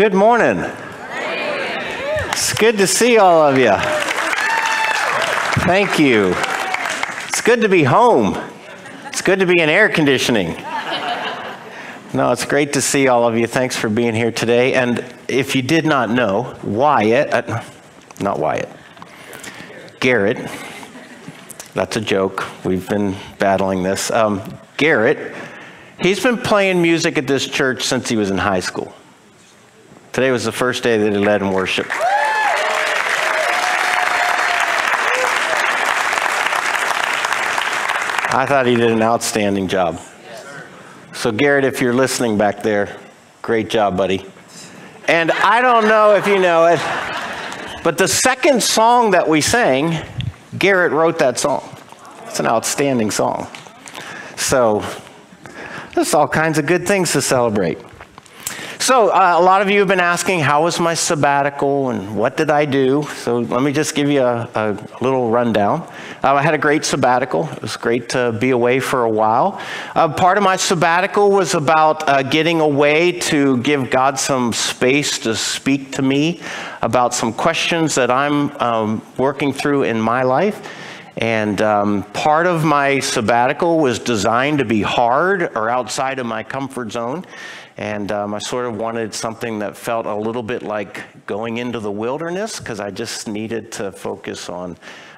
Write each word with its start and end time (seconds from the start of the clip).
good 0.00 0.14
morning. 0.14 0.64
It's 2.30 2.54
good 2.54 2.78
to 2.78 2.86
see 2.86 3.18
all 3.18 3.46
of 3.46 3.58
you. 3.58 3.74
Thank 5.66 5.98
you. 5.98 6.32
It's 7.28 7.42
good 7.42 7.60
to 7.60 7.68
be 7.68 7.84
home. 7.84 8.34
It's 9.08 9.20
good 9.20 9.40
to 9.40 9.46
be 9.46 9.60
in 9.60 9.68
air 9.68 9.90
conditioning. 9.90 10.56
No, 12.14 12.30
it's 12.32 12.46
great 12.46 12.72
to 12.72 12.80
see 12.80 13.08
all 13.08 13.28
of 13.28 13.36
you. 13.36 13.46
Thanks 13.46 13.76
for 13.76 13.90
being 13.90 14.14
here 14.14 14.32
today. 14.32 14.72
And 14.72 15.04
if 15.28 15.54
you 15.54 15.60
did 15.60 15.84
not 15.84 16.08
know, 16.08 16.56
Wyatt, 16.64 17.34
uh, 17.34 17.62
not 18.20 18.38
Wyatt, 18.38 18.70
Garrett, 20.00 20.38
that's 21.74 21.96
a 21.96 22.00
joke. 22.00 22.46
We've 22.64 22.88
been 22.88 23.16
battling 23.38 23.82
this. 23.82 24.10
Um, 24.10 24.40
Garrett, 24.78 25.36
he's 26.00 26.22
been 26.22 26.38
playing 26.38 26.80
music 26.80 27.18
at 27.18 27.26
this 27.26 27.46
church 27.46 27.82
since 27.82 28.08
he 28.08 28.16
was 28.16 28.30
in 28.30 28.38
high 28.38 28.60
school. 28.60 28.94
Today 30.12 30.32
was 30.32 30.44
the 30.44 30.52
first 30.52 30.82
day 30.82 30.98
that 30.98 31.12
he 31.12 31.18
led 31.18 31.40
in 31.40 31.52
worship. 31.52 31.86
I 38.32 38.44
thought 38.44 38.66
he 38.66 38.74
did 38.74 38.90
an 38.90 39.02
outstanding 39.02 39.68
job. 39.68 40.00
So, 41.12 41.30
Garrett, 41.30 41.64
if 41.64 41.80
you're 41.80 41.94
listening 41.94 42.38
back 42.38 42.62
there, 42.62 42.96
great 43.40 43.70
job, 43.70 43.96
buddy. 43.96 44.26
And 45.06 45.30
I 45.30 45.60
don't 45.60 45.86
know 45.86 46.14
if 46.16 46.26
you 46.26 46.38
know 46.38 46.66
it, 46.66 46.80
but 47.84 47.96
the 47.96 48.08
second 48.08 48.62
song 48.62 49.12
that 49.12 49.28
we 49.28 49.40
sang, 49.40 50.04
Garrett 50.58 50.92
wrote 50.92 51.20
that 51.20 51.38
song. 51.38 51.68
It's 52.26 52.40
an 52.40 52.46
outstanding 52.46 53.12
song. 53.12 53.46
So, 54.36 54.84
there's 55.94 56.14
all 56.14 56.28
kinds 56.28 56.58
of 56.58 56.66
good 56.66 56.86
things 56.86 57.12
to 57.12 57.22
celebrate. 57.22 57.78
So, 58.80 59.10
uh, 59.10 59.36
a 59.38 59.42
lot 59.42 59.60
of 59.60 59.68
you 59.68 59.80
have 59.80 59.88
been 59.88 60.00
asking, 60.00 60.40
how 60.40 60.64
was 60.64 60.80
my 60.80 60.94
sabbatical 60.94 61.90
and 61.90 62.16
what 62.16 62.38
did 62.38 62.48
I 62.48 62.64
do? 62.64 63.02
So, 63.16 63.40
let 63.40 63.62
me 63.62 63.74
just 63.74 63.94
give 63.94 64.08
you 64.08 64.22
a, 64.22 64.48
a 64.54 64.88
little 65.02 65.30
rundown. 65.30 65.82
Uh, 66.24 66.32
I 66.32 66.40
had 66.40 66.54
a 66.54 66.58
great 66.58 66.86
sabbatical. 66.86 67.46
It 67.50 67.60
was 67.60 67.76
great 67.76 68.08
to 68.10 68.32
be 68.32 68.50
away 68.50 68.80
for 68.80 69.02
a 69.02 69.10
while. 69.10 69.60
Uh, 69.94 70.08
part 70.08 70.38
of 70.38 70.44
my 70.44 70.56
sabbatical 70.56 71.30
was 71.30 71.52
about 71.52 72.08
uh, 72.08 72.22
getting 72.22 72.62
away 72.62 73.12
to 73.20 73.58
give 73.58 73.90
God 73.90 74.18
some 74.18 74.54
space 74.54 75.18
to 75.20 75.36
speak 75.36 75.92
to 75.92 76.02
me 76.02 76.40
about 76.80 77.12
some 77.12 77.34
questions 77.34 77.94
that 77.96 78.10
I'm 78.10 78.50
um, 78.62 79.02
working 79.18 79.52
through 79.52 79.82
in 79.82 80.00
my 80.00 80.22
life. 80.22 80.66
And 81.18 81.60
um, 81.60 82.04
part 82.14 82.46
of 82.46 82.64
my 82.64 83.00
sabbatical 83.00 83.78
was 83.78 83.98
designed 83.98 84.58
to 84.60 84.64
be 84.64 84.80
hard 84.80 85.54
or 85.54 85.68
outside 85.68 86.18
of 86.18 86.24
my 86.24 86.42
comfort 86.42 86.92
zone. 86.92 87.26
And 87.80 88.12
um, 88.12 88.34
I 88.34 88.38
sort 88.38 88.66
of 88.66 88.76
wanted 88.76 89.14
something 89.14 89.58
that 89.60 89.74
felt 89.74 90.04
a 90.04 90.14
little 90.14 90.42
bit 90.42 90.62
like 90.62 91.02
going 91.26 91.56
into 91.56 91.80
the 91.80 91.90
wilderness 91.90 92.58
because 92.58 92.78
I 92.78 92.90
just 92.90 93.26
needed 93.26 93.72
to 93.72 93.90
focus 93.90 94.50
on 94.50 94.76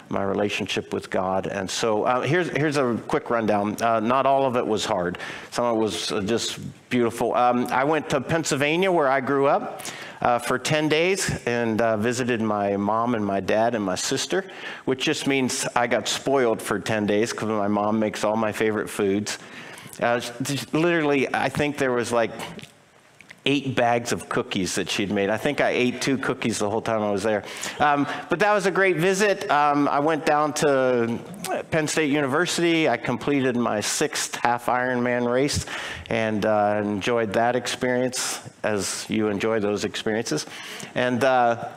my 0.08 0.22
relationship 0.22 0.92
with 0.94 1.10
God. 1.10 1.48
And 1.48 1.68
so 1.68 2.04
uh, 2.04 2.20
here's, 2.20 2.50
here's 2.50 2.76
a 2.76 2.96
quick 3.08 3.30
rundown. 3.30 3.82
Uh, 3.82 3.98
not 3.98 4.26
all 4.26 4.46
of 4.46 4.56
it 4.56 4.64
was 4.64 4.84
hard, 4.84 5.18
some 5.50 5.64
of 5.64 5.76
it 5.76 5.80
was 5.80 6.12
uh, 6.12 6.20
just 6.20 6.60
beautiful. 6.88 7.34
Um, 7.34 7.66
I 7.66 7.82
went 7.82 8.08
to 8.10 8.20
Pennsylvania, 8.20 8.92
where 8.92 9.08
I 9.08 9.20
grew 9.20 9.48
up. 9.48 9.82
Uh, 10.20 10.38
for 10.38 10.56
10 10.56 10.88
days 10.88 11.36
and 11.48 11.80
uh, 11.80 11.96
visited 11.96 12.40
my 12.40 12.76
mom 12.76 13.16
and 13.16 13.26
my 13.26 13.40
dad 13.40 13.74
and 13.74 13.84
my 13.84 13.96
sister, 13.96 14.48
which 14.84 15.02
just 15.02 15.26
means 15.26 15.66
I 15.74 15.88
got 15.88 16.06
spoiled 16.06 16.62
for 16.62 16.78
10 16.78 17.06
days 17.06 17.32
because 17.32 17.48
my 17.48 17.66
mom 17.66 17.98
makes 17.98 18.22
all 18.22 18.36
my 18.36 18.52
favorite 18.52 18.88
foods. 18.88 19.40
Uh, 20.00 20.20
literally, 20.72 21.32
I 21.34 21.48
think 21.48 21.78
there 21.78 21.92
was 21.92 22.12
like 22.12 22.30
eight 23.44 23.74
bags 23.74 24.12
of 24.12 24.28
cookies 24.28 24.76
that 24.76 24.88
she'd 24.88 25.10
made. 25.10 25.28
I 25.28 25.36
think 25.36 25.60
I 25.60 25.70
ate 25.70 26.00
two 26.00 26.16
cookies 26.16 26.58
the 26.58 26.70
whole 26.70 26.80
time 26.80 27.02
I 27.02 27.10
was 27.10 27.24
there. 27.24 27.42
Um, 27.80 28.06
but 28.30 28.38
that 28.38 28.52
was 28.52 28.66
a 28.66 28.70
great 28.70 28.96
visit. 28.96 29.50
Um, 29.50 29.88
I 29.88 29.98
went 29.98 30.24
down 30.24 30.52
to 30.54 31.18
Penn 31.70 31.88
State 31.88 32.10
University. 32.10 32.88
I 32.88 32.96
completed 32.96 33.56
my 33.56 33.80
sixth 33.80 34.36
half 34.36 34.66
Ironman 34.66 35.30
race 35.30 35.66
and 36.08 36.46
uh, 36.46 36.80
enjoyed 36.84 37.32
that 37.32 37.56
experience 37.56 38.48
as 38.62 39.06
you 39.10 39.28
enjoy 39.28 39.58
those 39.58 39.84
experiences. 39.84 40.46
And 40.94 41.24
uh, 41.24 41.68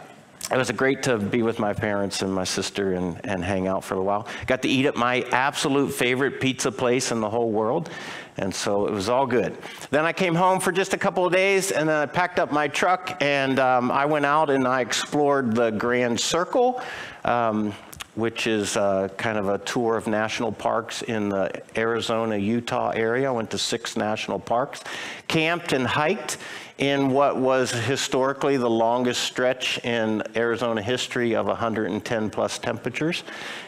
it 0.51 0.57
was 0.57 0.69
great 0.71 1.03
to 1.03 1.17
be 1.17 1.41
with 1.41 1.59
my 1.59 1.73
parents 1.73 2.21
and 2.21 2.33
my 2.33 2.43
sister 2.43 2.93
and, 2.93 3.19
and 3.25 3.43
hang 3.43 3.67
out 3.67 3.83
for 3.83 3.95
a 3.95 4.03
while. 4.03 4.27
Got 4.45 4.61
to 4.61 4.69
eat 4.69 4.85
at 4.85 4.95
my 4.95 5.21
absolute 5.31 5.91
favorite 5.91 6.39
pizza 6.39 6.71
place 6.71 7.11
in 7.11 7.19
the 7.19 7.29
whole 7.29 7.49
world. 7.49 7.89
And 8.37 8.53
so 8.53 8.85
it 8.85 8.91
was 8.91 9.09
all 9.09 9.25
good. 9.25 9.57
Then 9.89 10.05
I 10.05 10.13
came 10.13 10.35
home 10.35 10.59
for 10.59 10.71
just 10.71 10.93
a 10.93 10.97
couple 10.97 11.25
of 11.25 11.33
days 11.33 11.71
and 11.71 11.89
then 11.89 11.95
I 11.95 12.05
packed 12.05 12.37
up 12.37 12.51
my 12.51 12.67
truck 12.67 13.17
and 13.21 13.59
um, 13.59 13.89
I 13.91 14.05
went 14.05 14.25
out 14.25 14.49
and 14.49 14.67
I 14.67 14.81
explored 14.81 15.55
the 15.55 15.71
Grand 15.71 16.19
Circle. 16.19 16.81
Um, 17.23 17.73
which 18.15 18.47
is 18.47 18.77
uh, 18.77 19.09
kind 19.17 19.37
of 19.37 19.49
a 19.49 19.57
tour 19.59 19.97
of 19.97 20.07
national 20.07 20.51
parks 20.51 21.01
in 21.01 21.27
the 21.27 21.61
Arizona, 21.77 22.37
Utah 22.37 22.91
area. 22.91 23.27
I 23.27 23.31
went 23.31 23.51
to 23.51 23.57
six 23.57 23.97
national 23.97 24.39
parks, 24.39 24.81
camped 25.27 25.73
and 25.73 25.85
hiked 25.85 26.37
in 26.77 27.11
what 27.11 27.37
was 27.37 27.71
historically 27.71 28.57
the 28.57 28.69
longest 28.69 29.21
stretch 29.21 29.77
in 29.85 30.21
Arizona 30.35 30.81
history 30.81 31.33
of 31.33 31.45
110 31.45 32.29
plus 32.29 32.59
temperatures. 32.59 33.23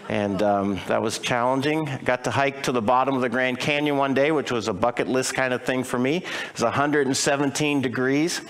And 0.09 0.41
um, 0.41 0.79
that 0.88 1.01
was 1.01 1.19
challenging. 1.19 1.90
Got 2.03 2.25
to 2.25 2.31
hike 2.31 2.63
to 2.63 2.73
the 2.73 2.81
bottom 2.81 3.16
of 3.16 3.22
the 3.22 3.29
Grand 3.29 3.59
Canyon 3.59 3.95
one 3.97 4.13
day, 4.13 4.31
which 4.31 4.51
was 4.51 4.68
a 4.68 4.73
bucket 4.73 5.07
list 5.07 5.35
kind 5.35 5.53
of 5.53 5.63
thing 5.63 5.84
for 5.84 5.97
me. 5.97 6.18
It 6.18 6.53
was 6.53 6.63
117 6.63 7.81
degrees. 7.81 8.41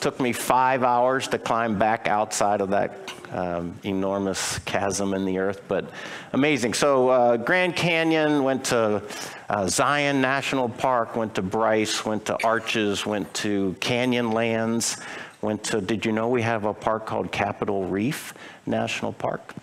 Took 0.00 0.20
me 0.20 0.32
five 0.32 0.82
hours 0.84 1.26
to 1.28 1.38
climb 1.38 1.78
back 1.78 2.06
outside 2.06 2.60
of 2.60 2.70
that 2.70 3.12
um, 3.32 3.78
enormous 3.82 4.58
chasm 4.60 5.12
in 5.14 5.24
the 5.24 5.38
earth, 5.38 5.62
but 5.66 5.90
amazing. 6.32 6.74
So, 6.74 7.08
uh, 7.08 7.36
Grand 7.36 7.74
Canyon, 7.74 8.44
went 8.44 8.64
to 8.66 9.02
uh, 9.54 9.68
Zion 9.68 10.20
National 10.20 10.68
Park, 10.68 11.14
went 11.14 11.36
to 11.36 11.42
Bryce, 11.42 12.04
went 12.04 12.24
to 12.26 12.36
Arches, 12.44 13.06
went 13.06 13.32
to 13.34 13.76
Canyonlands, 13.78 15.00
went 15.42 15.62
to, 15.62 15.80
did 15.80 16.04
you 16.04 16.10
know 16.10 16.28
we 16.28 16.42
have 16.42 16.64
a 16.64 16.74
park 16.74 17.06
called 17.06 17.30
Capitol 17.30 17.84
Reef 17.84 18.34
National 18.66 19.12
Park? 19.12 19.54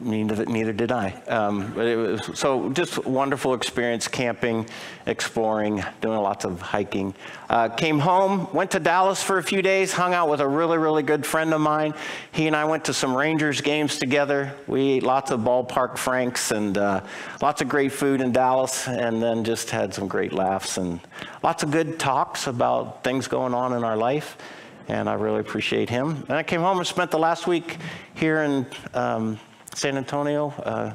Neither, 0.00 0.44
neither 0.46 0.72
did 0.72 0.92
I. 0.92 1.10
Um, 1.26 1.72
but 1.74 1.86
it 1.86 1.96
was, 1.96 2.38
so 2.38 2.70
just 2.70 3.04
wonderful 3.04 3.54
experience 3.54 4.06
camping, 4.06 4.68
exploring, 5.06 5.82
doing 6.00 6.20
lots 6.20 6.44
of 6.44 6.60
hiking. 6.60 7.14
Uh, 7.50 7.68
came 7.68 7.98
home, 7.98 8.46
went 8.52 8.70
to 8.72 8.78
Dallas 8.78 9.24
for 9.24 9.38
a 9.38 9.42
few 9.42 9.60
days, 9.60 9.92
hung 9.92 10.14
out 10.14 10.28
with 10.28 10.40
a 10.40 10.46
really, 10.46 10.78
really 10.78 11.02
good 11.02 11.26
friend 11.26 11.52
of 11.52 11.60
mine. 11.60 11.94
He 12.30 12.46
and 12.46 12.54
I 12.54 12.64
went 12.64 12.84
to 12.84 12.94
some 12.94 13.12
Rangers 13.12 13.60
games 13.60 13.98
together. 13.98 14.54
We 14.68 14.92
ate 14.92 15.02
lots 15.02 15.32
of 15.32 15.40
ballpark 15.40 15.98
franks 15.98 16.52
and 16.52 16.78
uh, 16.78 17.02
lots 17.42 17.60
of 17.60 17.68
great 17.68 17.90
food 17.90 18.20
in 18.20 18.30
Dallas, 18.30 18.86
and 18.86 19.20
then 19.20 19.42
just 19.42 19.70
had 19.70 19.92
some 19.92 20.06
great 20.06 20.32
laughs 20.32 20.78
and 20.78 21.00
lots 21.42 21.64
of 21.64 21.72
good 21.72 21.98
talks 21.98 22.46
about 22.46 23.02
things 23.02 23.26
going 23.26 23.52
on 23.52 23.72
in 23.72 23.82
our 23.82 23.96
life. 23.96 24.38
And 24.86 25.08
I 25.08 25.14
really 25.14 25.40
appreciate 25.40 25.90
him. 25.90 26.24
And 26.28 26.32
I 26.32 26.44
came 26.44 26.60
home 26.60 26.78
and 26.78 26.86
spent 26.86 27.10
the 27.10 27.18
last 27.18 27.46
week 27.46 27.78
here 28.14 28.42
in 28.42 28.64
um, 28.94 29.38
San 29.78 29.96
Antonio. 29.96 30.48
Uh, 30.64 30.92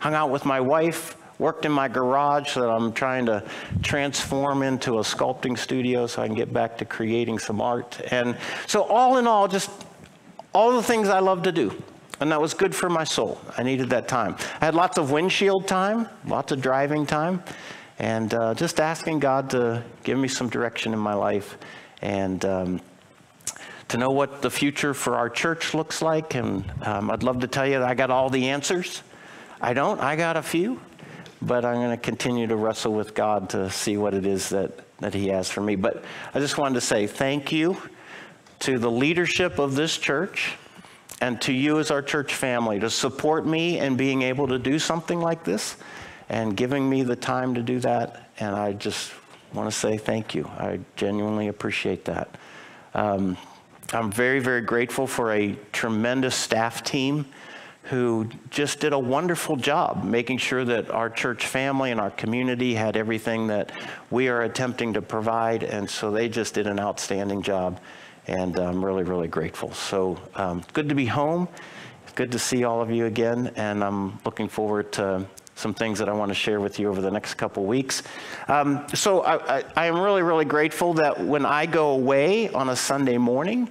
hung 0.00 0.12
out 0.12 0.30
with 0.30 0.44
my 0.44 0.60
wife, 0.60 1.16
worked 1.38 1.64
in 1.64 1.72
my 1.72 1.88
garage 1.88 2.54
that 2.56 2.68
I'm 2.68 2.92
trying 2.92 3.24
to 3.26 3.42
transform 3.82 4.62
into 4.62 4.98
a 4.98 5.00
sculpting 5.00 5.56
studio 5.56 6.06
so 6.06 6.20
I 6.20 6.26
can 6.26 6.36
get 6.36 6.52
back 6.52 6.76
to 6.78 6.84
creating 6.84 7.38
some 7.38 7.62
art. 7.62 7.98
And 8.10 8.36
so, 8.66 8.82
all 8.82 9.16
in 9.16 9.26
all, 9.26 9.48
just 9.48 9.70
all 10.52 10.72
the 10.72 10.82
things 10.82 11.08
I 11.08 11.20
love 11.20 11.42
to 11.44 11.52
do. 11.52 11.82
And 12.20 12.30
that 12.30 12.40
was 12.40 12.52
good 12.52 12.74
for 12.74 12.90
my 12.90 13.04
soul. 13.04 13.40
I 13.56 13.62
needed 13.62 13.88
that 13.90 14.08
time. 14.08 14.36
I 14.60 14.66
had 14.66 14.74
lots 14.74 14.98
of 14.98 15.10
windshield 15.10 15.66
time, 15.66 16.06
lots 16.26 16.52
of 16.52 16.60
driving 16.60 17.06
time, 17.06 17.42
and 17.98 18.34
uh, 18.34 18.52
just 18.54 18.78
asking 18.78 19.20
God 19.20 19.48
to 19.50 19.82
give 20.02 20.18
me 20.18 20.28
some 20.28 20.50
direction 20.50 20.92
in 20.92 20.98
my 20.98 21.14
life. 21.14 21.56
And 22.02 22.44
um, 22.44 22.80
to 23.88 23.96
know 23.96 24.10
what 24.10 24.42
the 24.42 24.50
future 24.50 24.94
for 24.94 25.16
our 25.16 25.30
church 25.30 25.74
looks 25.74 26.02
like. 26.02 26.34
And 26.34 26.70
um, 26.82 27.10
I'd 27.10 27.22
love 27.22 27.40
to 27.40 27.46
tell 27.46 27.66
you 27.66 27.78
that 27.78 27.88
I 27.88 27.94
got 27.94 28.10
all 28.10 28.30
the 28.30 28.48
answers. 28.48 29.02
I 29.60 29.72
don't, 29.72 30.00
I 30.00 30.14
got 30.14 30.36
a 30.36 30.42
few, 30.42 30.80
but 31.42 31.64
I'm 31.64 31.76
going 31.76 31.90
to 31.90 31.96
continue 31.96 32.46
to 32.46 32.56
wrestle 32.56 32.92
with 32.92 33.14
God 33.14 33.50
to 33.50 33.70
see 33.70 33.96
what 33.96 34.14
it 34.14 34.26
is 34.26 34.50
that, 34.50 34.72
that 34.98 35.14
He 35.14 35.28
has 35.28 35.50
for 35.50 35.60
me. 35.60 35.74
But 35.74 36.04
I 36.34 36.38
just 36.38 36.58
wanted 36.58 36.74
to 36.74 36.80
say 36.80 37.06
thank 37.06 37.50
you 37.50 37.80
to 38.60 38.78
the 38.78 38.90
leadership 38.90 39.58
of 39.58 39.74
this 39.74 39.96
church 39.96 40.54
and 41.20 41.40
to 41.42 41.52
you 41.52 41.78
as 41.78 41.90
our 41.90 42.02
church 42.02 42.34
family 42.34 42.78
to 42.80 42.90
support 42.90 43.46
me 43.46 43.78
in 43.78 43.96
being 43.96 44.22
able 44.22 44.46
to 44.48 44.58
do 44.58 44.78
something 44.78 45.20
like 45.20 45.44
this 45.44 45.76
and 46.28 46.56
giving 46.56 46.88
me 46.88 47.02
the 47.02 47.16
time 47.16 47.54
to 47.54 47.62
do 47.62 47.80
that. 47.80 48.30
And 48.38 48.54
I 48.54 48.74
just 48.74 49.12
want 49.52 49.70
to 49.70 49.76
say 49.76 49.96
thank 49.96 50.34
you. 50.34 50.44
I 50.58 50.78
genuinely 50.96 51.48
appreciate 51.48 52.04
that. 52.04 52.36
Um, 52.94 53.36
I'm 53.90 54.12
very, 54.12 54.38
very 54.38 54.60
grateful 54.60 55.06
for 55.06 55.32
a 55.32 55.56
tremendous 55.72 56.34
staff 56.34 56.84
team 56.84 57.24
who 57.84 58.28
just 58.50 58.80
did 58.80 58.92
a 58.92 58.98
wonderful 58.98 59.56
job 59.56 60.04
making 60.04 60.36
sure 60.36 60.62
that 60.62 60.90
our 60.90 61.08
church 61.08 61.46
family 61.46 61.90
and 61.90 61.98
our 61.98 62.10
community 62.10 62.74
had 62.74 62.98
everything 62.98 63.46
that 63.46 63.72
we 64.10 64.28
are 64.28 64.42
attempting 64.42 64.92
to 64.92 65.00
provide. 65.00 65.62
And 65.62 65.88
so 65.88 66.10
they 66.10 66.28
just 66.28 66.52
did 66.52 66.66
an 66.66 66.78
outstanding 66.78 67.40
job. 67.40 67.80
And 68.26 68.58
I'm 68.58 68.84
really, 68.84 69.04
really 69.04 69.28
grateful. 69.28 69.72
So 69.72 70.18
um, 70.34 70.62
good 70.74 70.90
to 70.90 70.94
be 70.94 71.06
home. 71.06 71.48
Good 72.14 72.30
to 72.32 72.38
see 72.38 72.64
all 72.64 72.82
of 72.82 72.90
you 72.90 73.06
again. 73.06 73.52
And 73.56 73.82
I'm 73.82 74.18
looking 74.22 74.48
forward 74.48 74.92
to 74.92 75.24
some 75.58 75.74
things 75.74 75.98
that 75.98 76.08
I 76.08 76.12
want 76.12 76.30
to 76.30 76.34
share 76.34 76.60
with 76.60 76.78
you 76.78 76.88
over 76.88 77.00
the 77.00 77.10
next 77.10 77.34
couple 77.34 77.64
weeks. 77.64 78.04
Um, 78.46 78.86
so 78.94 79.22
I, 79.22 79.58
I, 79.58 79.64
I 79.76 79.86
am 79.86 79.98
really, 79.98 80.22
really 80.22 80.44
grateful 80.44 80.94
that 80.94 81.18
when 81.20 81.44
I 81.44 81.66
go 81.66 81.90
away 81.90 82.48
on 82.50 82.68
a 82.68 82.76
Sunday 82.76 83.18
morning, 83.18 83.68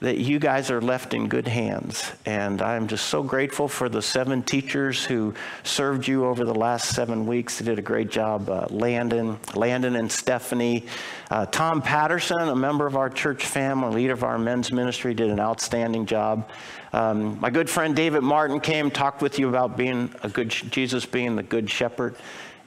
that 0.00 0.18
you 0.18 0.38
guys 0.38 0.70
are 0.70 0.80
left 0.80 1.14
in 1.14 1.28
good 1.28 1.48
hands. 1.48 2.12
And 2.26 2.60
I'm 2.60 2.86
just 2.86 3.06
so 3.06 3.22
grateful 3.22 3.66
for 3.66 3.88
the 3.88 4.02
seven 4.02 4.42
teachers 4.42 5.04
who 5.04 5.34
served 5.64 6.06
you 6.06 6.26
over 6.26 6.44
the 6.44 6.54
last 6.54 6.94
seven 6.94 7.26
weeks. 7.26 7.58
They 7.58 7.64
did 7.64 7.78
a 7.78 7.82
great 7.82 8.10
job. 8.10 8.48
Uh, 8.50 8.66
Landon, 8.68 9.38
Landon 9.54 9.96
and 9.96 10.12
Stephanie. 10.12 10.84
Uh, 11.30 11.46
Tom 11.46 11.80
Patterson, 11.80 12.40
a 12.40 12.54
member 12.54 12.86
of 12.86 12.96
our 12.96 13.08
church 13.08 13.46
family, 13.46 13.94
leader 13.94 14.12
of 14.12 14.22
our 14.22 14.38
men's 14.38 14.70
ministry, 14.70 15.14
did 15.14 15.30
an 15.30 15.40
outstanding 15.40 16.04
job. 16.04 16.50
Um, 16.92 17.40
my 17.40 17.50
good 17.50 17.70
friend 17.70 17.96
David 17.96 18.22
Martin 18.22 18.60
came, 18.60 18.90
talked 18.90 19.22
with 19.22 19.38
you 19.38 19.48
about 19.48 19.76
being 19.76 20.14
a 20.22 20.28
good, 20.28 20.50
Jesus 20.50 21.06
being 21.06 21.36
the 21.36 21.42
good 21.42 21.70
shepherd. 21.70 22.16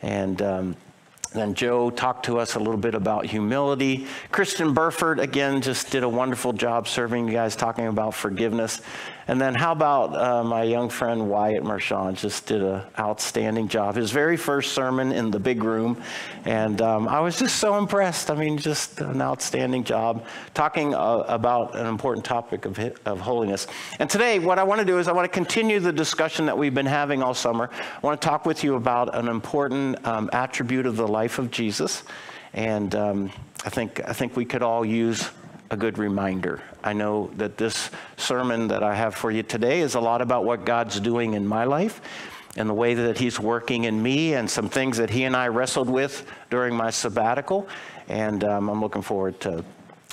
And 0.02 0.42
um, 0.42 0.76
then 1.34 1.54
Joe 1.54 1.92
talked 1.92 2.26
to 2.26 2.40
us 2.40 2.56
a 2.56 2.60
little 2.60 2.78
bit 2.78 2.96
about 2.96 3.26
humility. 3.26 4.08
Kristen 4.32 4.74
Burford, 4.74 5.20
again, 5.20 5.62
just 5.62 5.92
did 5.92 6.04
a 6.04 6.10
wonderful 6.10 6.54
job 6.54 6.88
serving 6.88 7.28
you 7.28 7.34
guys, 7.34 7.56
talking 7.56 7.88
about 7.88 8.16
forgiveness. 8.16 8.82
And 9.30 9.40
then 9.40 9.54
how 9.54 9.74
about 9.74 10.16
uh, 10.16 10.44
my 10.44 10.64
young 10.64 10.90
friend 10.90 11.30
Wyatt 11.30 11.64
Marchand, 11.64 12.18
just 12.18 12.48
did 12.48 12.64
an 12.64 12.82
outstanding 12.98 13.68
job. 13.68 13.94
His 13.94 14.10
very 14.10 14.36
first 14.36 14.74
sermon 14.74 15.12
in 15.12 15.30
the 15.30 15.38
big 15.38 15.64
room. 15.64 16.02
And 16.46 16.82
um, 16.82 17.08
I 17.08 17.20
was 17.20 17.38
just 17.38 17.58
so 17.58 17.78
impressed. 17.78 18.32
I 18.32 18.36
mean, 18.36 18.58
just 18.58 19.00
an 19.02 19.22
outstanding 19.22 19.84
job 19.84 20.26
talking 20.56 20.96
uh, 20.96 21.26
about 21.28 21.76
an 21.76 21.86
important 21.86 22.26
topic 22.26 22.66
of, 22.66 22.80
of 23.06 23.20
holiness. 23.20 23.68
And 24.00 24.10
today, 24.10 24.40
what 24.40 24.58
I 24.58 24.64
want 24.64 24.80
to 24.80 24.86
do 24.86 24.98
is 24.98 25.08
I 25.08 25.12
want 25.12 25.26
to 25.26 25.32
continue 25.32 25.80
the 25.80 25.94
discussion 25.94 26.48
that 26.48 26.58
we've 26.58 26.74
been 26.74 26.88
having 26.88 27.22
all 27.22 27.36
summer. 27.36 27.70
I 27.72 28.00
want 28.02 28.20
to 28.20 28.28
talk 28.28 28.48
with 28.48 28.64
you 28.64 28.78
about 28.78 29.14
an 29.14 29.28
important 29.28 30.08
um, 30.08 30.32
attribute 30.34 30.88
of 30.88 30.96
the 30.96 31.08
life 31.08 31.38
of 31.38 31.52
Jesus. 31.52 32.02
And 32.54 32.96
um, 32.96 33.32
I, 33.64 33.70
think, 33.70 34.02
I 34.08 34.14
think 34.14 34.36
we 34.36 34.46
could 34.46 34.64
all 34.64 34.84
use 34.84 35.30
a 35.72 35.78
good 35.78 35.98
reminder. 35.98 36.62
I 36.84 36.94
know 36.94 37.30
that 37.38 37.58
this 37.58 37.92
sermon 38.18 38.68
that 38.70 38.84
I 38.84 38.96
have 38.96 39.16
for 39.16 39.32
you 39.32 39.44
today 39.44 39.82
is 39.82 39.96
a 39.96 40.00
lot 40.00 40.22
about 40.22 40.46
what 40.46 40.66
God's 40.66 41.00
doing 41.00 41.34
in 41.34 41.46
my 41.46 41.64
life 41.64 42.02
and 42.58 42.68
the 42.68 42.74
way 42.74 42.96
that 42.96 43.18
He's 43.18 43.40
working 43.40 43.84
in 43.84 44.02
me 44.02 44.34
and 44.34 44.50
some 44.50 44.70
things 44.70 44.98
that 44.98 45.10
He 45.10 45.26
and 45.26 45.36
I 45.36 45.48
wrestled 45.48 45.90
with 45.90 46.26
during 46.50 46.76
my 46.76 46.90
sabbatical. 46.90 47.68
And 48.08 48.44
um, 48.44 48.70
I'm 48.70 48.82
looking 48.82 49.04
forward 49.04 49.40
to, 49.42 49.64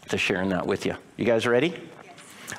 to 0.09 0.19
sharing 0.19 0.51
that 0.51 0.67
with 0.67 0.85
you. 0.85 0.95
You 1.17 1.25
guys 1.25 1.47
ready? 1.47 1.75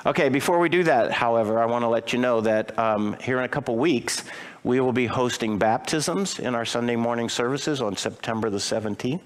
Okay, 0.04 0.28
before 0.28 0.58
we 0.58 0.68
do 0.68 0.84
that, 0.84 1.12
however, 1.12 1.58
I 1.58 1.66
want 1.66 1.82
to 1.82 1.88
let 1.88 2.12
you 2.12 2.18
know 2.18 2.40
that 2.42 2.78
um, 2.78 3.16
here 3.20 3.38
in 3.38 3.44
a 3.44 3.48
couple 3.48 3.76
weeks, 3.76 4.24
we 4.64 4.80
will 4.80 4.92
be 4.92 5.06
hosting 5.06 5.58
baptisms 5.58 6.40
in 6.40 6.54
our 6.54 6.64
Sunday 6.64 6.96
morning 6.96 7.28
services 7.28 7.80
on 7.80 7.96
September 7.96 8.50
the 8.50 8.58
17th. 8.58 9.22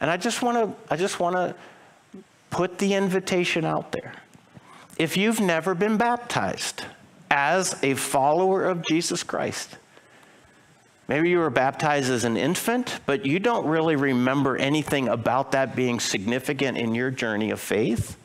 And 0.00 0.10
I 0.10 0.16
just 0.16 0.42
want 0.42 0.56
to, 0.58 0.92
I 0.92 0.96
just 0.96 1.20
want 1.20 1.36
to 1.36 1.54
put 2.52 2.78
the 2.78 2.94
invitation 2.94 3.64
out 3.64 3.90
there. 3.90 4.12
If 4.98 5.16
you've 5.16 5.40
never 5.40 5.74
been 5.74 5.96
baptized 5.96 6.84
as 7.30 7.82
a 7.82 7.94
follower 7.94 8.64
of 8.66 8.86
Jesus 8.86 9.22
Christ, 9.22 9.78
maybe 11.08 11.30
you 11.30 11.38
were 11.38 11.50
baptized 11.50 12.10
as 12.10 12.24
an 12.24 12.36
infant, 12.36 13.00
but 13.06 13.24
you 13.24 13.38
don't 13.40 13.66
really 13.66 13.96
remember 13.96 14.56
anything 14.56 15.08
about 15.08 15.52
that 15.52 15.74
being 15.74 15.98
significant 15.98 16.76
in 16.76 16.94
your 16.94 17.10
journey 17.10 17.50
of 17.50 17.58
faith. 17.58 18.18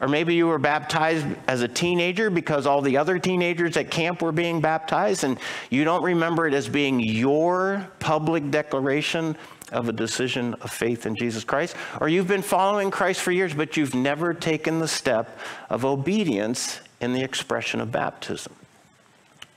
Or 0.00 0.08
maybe 0.08 0.34
you 0.34 0.46
were 0.46 0.58
baptized 0.58 1.26
as 1.46 1.60
a 1.60 1.68
teenager 1.68 2.30
because 2.30 2.66
all 2.66 2.80
the 2.80 2.96
other 2.96 3.18
teenagers 3.18 3.76
at 3.76 3.90
camp 3.90 4.22
were 4.22 4.32
being 4.32 4.62
baptized, 4.62 5.24
and 5.24 5.38
you 5.68 5.84
don't 5.84 6.02
remember 6.02 6.46
it 6.46 6.54
as 6.54 6.70
being 6.70 7.00
your 7.00 7.86
public 7.98 8.50
declaration 8.50 9.36
of 9.70 9.88
a 9.88 9.92
decision 9.92 10.54
of 10.54 10.70
faith 10.70 11.06
in 11.06 11.16
Jesus 11.16 11.44
Christ, 11.44 11.76
or 12.00 12.08
you've 12.08 12.28
been 12.28 12.42
following 12.42 12.90
Christ 12.90 13.20
for 13.20 13.32
years, 13.32 13.54
but 13.54 13.76
you've 13.76 13.94
never 13.94 14.34
taken 14.34 14.78
the 14.78 14.88
step 14.88 15.38
of 15.68 15.84
obedience 15.84 16.80
in 17.00 17.12
the 17.12 17.22
expression 17.22 17.80
of 17.80 17.90
baptism. 17.90 18.54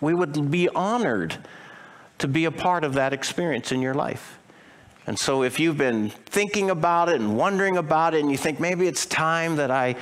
We 0.01 0.13
would 0.13 0.51
be 0.51 0.69
honored 0.69 1.37
to 2.19 2.27
be 2.27 2.45
a 2.45 2.51
part 2.51 2.83
of 2.83 2.93
that 2.93 3.13
experience 3.13 3.71
in 3.71 3.81
your 3.81 3.93
life. 3.93 4.37
And 5.05 5.19
so, 5.19 5.43
if 5.43 5.59
you've 5.59 5.77
been 5.77 6.09
thinking 6.09 6.69
about 6.69 7.09
it 7.09 7.19
and 7.19 7.37
wondering 7.37 7.75
about 7.75 8.13
it, 8.13 8.21
and 8.21 8.31
you 8.31 8.37
think 8.37 8.59
maybe 8.59 8.87
it's 8.87 9.05
time 9.05 9.57
that 9.57 9.69
I 9.69 9.95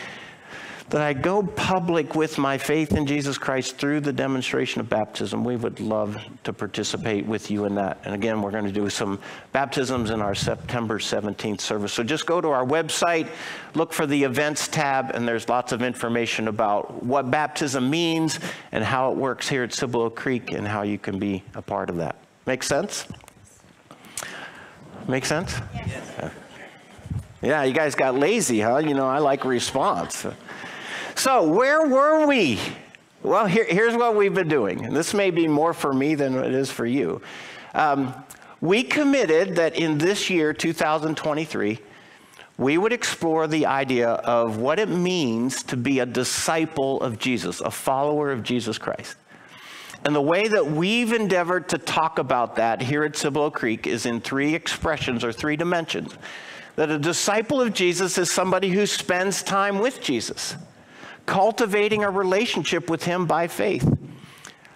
that 0.91 1.01
I 1.01 1.13
go 1.13 1.41
public 1.41 2.15
with 2.15 2.37
my 2.37 2.57
faith 2.57 2.91
in 2.91 3.05
Jesus 3.05 3.37
Christ 3.37 3.77
through 3.77 4.01
the 4.01 4.11
demonstration 4.11 4.81
of 4.81 4.89
baptism. 4.89 5.45
We 5.45 5.55
would 5.55 5.79
love 5.79 6.21
to 6.43 6.51
participate 6.51 7.25
with 7.25 7.49
you 7.49 7.63
in 7.63 7.75
that. 7.75 7.99
And 8.03 8.13
again, 8.13 8.41
we're 8.41 8.51
going 8.51 8.65
to 8.65 8.73
do 8.73 8.89
some 8.89 9.17
baptisms 9.53 10.09
in 10.09 10.21
our 10.21 10.35
September 10.35 10.99
17th 10.99 11.61
service. 11.61 11.93
So 11.93 12.03
just 12.03 12.25
go 12.25 12.41
to 12.41 12.49
our 12.49 12.65
website, 12.65 13.29
look 13.73 13.93
for 13.93 14.05
the 14.05 14.21
events 14.21 14.67
tab, 14.67 15.11
and 15.11 15.25
there's 15.25 15.47
lots 15.47 15.71
of 15.71 15.81
information 15.81 16.49
about 16.49 17.01
what 17.01 17.31
baptism 17.31 17.89
means 17.89 18.41
and 18.73 18.83
how 18.83 19.13
it 19.13 19.17
works 19.17 19.47
here 19.47 19.63
at 19.63 19.73
Cibolo 19.73 20.09
Creek 20.09 20.51
and 20.51 20.67
how 20.67 20.81
you 20.81 20.97
can 20.97 21.17
be 21.17 21.41
a 21.55 21.61
part 21.61 21.89
of 21.89 21.95
that. 21.97 22.17
Make 22.45 22.63
sense? 22.63 23.07
Make 25.07 25.23
sense? 25.23 25.55
Yes. 25.73 26.31
Yeah, 27.41 27.63
you 27.63 27.73
guys 27.73 27.95
got 27.95 28.15
lazy, 28.15 28.59
huh? 28.59 28.79
You 28.79 28.93
know, 28.93 29.07
I 29.07 29.17
like 29.17 29.45
response. 29.45 30.27
So, 31.15 31.51
where 31.51 31.87
were 31.87 32.25
we? 32.25 32.59
Well, 33.23 33.45
here, 33.45 33.65
here's 33.65 33.95
what 33.95 34.15
we've 34.15 34.33
been 34.33 34.47
doing. 34.47 34.85
And 34.85 34.95
this 34.95 35.13
may 35.13 35.29
be 35.29 35.47
more 35.47 35.73
for 35.73 35.93
me 35.93 36.15
than 36.15 36.35
it 36.35 36.53
is 36.53 36.71
for 36.71 36.85
you. 36.85 37.21
Um, 37.73 38.13
we 38.61 38.83
committed 38.83 39.55
that 39.57 39.75
in 39.75 39.97
this 39.97 40.29
year, 40.29 40.53
2023, 40.53 41.79
we 42.57 42.77
would 42.77 42.93
explore 42.93 43.47
the 43.47 43.65
idea 43.65 44.09
of 44.09 44.57
what 44.57 44.79
it 44.79 44.89
means 44.89 45.63
to 45.63 45.77
be 45.77 45.99
a 45.99 46.05
disciple 46.05 47.01
of 47.01 47.19
Jesus, 47.19 47.61
a 47.61 47.71
follower 47.71 48.31
of 48.31 48.43
Jesus 48.43 48.77
Christ. 48.77 49.15
And 50.03 50.15
the 50.15 50.21
way 50.21 50.47
that 50.47 50.65
we've 50.65 51.13
endeavored 51.13 51.69
to 51.69 51.77
talk 51.77 52.17
about 52.17 52.55
that 52.55 52.81
here 52.81 53.03
at 53.03 53.15
Cibolo 53.15 53.51
Creek 53.51 53.85
is 53.85 54.07
in 54.07 54.19
three 54.19 54.55
expressions 54.55 55.23
or 55.23 55.31
three 55.31 55.55
dimensions. 55.55 56.15
That 56.75 56.89
a 56.89 56.97
disciple 56.97 57.61
of 57.61 57.73
Jesus 57.73 58.17
is 58.17 58.31
somebody 58.31 58.69
who 58.69 58.87
spends 58.87 59.43
time 59.43 59.77
with 59.77 60.01
Jesus 60.01 60.55
cultivating 61.31 62.03
a 62.03 62.09
relationship 62.09 62.89
with 62.89 63.05
Him 63.05 63.25
by 63.25 63.47
faith. 63.47 63.89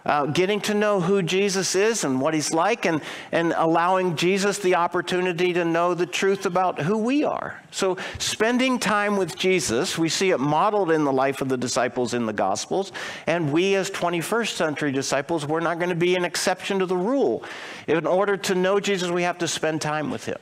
Uh, 0.06 0.28
getting 0.28 0.62
to 0.62 0.74
know 0.74 1.02
who 1.02 1.22
Jesus 1.22 1.76
is 1.76 2.04
and 2.04 2.22
what 2.22 2.36
he's 2.36 2.54
like, 2.54 2.86
and, 2.86 3.02
and 3.32 3.54
allowing 3.58 4.16
Jesus 4.16 4.60
the 4.60 4.76
opportunity 4.76 5.52
to 5.52 5.66
know 5.66 5.96
the 5.96 6.06
truth 6.06 6.46
about 6.46 6.80
who 6.80 7.00
we 7.00 7.24
are. 7.24 7.60
So, 7.72 7.98
spending 8.20 8.78
time 8.78 9.18
with 9.18 9.36
Jesus, 9.36 9.98
we 9.98 10.08
see 10.08 10.30
it 10.30 10.40
modeled 10.40 10.92
in 10.92 11.06
the 11.06 11.12
life 11.12 11.42
of 11.42 11.50
the 11.50 11.58
disciples 11.58 12.14
in 12.14 12.28
the 12.28 12.34
Gospels, 12.34 12.92
and 13.26 13.52
we 13.52 13.74
as 13.74 13.90
21st 13.90 14.54
century 14.54 14.92
disciples, 14.92 15.48
we're 15.48 15.60
not 15.60 15.80
going 15.80 15.90
to 15.90 15.96
be 15.96 16.16
an 16.16 16.24
exception 16.24 16.78
to 16.80 16.86
the 16.86 16.96
rule. 16.96 17.44
In 17.88 18.06
order 18.06 18.38
to 18.38 18.54
know 18.54 18.80
Jesus, 18.80 19.10
we 19.10 19.24
have 19.24 19.40
to 19.40 19.48
spend 19.48 19.82
time 19.82 20.12
with 20.12 20.26
him. 20.26 20.38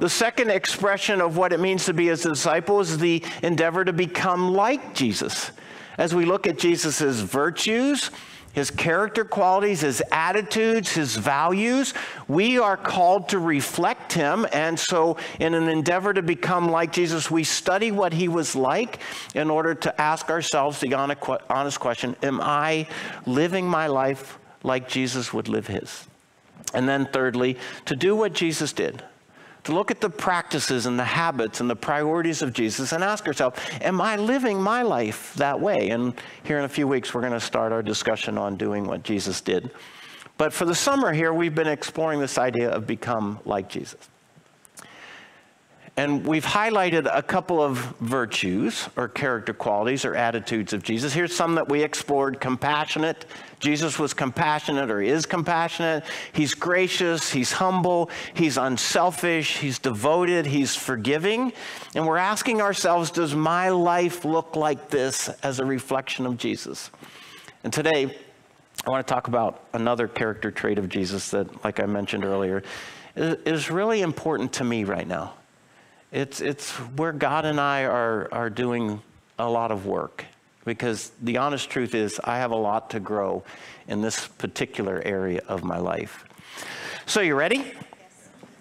The 0.00 0.08
second 0.08 0.50
expression 0.50 1.20
of 1.20 1.36
what 1.36 1.52
it 1.52 1.60
means 1.60 1.86
to 1.86 1.94
be 1.94 2.08
a 2.08 2.16
disciple 2.16 2.80
is 2.80 2.98
the 2.98 3.22
endeavor 3.42 3.84
to 3.84 3.92
become 3.92 4.52
like 4.52 4.94
Jesus. 4.94 5.50
As 5.96 6.14
we 6.14 6.24
look 6.24 6.46
at 6.46 6.58
Jesus' 6.58 7.20
virtues, 7.20 8.10
his 8.52 8.70
character 8.70 9.24
qualities, 9.24 9.82
his 9.82 10.02
attitudes, 10.10 10.92
his 10.92 11.16
values, 11.16 11.94
we 12.26 12.58
are 12.58 12.76
called 12.76 13.28
to 13.28 13.38
reflect 13.38 14.12
him. 14.12 14.46
And 14.52 14.78
so, 14.78 15.16
in 15.38 15.54
an 15.54 15.68
endeavor 15.68 16.12
to 16.12 16.22
become 16.22 16.68
like 16.68 16.92
Jesus, 16.92 17.30
we 17.30 17.44
study 17.44 17.92
what 17.92 18.12
he 18.12 18.26
was 18.28 18.56
like 18.56 19.00
in 19.34 19.50
order 19.50 19.74
to 19.74 20.00
ask 20.00 20.30
ourselves 20.30 20.80
the 20.80 20.94
honest 20.94 21.80
question 21.80 22.16
Am 22.22 22.40
I 22.40 22.88
living 23.26 23.66
my 23.66 23.86
life 23.86 24.38
like 24.62 24.88
Jesus 24.88 25.32
would 25.32 25.48
live 25.48 25.66
his? 25.66 26.06
And 26.74 26.88
then, 26.88 27.06
thirdly, 27.12 27.56
to 27.86 27.96
do 27.96 28.16
what 28.16 28.32
Jesus 28.32 28.72
did 28.72 29.02
to 29.68 29.74
look 29.74 29.90
at 29.90 30.00
the 30.00 30.08
practices 30.08 30.86
and 30.86 30.98
the 30.98 31.04
habits 31.04 31.60
and 31.60 31.68
the 31.68 31.76
priorities 31.76 32.40
of 32.40 32.54
Jesus 32.54 32.92
and 32.92 33.04
ask 33.04 33.26
ourselves, 33.26 33.60
am 33.82 34.00
I 34.00 34.16
living 34.16 34.58
my 34.58 34.80
life 34.80 35.34
that 35.34 35.60
way? 35.60 35.90
And 35.90 36.14
here 36.42 36.58
in 36.58 36.64
a 36.64 36.68
few 36.70 36.88
weeks, 36.88 37.12
we're 37.12 37.20
going 37.20 37.34
to 37.34 37.40
start 37.40 37.70
our 37.70 37.82
discussion 37.82 38.38
on 38.38 38.56
doing 38.56 38.86
what 38.86 39.02
Jesus 39.02 39.42
did. 39.42 39.70
But 40.38 40.54
for 40.54 40.64
the 40.64 40.74
summer 40.74 41.12
here, 41.12 41.34
we've 41.34 41.54
been 41.54 41.68
exploring 41.68 42.18
this 42.18 42.38
idea 42.38 42.70
of 42.70 42.86
become 42.86 43.40
like 43.44 43.68
Jesus. 43.68 44.08
And 45.98 46.26
we've 46.26 46.46
highlighted 46.46 47.06
a 47.12 47.22
couple 47.22 47.62
of 47.62 47.76
virtues 48.00 48.88
or 48.96 49.06
character 49.06 49.52
qualities 49.52 50.06
or 50.06 50.14
attitudes 50.14 50.72
of 50.72 50.82
Jesus. 50.82 51.12
Here's 51.12 51.36
some 51.36 51.56
that 51.56 51.68
we 51.68 51.82
explored 51.82 52.40
compassionate. 52.40 53.26
Jesus 53.60 53.98
was 53.98 54.14
compassionate 54.14 54.90
or 54.90 55.02
is 55.02 55.26
compassionate. 55.26 56.04
He's 56.32 56.54
gracious. 56.54 57.30
He's 57.30 57.52
humble. 57.52 58.10
He's 58.34 58.56
unselfish. 58.56 59.58
He's 59.58 59.78
devoted. 59.78 60.46
He's 60.46 60.76
forgiving. 60.76 61.52
And 61.94 62.06
we're 62.06 62.18
asking 62.18 62.60
ourselves 62.60 63.10
does 63.10 63.34
my 63.34 63.70
life 63.70 64.24
look 64.24 64.54
like 64.54 64.90
this 64.90 65.28
as 65.42 65.58
a 65.58 65.64
reflection 65.64 66.26
of 66.26 66.36
Jesus? 66.36 66.90
And 67.64 67.72
today, 67.72 68.16
I 68.86 68.90
want 68.90 69.06
to 69.06 69.12
talk 69.12 69.26
about 69.26 69.64
another 69.72 70.06
character 70.06 70.50
trait 70.50 70.78
of 70.78 70.88
Jesus 70.88 71.30
that, 71.32 71.64
like 71.64 71.80
I 71.80 71.86
mentioned 71.86 72.24
earlier, 72.24 72.62
is 73.16 73.70
really 73.70 74.02
important 74.02 74.52
to 74.54 74.64
me 74.64 74.84
right 74.84 75.06
now. 75.06 75.34
It's, 76.12 76.40
it's 76.40 76.70
where 76.70 77.12
God 77.12 77.44
and 77.44 77.60
I 77.60 77.84
are, 77.84 78.28
are 78.32 78.50
doing 78.50 79.02
a 79.38 79.50
lot 79.50 79.72
of 79.72 79.84
work 79.84 80.24
because 80.68 81.10
the 81.22 81.38
honest 81.38 81.68
truth 81.68 81.94
is, 81.94 82.20
I 82.22 82.36
have 82.38 82.52
a 82.52 82.56
lot 82.56 82.90
to 82.90 83.00
grow 83.00 83.42
in 83.88 84.02
this 84.02 84.28
particular 84.28 85.02
area 85.04 85.42
of 85.48 85.64
my 85.64 85.78
life. 85.78 86.24
So, 87.06 87.20
you 87.20 87.34
ready? 87.34 87.72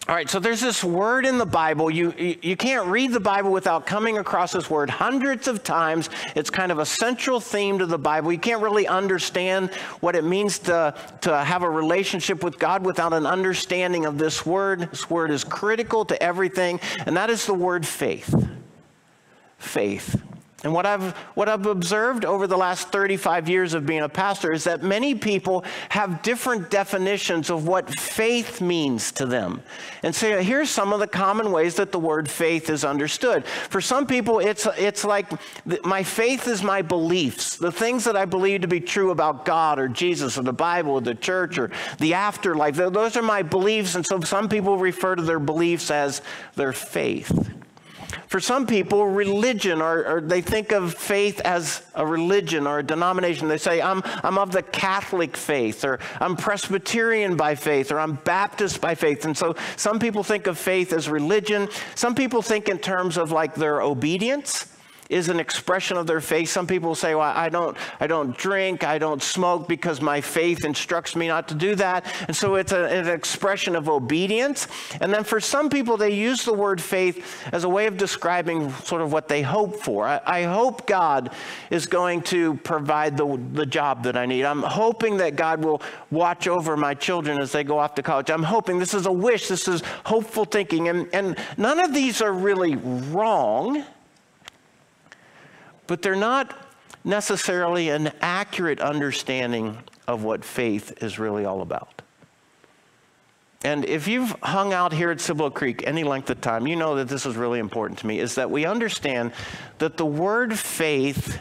All 0.07 0.15
right, 0.15 0.29
so 0.29 0.39
there's 0.39 0.61
this 0.61 0.85
word 0.85 1.25
in 1.25 1.37
the 1.37 1.45
Bible. 1.45 1.91
You, 1.91 2.13
you 2.41 2.55
can't 2.55 2.87
read 2.87 3.11
the 3.11 3.19
Bible 3.19 3.51
without 3.51 3.85
coming 3.85 4.17
across 4.19 4.53
this 4.53 4.69
word 4.69 4.89
hundreds 4.89 5.49
of 5.49 5.65
times. 5.65 6.09
It's 6.33 6.49
kind 6.49 6.71
of 6.71 6.79
a 6.79 6.85
central 6.85 7.41
theme 7.41 7.79
to 7.79 7.85
the 7.85 7.97
Bible. 7.97 8.31
You 8.31 8.39
can't 8.39 8.61
really 8.61 8.87
understand 8.87 9.73
what 9.99 10.15
it 10.15 10.23
means 10.23 10.59
to, 10.59 10.95
to 11.21 11.37
have 11.37 11.63
a 11.63 11.69
relationship 11.69 12.41
with 12.41 12.57
God 12.57 12.85
without 12.85 13.11
an 13.11 13.25
understanding 13.25 14.05
of 14.05 14.17
this 14.17 14.45
word. 14.45 14.89
This 14.91 15.09
word 15.09 15.29
is 15.29 15.43
critical 15.43 16.05
to 16.05 16.23
everything, 16.23 16.79
and 17.05 17.17
that 17.17 17.29
is 17.29 17.45
the 17.45 17.53
word 17.53 17.85
faith. 17.85 18.33
Faith. 19.57 20.21
And 20.63 20.73
what 20.73 20.87
I've, 20.87 21.15
what 21.35 21.47
I've 21.47 21.67
observed 21.67 22.25
over 22.25 22.47
the 22.47 22.57
last 22.57 22.89
35 22.89 23.47
years 23.47 23.75
of 23.75 23.85
being 23.85 24.01
a 24.01 24.09
pastor 24.09 24.51
is 24.51 24.63
that 24.63 24.81
many 24.81 25.13
people 25.13 25.63
have 25.89 26.23
different 26.23 26.71
definitions 26.71 27.51
of 27.51 27.67
what 27.67 27.87
faith 27.87 28.59
means 28.59 29.11
to 29.13 29.27
them. 29.27 29.61
And 30.01 30.15
so 30.15 30.41
here's 30.41 30.71
some 30.71 30.93
of 30.93 30.99
the 30.99 31.05
common 31.05 31.51
ways 31.51 31.75
that 31.75 31.91
the 31.91 31.99
word 31.99 32.27
faith 32.27 32.71
is 32.71 32.83
understood. 32.83 33.45
For 33.45 33.81
some 33.81 34.07
people, 34.07 34.39
it's, 34.39 34.67
it's 34.79 35.05
like 35.05 35.27
my 35.85 36.01
faith 36.01 36.47
is 36.47 36.63
my 36.63 36.81
beliefs, 36.81 37.57
the 37.57 37.71
things 37.71 38.03
that 38.05 38.15
I 38.15 38.25
believe 38.25 38.61
to 38.61 38.67
be 38.67 38.79
true 38.79 39.11
about 39.11 39.45
God 39.45 39.77
or 39.77 39.87
Jesus 39.87 40.39
or 40.39 40.41
the 40.41 40.53
Bible 40.53 40.93
or 40.93 41.01
the 41.01 41.13
church 41.13 41.59
or 41.59 41.69
the 41.99 42.15
afterlife. 42.15 42.75
Those 42.75 43.15
are 43.15 43.21
my 43.21 43.43
beliefs. 43.43 43.93
And 43.93 44.03
so 44.03 44.21
some 44.21 44.49
people 44.49 44.79
refer 44.79 45.15
to 45.15 45.21
their 45.21 45.39
beliefs 45.39 45.91
as 45.91 46.23
their 46.55 46.73
faith. 46.73 47.31
For 48.27 48.39
some 48.39 48.65
people, 48.65 49.05
religion, 49.05 49.81
or, 49.81 50.05
or, 50.07 50.21
they 50.21 50.41
think 50.41 50.71
of 50.71 50.93
faith 50.93 51.41
as 51.41 51.81
a 51.93 52.05
religion 52.05 52.65
or 52.65 52.79
a 52.79 52.83
denomination. 52.83 53.47
They 53.47 53.57
say, 53.57 53.81
I'm, 53.81 54.01
I'm 54.23 54.37
of 54.37 54.51
the 54.51 54.63
Catholic 54.63 55.35
faith, 55.35 55.83
or 55.83 55.99
I'm 56.19 56.35
Presbyterian 56.37 57.35
by 57.35 57.55
faith, 57.55 57.91
or 57.91 57.99
I'm 57.99 58.13
Baptist 58.13 58.79
by 58.79 58.95
faith. 58.95 59.25
And 59.25 59.37
so 59.37 59.55
some 59.75 59.99
people 59.99 60.23
think 60.23 60.47
of 60.47 60.57
faith 60.57 60.93
as 60.93 61.09
religion. 61.09 61.67
Some 61.95 62.15
people 62.15 62.41
think 62.41 62.69
in 62.69 62.79
terms 62.79 63.17
of 63.17 63.31
like 63.31 63.55
their 63.55 63.81
obedience 63.81 64.67
is 65.09 65.29
an 65.29 65.39
expression 65.39 65.97
of 65.97 66.07
their 66.07 66.21
faith. 66.21 66.49
Some 66.49 66.67
people 66.67 66.95
say, 66.95 67.15
well, 67.15 67.33
I 67.35 67.49
don't, 67.49 67.77
I 67.99 68.07
don't 68.07 68.37
drink, 68.37 68.83
I 68.83 68.97
don't 68.97 69.21
smoke 69.21 69.67
because 69.67 70.01
my 70.01 70.21
faith 70.21 70.65
instructs 70.65 71.15
me 71.15 71.27
not 71.27 71.47
to 71.49 71.55
do 71.55 71.75
that. 71.75 72.05
And 72.27 72.35
so 72.35 72.55
it's 72.55 72.71
a, 72.71 72.85
an 72.85 73.07
expression 73.07 73.75
of 73.75 73.89
obedience. 73.89 74.67
And 75.01 75.13
then 75.13 75.23
for 75.23 75.39
some 75.39 75.69
people, 75.69 75.97
they 75.97 76.11
use 76.11 76.43
the 76.43 76.53
word 76.53 76.81
faith 76.81 77.47
as 77.51 77.63
a 77.63 77.69
way 77.69 77.87
of 77.87 77.97
describing 77.97 78.71
sort 78.71 79.01
of 79.01 79.11
what 79.11 79.27
they 79.27 79.41
hope 79.41 79.77
for. 79.77 80.05
I, 80.05 80.21
I 80.25 80.43
hope 80.43 80.87
God 80.87 81.31
is 81.69 81.85
going 81.85 82.21
to 82.23 82.55
provide 82.55 83.17
the, 83.17 83.39
the 83.53 83.65
job 83.65 84.03
that 84.03 84.17
I 84.17 84.25
need. 84.25 84.43
I'm 84.43 84.63
hoping 84.63 85.17
that 85.17 85.35
God 85.35 85.63
will 85.63 85.81
watch 86.11 86.47
over 86.47 86.77
my 86.77 86.93
children 86.93 87.39
as 87.39 87.51
they 87.51 87.63
go 87.63 87.79
off 87.79 87.95
to 87.95 88.03
college. 88.03 88.29
I'm 88.29 88.43
hoping 88.43 88.79
this 88.79 88.93
is 88.93 89.05
a 89.05 89.11
wish, 89.11 89.47
this 89.47 89.67
is 89.67 89.81
hopeful 90.05 90.45
thinking. 90.45 90.89
And, 90.89 91.07
and 91.13 91.37
none 91.57 91.79
of 91.79 91.93
these 91.93 92.21
are 92.21 92.33
really 92.33 92.75
wrong 92.75 93.85
but 95.87 96.01
they're 96.01 96.15
not 96.15 96.55
necessarily 97.03 97.89
an 97.89 98.11
accurate 98.21 98.79
understanding 98.79 99.77
of 100.07 100.23
what 100.23 100.43
faith 100.43 101.01
is 101.01 101.17
really 101.17 101.45
all 101.45 101.61
about. 101.61 102.01
And 103.63 103.85
if 103.85 104.07
you've 104.07 104.35
hung 104.43 104.71
out 104.71 104.93
here 104.93 105.09
at 105.09 105.19
Cibolo 105.19 105.49
Creek 105.49 105.83
any 105.85 106.03
length 106.03 106.29
of 106.29 106.41
time, 106.41 106.67
you 106.67 106.75
know 106.75 106.95
that 106.95 107.07
this 107.07 107.25
is 107.25 107.35
really 107.35 107.59
important 107.59 107.99
to 107.99 108.07
me, 108.07 108.19
is 108.19 108.35
that 108.35 108.51
we 108.51 108.65
understand 108.65 109.31
that 109.79 109.97
the 109.97 110.05
word 110.05 110.57
faith 110.57 111.39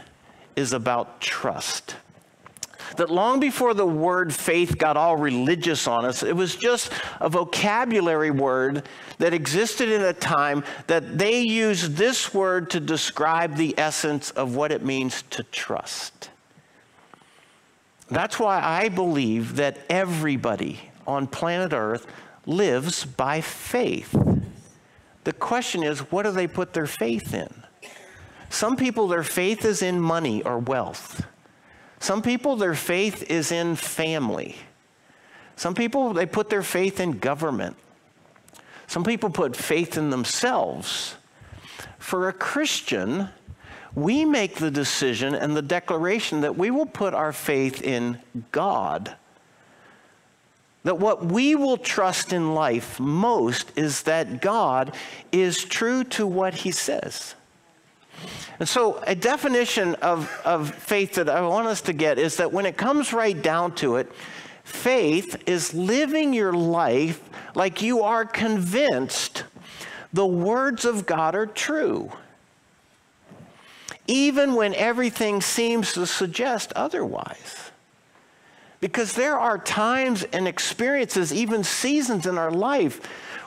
is 0.55 0.73
about 0.73 1.21
trust 1.21 1.95
that 2.97 3.09
long 3.09 3.39
before 3.39 3.73
the 3.73 3.85
word 3.85 4.33
faith 4.33 4.77
got 4.77 4.97
all 4.97 5.15
religious 5.17 5.87
on 5.87 6.05
us, 6.05 6.23
it 6.23 6.35
was 6.35 6.55
just 6.55 6.91
a 7.19 7.29
vocabulary 7.29 8.31
word 8.31 8.87
that 9.17 9.33
existed 9.33 9.89
in 9.89 10.01
a 10.01 10.13
time 10.13 10.63
that 10.87 11.17
they 11.17 11.39
used 11.39 11.95
this 11.95 12.33
word 12.33 12.69
to 12.71 12.79
describe 12.79 13.55
the 13.55 13.73
essence 13.77 14.31
of 14.31 14.55
what 14.55 14.71
it 14.71 14.83
means 14.83 15.23
to 15.29 15.43
trust. 15.43 16.29
That's 18.09 18.39
why 18.39 18.61
I 18.61 18.89
believe 18.89 19.57
that 19.57 19.79
everybody 19.89 20.79
on 21.05 21.27
planet 21.27 21.73
Earth 21.73 22.07
lives 22.45 23.05
by 23.05 23.41
faith. 23.41 24.15
The 25.23 25.33
question 25.33 25.83
is, 25.83 25.99
what 26.11 26.23
do 26.23 26.31
they 26.31 26.47
put 26.47 26.73
their 26.73 26.87
faith 26.87 27.33
in? 27.33 27.49
Some 28.49 28.77
people, 28.77 29.09
their 29.09 29.23
faith 29.23 29.65
is 29.65 29.81
in 29.81 29.99
money 29.99 30.41
or 30.43 30.57
wealth. 30.57 31.25
Some 31.99 32.21
people, 32.21 32.55
their 32.55 32.75
faith 32.75 33.29
is 33.29 33.51
in 33.51 33.75
family. 33.75 34.55
Some 35.55 35.73
people, 35.73 36.13
they 36.13 36.25
put 36.25 36.49
their 36.49 36.63
faith 36.63 36.99
in 36.99 37.19
government. 37.19 37.75
Some 38.85 39.03
people 39.03 39.29
put 39.29 39.55
faith 39.55 39.97
in 39.97 40.09
themselves. 40.09 41.15
For 41.97 42.29
a 42.29 42.33
Christian, 42.33 43.29
we 43.95 44.23
make 44.25 44.55
the 44.55 44.71
decision 44.71 45.33
and 45.33 45.57
the 45.57 45.61
declaration 45.61 46.41
that 46.41 46.57
we 46.57 46.69
will 46.69 46.85
put 46.85 47.13
our 47.13 47.33
faith 47.33 47.81
in 47.81 48.19
God. 48.51 49.15
That 50.83 50.99
what 50.99 51.25
we 51.25 51.55
will 51.55 51.77
trust 51.77 52.31
in 52.31 52.53
life 52.53 52.99
most 52.99 53.71
is 53.75 54.03
that 54.03 54.41
God 54.41 54.95
is 55.31 55.65
true 55.65 56.03
to 56.05 56.27
what 56.27 56.53
he 56.53 56.71
says. 56.71 57.35
And 58.59 58.67
so, 58.67 59.01
a 59.05 59.15
definition 59.15 59.95
of, 59.95 60.31
of 60.43 60.73
faith 60.73 61.15
that 61.15 61.29
I 61.29 61.41
want 61.41 61.67
us 61.67 61.81
to 61.81 61.93
get 61.93 62.17
is 62.17 62.37
that 62.37 62.51
when 62.51 62.65
it 62.65 62.75
comes 62.75 63.13
right 63.13 63.39
down 63.39 63.75
to 63.75 63.97
it, 63.97 64.11
faith 64.63 65.43
is 65.45 65.73
living 65.73 66.33
your 66.33 66.53
life 66.53 67.21
like 67.55 67.81
you 67.81 68.01
are 68.01 68.25
convinced 68.25 69.43
the 70.11 70.25
words 70.25 70.85
of 70.85 71.05
God 71.05 71.35
are 71.35 71.45
true, 71.45 72.11
even 74.07 74.55
when 74.55 74.73
everything 74.73 75.41
seems 75.41 75.93
to 75.93 76.07
suggest 76.07 76.73
otherwise. 76.73 77.71
Because 78.79 79.13
there 79.13 79.37
are 79.37 79.57
times 79.57 80.23
and 80.23 80.47
experiences, 80.47 81.33
even 81.33 81.63
seasons 81.63 82.25
in 82.25 82.37
our 82.37 82.51
life, 82.51 83.01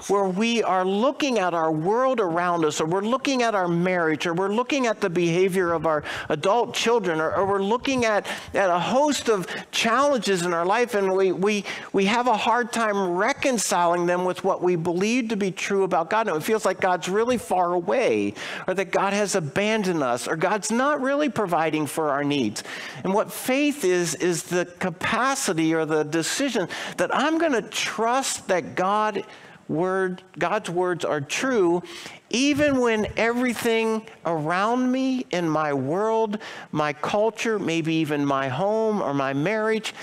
where 0.08 0.24
we 0.24 0.62
are 0.62 0.84
looking 0.84 1.38
at 1.38 1.54
our 1.54 1.70
world 1.70 2.20
around 2.20 2.64
us, 2.64 2.80
or 2.80 2.86
we're 2.86 3.00
looking 3.00 3.42
at 3.42 3.54
our 3.54 3.68
marriage, 3.68 4.26
or 4.26 4.34
we're 4.34 4.52
looking 4.52 4.86
at 4.86 5.00
the 5.00 5.10
behavior 5.10 5.72
of 5.72 5.86
our 5.86 6.02
adult 6.28 6.74
children, 6.74 7.20
or, 7.20 7.34
or 7.34 7.46
we're 7.46 7.62
looking 7.62 8.04
at, 8.04 8.26
at 8.54 8.70
a 8.70 8.78
host 8.78 9.28
of 9.28 9.46
challenges 9.70 10.44
in 10.44 10.52
our 10.52 10.64
life, 10.64 10.94
and 10.94 11.12
we, 11.12 11.32
we, 11.32 11.64
we 11.92 12.04
have 12.06 12.26
a 12.26 12.36
hard 12.36 12.72
time 12.72 13.16
reconciling 13.16 14.06
them 14.06 14.24
with 14.24 14.44
what 14.44 14.62
we 14.62 14.76
believe 14.76 15.28
to 15.28 15.36
be 15.36 15.50
true 15.50 15.84
about 15.84 16.10
God. 16.10 16.28
And 16.28 16.36
it 16.36 16.42
feels 16.42 16.64
like 16.64 16.80
God's 16.80 17.08
really 17.08 17.38
far 17.38 17.72
away, 17.72 18.34
or 18.66 18.74
that 18.74 18.90
God 18.90 19.12
has 19.12 19.34
abandoned 19.34 20.02
us, 20.02 20.26
or 20.26 20.36
God's 20.36 20.70
not 20.70 21.00
really 21.00 21.28
providing 21.28 21.86
for 21.86 22.10
our 22.10 22.24
needs. 22.24 22.62
And 23.04 23.12
what 23.12 23.32
faith 23.32 23.84
is, 23.84 24.14
is 24.16 24.44
the 24.44 24.66
capacity 24.78 25.74
or 25.74 25.84
the 25.84 26.04
decision 26.04 26.68
that 26.96 27.14
I'm 27.14 27.38
going 27.38 27.52
to 27.52 27.62
trust 27.62 28.48
that 28.48 28.74
God 28.74 29.24
word, 29.70 30.22
God's 30.38 30.68
words 30.68 31.04
are 31.04 31.20
true, 31.20 31.82
even 32.28 32.80
when 32.80 33.06
everything 33.16 34.06
around 34.26 34.90
me 34.90 35.24
in 35.30 35.48
my 35.48 35.72
world, 35.72 36.38
my 36.72 36.92
culture, 36.92 37.58
maybe 37.58 37.94
even 37.94 38.26
my 38.26 38.48
home 38.48 39.00
or 39.00 39.14
my 39.14 39.32
marriage, 39.32 39.94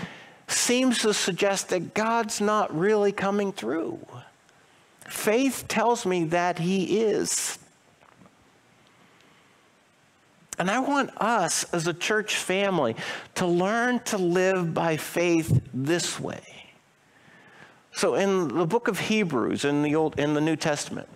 seems 0.47 0.99
to 0.99 1.13
suggest 1.13 1.69
that 1.69 1.93
God's 1.93 2.39
not 2.39 2.75
really 2.75 3.11
coming 3.11 3.51
through. 3.51 3.99
Faith 5.01 5.65
tells 5.67 6.05
me 6.05 6.23
that 6.25 6.59
He 6.59 7.01
is. 7.01 7.59
And 10.59 10.71
I 10.71 10.79
want 10.79 11.11
us 11.17 11.65
as 11.73 11.87
a 11.87 11.93
church 11.93 12.35
family 12.37 12.95
to 13.35 13.45
learn 13.45 13.99
to 14.05 14.17
live 14.17 14.73
by 14.73 14.97
faith 14.97 15.61
this 15.73 16.19
way. 16.19 16.56
So 17.97 18.13
in 18.13 18.49
the 18.49 18.67
book 18.67 18.87
of 18.87 18.99
Hebrews 18.99 19.65
in 19.65 19.81
the 19.81 19.95
Old 19.95 20.19
in 20.19 20.35
the 20.35 20.41
New 20.41 20.55
Testament, 20.55 21.09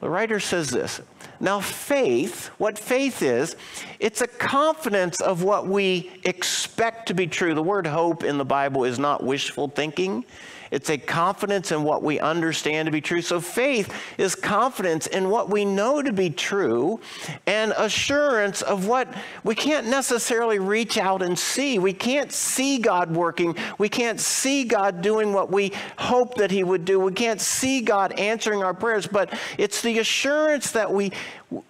The 0.00 0.10
writer 0.10 0.40
says 0.40 0.70
this 0.70 1.00
Now, 1.38 1.60
faith, 1.60 2.48
what 2.58 2.76
faith 2.76 3.22
is, 3.22 3.54
it's 4.00 4.22
a 4.22 4.26
confidence 4.26 5.20
of 5.20 5.44
what 5.44 5.68
we 5.68 6.10
expect 6.24 7.06
to 7.06 7.14
be 7.14 7.28
true. 7.28 7.54
The 7.54 7.62
word 7.62 7.86
hope 7.86 8.24
in 8.24 8.38
the 8.38 8.44
Bible 8.44 8.82
is 8.82 8.98
not 8.98 9.22
wishful 9.22 9.68
thinking, 9.68 10.24
it's 10.70 10.90
a 10.90 10.98
confidence 10.98 11.72
in 11.72 11.82
what 11.82 12.02
we 12.02 12.18
understand 12.20 12.86
to 12.86 12.92
be 12.92 13.00
true. 13.00 13.22
So 13.22 13.40
faith 13.40 13.92
is 14.18 14.34
confidence 14.34 15.06
in 15.06 15.30
what 15.30 15.50
we 15.50 15.64
know 15.64 16.02
to 16.02 16.12
be 16.12 16.30
true 16.30 17.00
and 17.46 17.72
assurance 17.76 18.62
of 18.62 18.86
what 18.86 19.12
we 19.44 19.54
can't 19.54 19.86
necessarily 19.86 20.58
reach 20.58 20.98
out 20.98 21.22
and 21.22 21.38
see. 21.38 21.78
We 21.78 21.92
can't 21.92 22.32
see 22.32 22.78
God 22.78 23.14
working. 23.14 23.56
We 23.78 23.88
can't 23.88 24.20
see 24.20 24.64
God 24.64 25.02
doing 25.02 25.32
what 25.32 25.50
we 25.50 25.72
hope 25.98 26.36
that 26.36 26.50
He 26.50 26.64
would 26.64 26.84
do. 26.84 26.98
We 27.00 27.12
can't 27.12 27.40
see 27.40 27.80
God 27.80 28.12
answering 28.18 28.62
our 28.62 28.74
prayers, 28.74 29.06
but 29.06 29.32
it's 29.58 29.82
the 29.82 29.98
assurance 29.98 30.72
that 30.72 30.92
we 30.92 31.12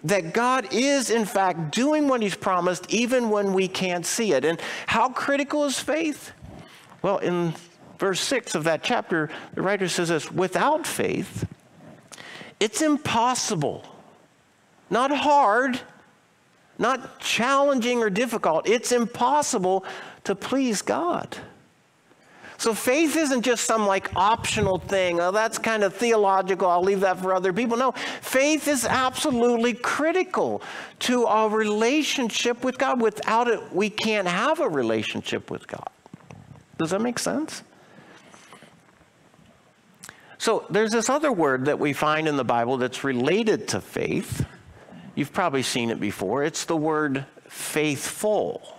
that 0.03 0.33
God 0.33 0.73
is 0.73 1.11
in 1.11 1.25
fact 1.25 1.71
doing 1.71 2.07
what 2.07 2.21
He's 2.21 2.35
promised 2.35 2.91
even 2.91 3.29
when 3.29 3.53
we 3.53 3.67
can't 3.67 4.05
see 4.05 4.33
it. 4.33 4.43
And 4.43 4.59
how 4.87 5.09
critical 5.09 5.65
is 5.65 5.79
faith? 5.79 6.31
Well, 7.03 7.19
in 7.19 7.53
verse 7.97 8.19
6 8.21 8.55
of 8.55 8.63
that 8.65 8.83
chapter, 8.83 9.29
the 9.53 9.61
writer 9.61 9.87
says 9.87 10.09
this 10.09 10.31
without 10.31 10.85
faith, 10.85 11.47
it's 12.59 12.81
impossible, 12.81 13.83
not 14.89 15.11
hard, 15.11 15.79
not 16.79 17.19
challenging 17.19 17.99
or 17.99 18.09
difficult, 18.09 18.67
it's 18.67 18.91
impossible 18.91 19.85
to 20.23 20.35
please 20.35 20.81
God. 20.81 21.37
So 22.59 22.73
faith 22.73 23.15
isn't 23.15 23.43
just 23.43 23.65
some 23.65 23.85
like 23.85 24.09
optional 24.15 24.79
thing. 24.79 25.19
Oh, 25.19 25.31
that's 25.31 25.59
kind 25.59 25.83
of 25.83 25.93
theological. 25.93 26.67
I'll 26.67 26.81
leave 26.81 27.01
that 27.01 27.19
for 27.19 27.33
other 27.33 27.53
people. 27.53 27.77
No, 27.77 27.91
faith 28.21 28.67
is 28.67 28.83
absolutely 28.83 29.75
critical 29.75 30.63
to 30.99 31.27
our 31.27 31.49
relationship 31.49 32.63
with 32.63 32.79
God. 32.79 32.99
Without 32.99 33.47
it, 33.47 33.61
we 33.71 33.91
can't 33.91 34.27
have 34.27 34.59
a 34.59 34.67
relationship 34.67 35.51
with 35.51 35.67
God. 35.67 35.87
Does 36.79 36.89
that 36.89 37.01
make 37.01 37.19
sense? 37.19 37.61
So 40.37 40.65
there's 40.69 40.91
this 40.91 41.09
other 41.09 41.31
word 41.31 41.65
that 41.65 41.79
we 41.79 41.93
find 41.93 42.27
in 42.27 42.37
the 42.37 42.43
Bible 42.43 42.77
that's 42.77 43.03
related 43.03 43.67
to 43.69 43.81
faith. 43.81 44.45
You've 45.15 45.33
probably 45.33 45.63
seen 45.63 45.89
it 45.89 45.99
before. 45.99 46.43
It's 46.43 46.65
the 46.65 46.77
word 46.77 47.25
faithful. 47.47 48.77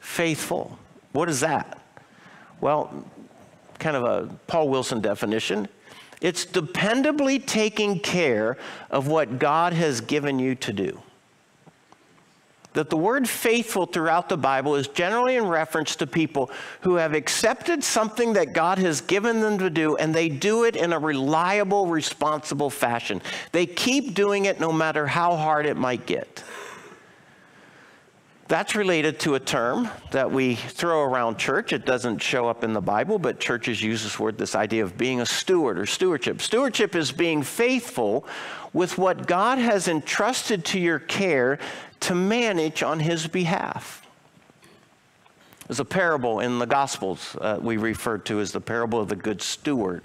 Faithful. 0.00 0.78
What 1.12 1.28
is 1.28 1.40
that? 1.40 1.80
Well, 2.60 3.04
kind 3.78 3.96
of 3.96 4.04
a 4.04 4.32
Paul 4.46 4.68
Wilson 4.68 5.00
definition. 5.00 5.68
It's 6.20 6.46
dependably 6.46 7.44
taking 7.44 8.00
care 8.00 8.56
of 8.90 9.08
what 9.08 9.38
God 9.38 9.72
has 9.72 10.00
given 10.00 10.38
you 10.38 10.54
to 10.56 10.72
do 10.72 11.02
that 12.76 12.90
the 12.90 12.96
word 12.96 13.26
faithful 13.26 13.86
throughout 13.86 14.28
the 14.28 14.36
Bible 14.36 14.74
is 14.74 14.86
generally 14.88 15.36
in 15.36 15.46
reference 15.46 15.96
to 15.96 16.06
people 16.06 16.50
who 16.82 16.96
have 16.96 17.14
accepted 17.14 17.82
something 17.82 18.34
that 18.34 18.52
God 18.52 18.76
has 18.76 19.00
given 19.00 19.40
them 19.40 19.56
to 19.58 19.70
do 19.70 19.96
and 19.96 20.14
they 20.14 20.28
do 20.28 20.64
it 20.64 20.76
in 20.76 20.92
a 20.92 20.98
reliable, 20.98 21.86
responsible 21.86 22.68
fashion. 22.68 23.22
They 23.52 23.64
keep 23.64 24.14
doing 24.14 24.44
it 24.44 24.60
no 24.60 24.72
matter 24.72 25.06
how 25.06 25.36
hard 25.36 25.64
it 25.64 25.78
might 25.78 26.04
get. 26.04 26.44
That's 28.48 28.76
related 28.76 29.18
to 29.20 29.34
a 29.34 29.40
term 29.40 29.88
that 30.12 30.30
we 30.30 30.54
throw 30.54 31.02
around 31.02 31.38
church. 31.38 31.72
It 31.72 31.84
doesn't 31.84 32.22
show 32.22 32.46
up 32.46 32.62
in 32.62 32.74
the 32.74 32.80
Bible, 32.80 33.18
but 33.18 33.40
churches 33.40 33.82
use 33.82 34.04
this 34.04 34.20
word, 34.20 34.38
this 34.38 34.54
idea 34.54 34.84
of 34.84 34.96
being 34.96 35.20
a 35.20 35.26
steward 35.26 35.78
or 35.78 35.86
stewardship. 35.86 36.40
Stewardship 36.40 36.94
is 36.94 37.10
being 37.10 37.42
faithful 37.42 38.24
with 38.72 38.98
what 38.98 39.26
God 39.26 39.58
has 39.58 39.88
entrusted 39.88 40.64
to 40.66 40.78
your 40.78 40.98
care 40.98 41.58
to 42.00 42.14
manage 42.14 42.82
on 42.82 43.00
his 43.00 43.26
behalf. 43.26 44.06
There's 45.66 45.80
a 45.80 45.84
parable 45.84 46.40
in 46.40 46.58
the 46.58 46.66
Gospels 46.66 47.36
uh, 47.40 47.58
we 47.60 47.76
refer 47.76 48.18
to 48.18 48.40
as 48.40 48.52
the 48.52 48.60
parable 48.60 49.00
of 49.00 49.08
the 49.08 49.16
Good 49.16 49.42
Steward. 49.42 50.02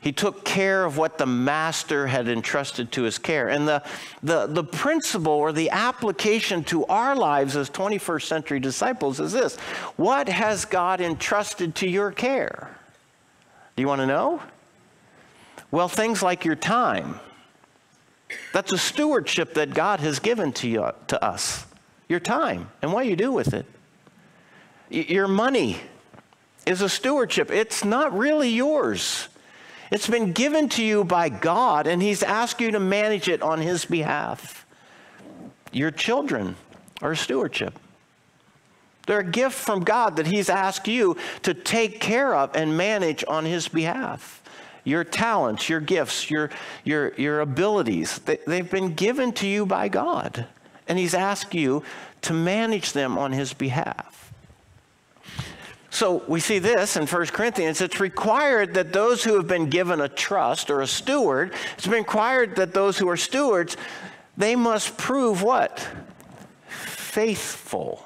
He 0.00 0.12
took 0.12 0.46
care 0.46 0.86
of 0.86 0.96
what 0.96 1.18
the 1.18 1.26
master 1.26 2.06
had 2.06 2.26
entrusted 2.26 2.90
to 2.92 3.02
his 3.02 3.18
care. 3.18 3.50
And 3.50 3.68
the, 3.68 3.82
the, 4.22 4.46
the 4.46 4.64
principle 4.64 5.32
or 5.32 5.52
the 5.52 5.68
application 5.68 6.64
to 6.64 6.86
our 6.86 7.14
lives 7.14 7.54
as 7.54 7.68
21st 7.68 8.22
century 8.22 8.60
disciples 8.60 9.20
is 9.20 9.32
this 9.32 9.56
What 9.96 10.28
has 10.30 10.64
God 10.64 11.02
entrusted 11.02 11.74
to 11.76 11.88
your 11.88 12.12
care? 12.12 12.70
Do 13.76 13.82
you 13.82 13.88
want 13.88 14.00
to 14.00 14.06
know? 14.06 14.42
Well, 15.70 15.88
things 15.88 16.22
like 16.22 16.46
your 16.46 16.56
time 16.56 17.20
that's 18.52 18.72
a 18.72 18.78
stewardship 18.78 19.54
that 19.54 19.74
God 19.74 20.00
has 20.00 20.18
given 20.18 20.52
to, 20.54 20.68
you, 20.68 20.90
to 21.08 21.24
us. 21.24 21.66
Your 22.08 22.20
time 22.20 22.70
and 22.82 22.92
what 22.92 23.06
you 23.06 23.16
do 23.16 23.32
with 23.32 23.54
it. 23.54 23.66
Your 24.88 25.28
money 25.28 25.78
is 26.66 26.82
a 26.82 26.88
stewardship. 26.88 27.50
It's 27.50 27.84
not 27.84 28.16
really 28.16 28.48
yours. 28.48 29.28
It's 29.92 30.08
been 30.08 30.32
given 30.32 30.68
to 30.70 30.84
you 30.84 31.04
by 31.04 31.28
God, 31.28 31.86
and 31.86 32.02
He's 32.02 32.22
asked 32.22 32.60
you 32.60 32.72
to 32.72 32.80
manage 32.80 33.28
it 33.28 33.42
on 33.42 33.60
His 33.60 33.84
behalf. 33.84 34.66
Your 35.72 35.90
children 35.90 36.56
are 37.00 37.12
a 37.12 37.16
stewardship. 37.16 37.78
They're 39.06 39.20
a 39.20 39.24
gift 39.24 39.56
from 39.56 39.80
God 39.84 40.16
that 40.16 40.26
He's 40.26 40.48
asked 40.48 40.88
you 40.88 41.16
to 41.42 41.54
take 41.54 42.00
care 42.00 42.34
of 42.34 42.54
and 42.54 42.76
manage 42.76 43.24
on 43.26 43.44
His 43.44 43.68
behalf 43.68 44.39
your 44.84 45.04
talents, 45.04 45.68
your 45.68 45.80
gifts, 45.80 46.30
your, 46.30 46.50
your, 46.84 47.14
your 47.14 47.40
abilities. 47.40 48.18
They, 48.20 48.38
they've 48.46 48.70
been 48.70 48.94
given 48.94 49.32
to 49.34 49.46
you 49.46 49.66
by 49.66 49.88
God. 49.88 50.46
And 50.88 50.98
He's 50.98 51.14
asked 51.14 51.54
you 51.54 51.82
to 52.22 52.32
manage 52.32 52.92
them 52.92 53.18
on 53.18 53.32
His 53.32 53.52
behalf. 53.52 54.32
So 55.90 56.22
we 56.28 56.38
see 56.38 56.60
this 56.60 56.96
in 56.96 57.06
1 57.06 57.26
Corinthians. 57.26 57.80
It's 57.80 57.98
required 57.98 58.74
that 58.74 58.92
those 58.92 59.24
who 59.24 59.34
have 59.34 59.48
been 59.48 59.68
given 59.68 60.00
a 60.00 60.08
trust 60.08 60.70
or 60.70 60.82
a 60.82 60.86
steward, 60.86 61.52
it's 61.74 61.86
been 61.86 61.98
required 61.98 62.56
that 62.56 62.72
those 62.72 62.96
who 62.96 63.08
are 63.08 63.16
stewards, 63.16 63.76
they 64.36 64.54
must 64.54 64.96
prove 64.96 65.42
what? 65.42 65.86
Faithful 66.68 68.04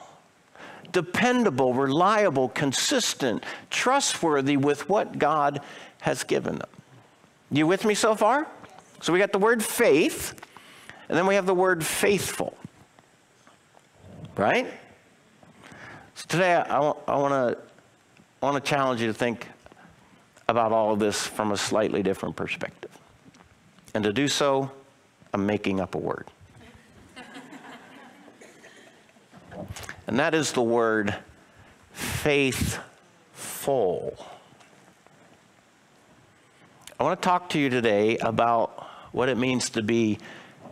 dependable, 0.95 1.75
reliable, 1.75 2.49
consistent, 2.49 3.45
trustworthy 3.69 4.57
with 4.57 4.89
what 4.89 5.19
God 5.19 5.61
has 6.05 6.23
given 6.23 6.57
them. 6.57 6.69
You 7.51 7.67
with 7.67 7.87
me 7.87 7.95
so 7.95 8.15
far? 8.15 8.47
So 9.01 9.11
we 9.11 9.19
got 9.19 9.33
the 9.33 9.39
word 9.39 9.65
faith, 9.65 10.35
and 11.09 11.17
then 11.17 11.27
we 11.27 11.35
have 11.35 11.47
the 11.47 11.55
word 11.55 11.83
faith-full. 11.83 12.55
Right? 14.37 14.67
So 16.15 16.27
today 16.29 16.57
I, 16.57 16.79
I 16.79 17.17
want 17.17 17.33
to 17.33 17.57
I 18.43 18.47
want 18.47 18.63
to 18.63 18.69
challenge 18.71 19.01
you 19.01 19.07
to 19.07 19.15
think 19.15 19.49
about 20.47 20.73
all 20.73 20.93
of 20.93 20.99
this 20.99 21.27
from 21.27 21.53
a 21.53 21.57
slightly 21.57 22.03
different 22.03 22.37
perspective. 22.37 22.91
And 23.95 24.05
to 24.05 24.13
do 24.13 24.29
so, 24.29 24.71
I'm 25.33 25.47
making 25.47 25.81
up 25.81 25.95
a 25.95 25.99
word. 25.99 26.27
and 30.07 30.19
that 30.19 30.35
is 30.35 30.53
the 30.53 30.61
word 30.61 31.17
faithful. 31.93 32.83
I 36.99 37.03
want 37.03 37.21
to 37.21 37.27
talk 37.27 37.49
to 37.51 37.59
you 37.59 37.71
today 37.71 38.19
about 38.19 38.87
what 39.11 39.29
it 39.29 39.37
means 39.37 39.71
to 39.71 39.83
be 39.83 40.19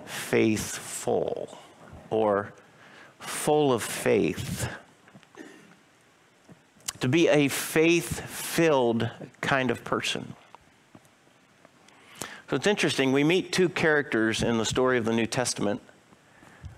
faith-full 0.04 1.58
or 2.10 2.52
full 3.18 3.72
of 3.72 3.82
faith. 3.82 4.68
To 7.00 7.08
be 7.08 7.26
a 7.26 7.48
faith 7.48 8.20
filled 8.20 9.10
kind 9.40 9.72
of 9.72 9.82
person. 9.82 10.34
So 12.48 12.56
it's 12.56 12.68
interesting, 12.68 13.10
we 13.10 13.24
meet 13.24 13.50
two 13.50 13.68
characters 13.68 14.44
in 14.44 14.58
the 14.58 14.64
story 14.64 14.98
of 14.98 15.04
the 15.04 15.12
New 15.12 15.26
Testament 15.26 15.80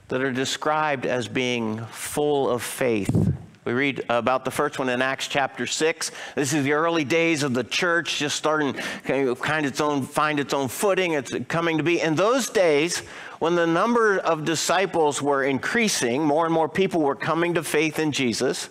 that 0.09 0.23
are 0.23 0.33
described 0.33 1.05
as 1.05 1.29
being 1.29 1.85
full 1.87 2.49
of 2.49 2.63
faith. 2.63 3.34
We 3.65 3.73
read 3.73 4.05
about 4.11 4.45
the 4.45 4.51
first 4.51 4.79
one 4.79 4.91
in 4.91 5.01
Acts 5.01 5.27
chapter 5.27 5.67
6. 5.67 6.11
This 6.35 6.53
is 6.53 6.65
the 6.65 6.75
early 6.75 7.05
days 7.05 7.43
of 7.43 7.55
the 7.55 7.65
church 7.65 8.19
just 8.19 8.37
starting 8.37 8.75
kind 8.75 9.65
its 9.65 9.81
own, 9.81 10.03
find 10.03 10.39
its 10.39 10.53
own 10.53 10.69
footing. 10.69 11.13
It's 11.13 11.33
coming 11.49 11.79
to 11.79 11.83
be. 11.83 11.99
In 11.99 12.15
those 12.15 12.51
days, 12.51 12.99
when 13.39 13.55
the 13.55 13.67
number 13.67 14.19
of 14.19 14.45
disciples 14.45 15.23
were 15.23 15.45
increasing, 15.45 16.23
more 16.23 16.45
and 16.45 16.53
more 16.53 16.69
people 16.69 17.01
were 17.01 17.15
coming 17.15 17.55
to 17.55 17.63
faith 17.63 17.99
in 17.99 18.13
Jesus, 18.13 18.69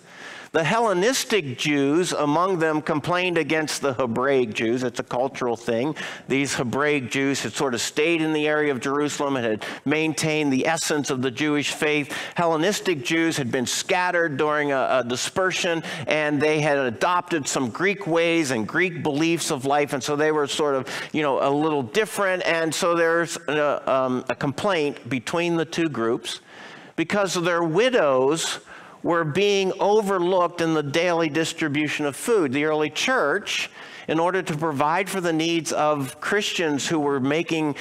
The 0.54 0.62
Hellenistic 0.62 1.58
Jews 1.58 2.12
among 2.12 2.60
them 2.60 2.80
complained 2.80 3.38
against 3.38 3.82
the 3.82 3.92
Hebraic 3.92 4.54
Jews. 4.54 4.84
It's 4.84 5.00
a 5.00 5.02
cultural 5.02 5.56
thing. 5.56 5.96
These 6.28 6.54
Hebraic 6.54 7.10
Jews 7.10 7.42
had 7.42 7.54
sort 7.54 7.74
of 7.74 7.80
stayed 7.80 8.22
in 8.22 8.32
the 8.32 8.46
area 8.46 8.70
of 8.70 8.78
Jerusalem 8.78 9.34
and 9.34 9.44
had 9.44 9.64
maintained 9.84 10.52
the 10.52 10.68
essence 10.68 11.10
of 11.10 11.22
the 11.22 11.30
Jewish 11.32 11.72
faith. 11.72 12.16
Hellenistic 12.36 13.04
Jews 13.04 13.36
had 13.36 13.50
been 13.50 13.66
scattered 13.66 14.36
during 14.36 14.70
a, 14.70 15.00
a 15.00 15.04
dispersion 15.04 15.82
and 16.06 16.40
they 16.40 16.60
had 16.60 16.78
adopted 16.78 17.48
some 17.48 17.68
Greek 17.70 18.06
ways 18.06 18.52
and 18.52 18.64
Greek 18.68 19.02
beliefs 19.02 19.50
of 19.50 19.64
life. 19.64 19.92
And 19.92 20.00
so 20.00 20.14
they 20.14 20.30
were 20.30 20.46
sort 20.46 20.76
of, 20.76 20.88
you 21.12 21.22
know, 21.22 21.42
a 21.44 21.50
little 21.50 21.82
different. 21.82 22.46
And 22.46 22.72
so 22.72 22.94
there's 22.94 23.36
a, 23.48 23.92
um, 23.92 24.24
a 24.28 24.36
complaint 24.36 25.08
between 25.08 25.56
the 25.56 25.64
two 25.64 25.88
groups 25.88 26.38
because 26.94 27.34
their 27.34 27.64
widows 27.64 28.60
were 29.04 29.22
being 29.22 29.70
overlooked 29.78 30.60
in 30.60 30.74
the 30.74 30.82
daily 30.82 31.28
distribution 31.28 32.06
of 32.06 32.16
food. 32.16 32.52
The 32.52 32.64
early 32.64 32.90
church, 32.90 33.70
in 34.08 34.18
order 34.18 34.42
to 34.42 34.56
provide 34.56 35.08
for 35.08 35.20
the 35.20 35.32
needs 35.32 35.72
of 35.72 36.20
Christians 36.20 36.88
who 36.88 36.98
were 36.98 37.20
making 37.20 37.76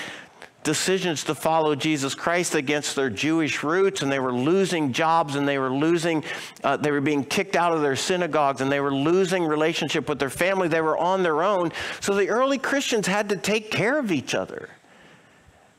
decisions 0.63 1.23
to 1.25 1.35
follow 1.35 1.75
Jesus 1.75 2.13
Christ 2.13 2.55
against 2.55 2.95
their 2.95 3.09
Jewish 3.09 3.63
roots, 3.63 4.01
and 4.01 4.11
they 4.11 4.19
were 4.19 4.33
losing 4.33 4.93
jobs, 4.93 5.35
and 5.35 5.47
they 5.47 5.57
were 5.57 5.73
losing, 5.73 6.23
uh, 6.63 6.77
they 6.77 6.91
were 6.91 7.01
being 7.01 7.23
kicked 7.23 7.55
out 7.55 7.73
of 7.73 7.81
their 7.81 7.95
synagogues, 7.95 8.61
and 8.61 8.71
they 8.71 8.79
were 8.79 8.93
losing 8.93 9.43
relationship 9.45 10.07
with 10.09 10.19
their 10.19 10.29
family. 10.29 10.67
They 10.67 10.81
were 10.81 10.97
on 10.97 11.23
their 11.23 11.41
own. 11.41 11.71
So 12.01 12.13
the 12.13 12.29
early 12.29 12.57
Christians 12.57 13.07
had 13.07 13.29
to 13.29 13.37
take 13.37 13.71
care 13.71 13.97
of 13.97 14.11
each 14.11 14.35
other. 14.35 14.69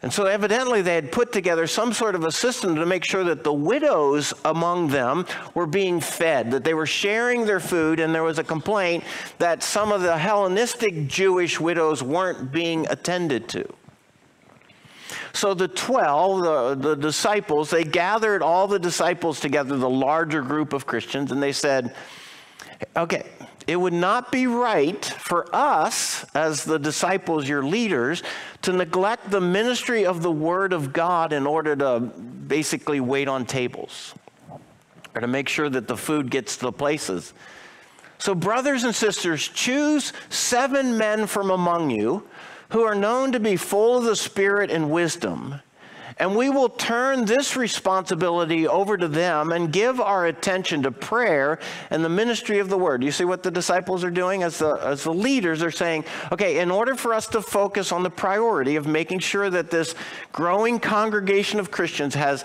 And 0.05 0.12
so, 0.12 0.27
evidently, 0.27 0.83
they 0.83 0.97
had 0.97 1.11
put 1.11 1.33
together 1.33 1.67
some 1.67 1.95
sort 1.95 2.14
of 2.14 2.25
a 2.25 2.31
system 2.31 2.75
to 2.75 2.85
make 2.85 3.07
sure 3.07 3.25
that 3.25 3.43
the 3.43 3.55
widows 3.55 4.35
among 4.45 4.88
them 4.88 5.25
were 5.55 5.64
being 5.64 5.99
fed, 5.99 6.51
that 6.51 6.62
they 6.62 6.75
were 6.75 6.85
sharing 6.85 7.47
their 7.47 7.59
food, 7.59 8.01
and 8.01 8.14
there 8.14 8.23
was 8.23 8.38
a 8.38 8.45
complaint 8.45 9.03
that 9.38 9.62
some 9.62 9.93
of 9.93 10.03
the 10.03 10.19
Hellenistic 10.19 11.07
Jewish 11.07 11.59
widows 11.59 12.03
weren't 12.03 12.53
being 12.53 12.87
attended 12.90 13.49
to. 13.49 13.67
So 15.33 15.55
the 15.55 15.69
12, 15.69 16.43
the, 16.43 16.75
the 16.88 16.97
disciples, 16.97 17.71
they 17.71 17.85
gathered 17.85 18.43
all 18.43 18.69
the 18.69 18.79
disciples 18.79 19.40
together, 19.40 19.79
the 19.79 19.88
larger 19.88 20.43
group 20.43 20.75
of 20.75 20.85
Christians, 20.85 21.33
and 21.33 21.43
they 21.43 21.53
said, 21.53 21.95
okay, 22.95 23.25
it 23.66 23.77
would 23.77 23.92
not 23.92 24.31
be 24.31 24.46
right 24.46 25.05
for 25.05 25.55
us, 25.55 26.24
as 26.35 26.64
the 26.64 26.79
disciples, 26.79 27.48
your 27.48 27.62
leaders, 27.62 28.22
to 28.62 28.72
neglect 28.72 29.31
the 29.31 29.40
ministry 29.40 30.05
of 30.05 30.22
the 30.22 30.31
Word 30.31 30.72
of 30.72 30.92
God 30.92 31.33
in 31.33 31.46
order 31.46 31.74
to 31.77 32.00
basically 32.00 33.00
wait 33.00 33.27
on 33.27 33.46
tables 33.46 34.14
or 35.14 35.20
to 35.20 35.27
make 35.27 35.48
sure 35.48 35.70
that 35.70 35.88
the 35.88 35.96
food 35.96 36.31
gets 36.31 36.57
to 36.57 36.66
the 36.66 36.72
places. 36.72 37.33
So, 38.18 38.35
brothers 38.35 38.85
and 38.85 38.94
sisters, 38.94 39.48
choose 39.48 40.12
seven 40.29 40.98
men 40.98 41.27
from 41.27 41.50
among 41.50 41.90
you 41.90 42.27
who 42.70 42.83
are 42.83 42.94
known 42.94 43.33
to 43.33 43.40
be 43.40 43.57
full 43.57 43.98
of 43.98 44.05
the 44.05 44.16
Spirit 44.16 44.70
and 44.70 44.90
wisdom 44.90 45.61
and 46.18 46.37
we 46.37 46.48
will 46.48 46.68
turn 46.68 47.24
this 47.24 47.57
responsibility 47.57 48.68
over 48.68 48.96
to 48.96 49.09
them 49.09 49.53
and 49.53 49.72
give 49.72 50.00
our 50.00 50.27
attention 50.27 50.83
to 50.85 50.92
prayer 50.92 51.59
and 51.90 52.05
the 52.05 52.09
ministry 52.09 52.59
of 52.61 52.68
the 52.68 52.79
word. 52.79 53.03
You 53.03 53.11
see 53.11 53.24
what 53.24 53.42
the 53.42 53.50
disciples 53.50 54.05
are 54.05 54.11
doing 54.11 54.42
as 54.42 54.59
the, 54.59 54.74
as 54.74 55.05
the 55.05 55.12
leaders 55.12 55.62
are 55.62 55.70
saying, 55.72 56.05
okay, 56.31 56.61
in 56.61 56.70
order 56.70 56.94
for 56.94 57.12
us 57.12 57.27
to 57.29 57.42
focus 57.42 57.90
on 57.90 58.03
the 58.03 58.11
priority 58.11 58.77
of 58.77 58.87
making 58.87 59.18
sure 59.18 59.50
that 59.50 59.70
this 59.70 59.94
growing 60.33 60.79
congregation 60.79 61.59
of 61.59 61.70
Christians 61.70 62.14
has 62.14 62.44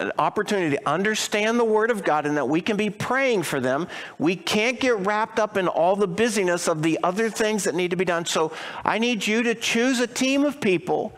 an 0.00 0.10
opportunity 0.18 0.76
to 0.76 0.88
understand 0.88 1.58
the 1.58 1.64
Word 1.64 1.90
of 1.90 2.02
God 2.02 2.24
and 2.24 2.36
that 2.36 2.48
we 2.48 2.62
can 2.62 2.78
be 2.78 2.88
praying 2.88 3.42
for 3.42 3.60
them. 3.60 3.88
We 4.18 4.36
can't 4.36 4.80
get 4.80 4.96
wrapped 5.00 5.38
up 5.38 5.58
in 5.58 5.68
all 5.68 5.96
the 5.96 6.08
busyness 6.08 6.66
of 6.66 6.82
the 6.82 6.98
other 7.02 7.28
things 7.28 7.64
that 7.64 7.74
need 7.74 7.90
to 7.90 7.96
be 7.96 8.06
done. 8.06 8.24
So 8.24 8.52
I 8.84 8.98
need 8.98 9.26
you 9.26 9.42
to 9.42 9.54
choose 9.54 10.00
a 10.00 10.06
team 10.06 10.44
of 10.44 10.60
people 10.60 11.12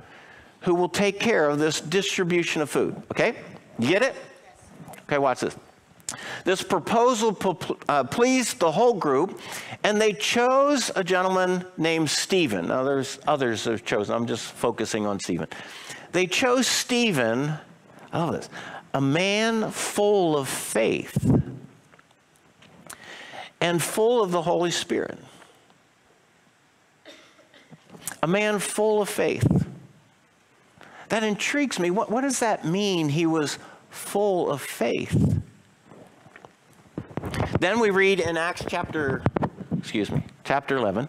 who 0.65 0.75
will 0.75 0.89
take 0.89 1.21
care 1.21 1.49
of 1.49 1.59
this 1.59 1.81
distribution 1.81 2.63
of 2.63 2.71
food. 2.71 3.01
Okay? 3.11 3.37
You 3.79 3.89
get 3.89 4.03
it? 4.03 4.15
Okay, 5.03 5.19
watch 5.19 5.41
this. 5.41 5.57
This 6.45 6.63
proposal 6.63 7.37
uh, 7.89 8.05
pleased 8.05 8.59
the 8.61 8.71
whole 8.71 8.95
group, 8.95 9.41
and 9.83 10.01
they 10.01 10.13
chose 10.13 10.91
a 10.95 11.03
gentleman 11.03 11.65
named 11.77 12.11
Stephen. 12.11 12.69
Now, 12.69 12.85
there's 12.85 13.19
others 13.27 13.65
have 13.65 13.85
chosen. 13.85 14.15
I'm 14.15 14.27
just 14.27 14.45
focusing 14.45 15.07
on 15.07 15.19
Stephen. 15.19 15.49
They 16.13 16.27
chose 16.27 16.67
Stephen, 16.67 17.55
I 18.13 18.19
love 18.19 18.35
this, 18.35 18.49
a 18.93 19.01
man 19.01 19.71
full 19.71 20.37
of 20.37 20.49
faith 20.49 21.43
and 23.61 23.83
full 23.83 24.23
of 24.23 24.31
the 24.31 24.43
Holy 24.43 24.71
Spirit. 24.71 25.19
A 28.23 28.27
man 28.27 28.59
full 28.59 29.03
of 29.03 29.09
faith 29.09 29.64
that 31.09 31.23
intrigues 31.23 31.79
me. 31.79 31.91
What, 31.91 32.11
what 32.11 32.23
does 32.23 32.41
that 32.41 32.65
mean? 32.65 33.09
He 33.09 33.27
was 33.27 33.59
full 33.91 34.51
of 34.51 34.61
faith. 34.61 35.41
Then 37.61 37.81
we 37.81 37.91
read 37.91 38.21
in 38.21 38.37
Acts 38.37 38.65
chapter, 38.69 39.23
excuse 39.77 40.11
me, 40.11 40.23
chapter 40.45 40.77
11. 40.77 41.09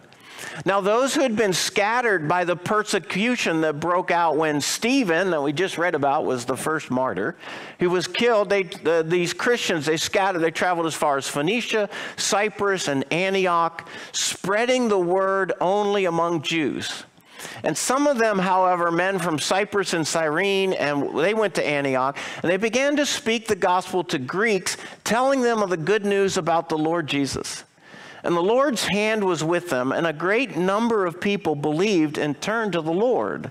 Now, 0.64 0.80
those 0.80 1.14
who 1.14 1.22
had 1.22 1.36
been 1.36 1.52
scattered 1.52 2.28
by 2.28 2.44
the 2.44 2.56
persecution 2.56 3.60
that 3.62 3.80
broke 3.80 4.10
out 4.10 4.36
when 4.36 4.60
Stephen, 4.60 5.30
that 5.30 5.42
we 5.42 5.52
just 5.52 5.78
read 5.78 5.94
about, 5.94 6.24
was 6.24 6.44
the 6.44 6.56
first 6.56 6.90
martyr, 6.90 7.36
who 7.78 7.90
was 7.90 8.06
killed, 8.06 8.50
they, 8.50 8.64
these 9.04 9.32
Christians, 9.32 9.86
they 9.86 9.96
scattered, 9.96 10.40
they 10.40 10.50
traveled 10.50 10.86
as 10.86 10.94
far 10.94 11.16
as 11.16 11.28
Phoenicia, 11.28 11.88
Cyprus, 12.16 12.88
and 12.88 13.10
Antioch, 13.12 13.88
spreading 14.12 14.88
the 14.88 14.98
word 14.98 15.52
only 15.60 16.04
among 16.04 16.42
Jews. 16.42 17.04
And 17.62 17.76
some 17.76 18.06
of 18.06 18.18
them, 18.18 18.38
however, 18.38 18.90
men 18.90 19.18
from 19.18 19.38
Cyprus 19.38 19.92
and 19.92 20.06
Cyrene, 20.06 20.72
and 20.72 21.18
they 21.18 21.34
went 21.34 21.54
to 21.54 21.66
Antioch, 21.66 22.16
and 22.42 22.50
they 22.50 22.56
began 22.56 22.96
to 22.96 23.06
speak 23.06 23.46
the 23.46 23.56
gospel 23.56 24.04
to 24.04 24.18
Greeks, 24.18 24.76
telling 25.04 25.42
them 25.42 25.62
of 25.62 25.70
the 25.70 25.76
good 25.76 26.04
news 26.04 26.36
about 26.36 26.68
the 26.68 26.78
Lord 26.78 27.06
Jesus. 27.06 27.64
And 28.22 28.36
the 28.36 28.42
Lord's 28.42 28.84
hand 28.84 29.22
was 29.24 29.44
with 29.44 29.70
them, 29.70 29.92
and 29.92 30.06
a 30.06 30.12
great 30.12 30.56
number 30.56 31.06
of 31.06 31.20
people 31.20 31.54
believed 31.54 32.18
and 32.18 32.40
turned 32.40 32.72
to 32.72 32.80
the 32.80 32.92
Lord. 32.92 33.50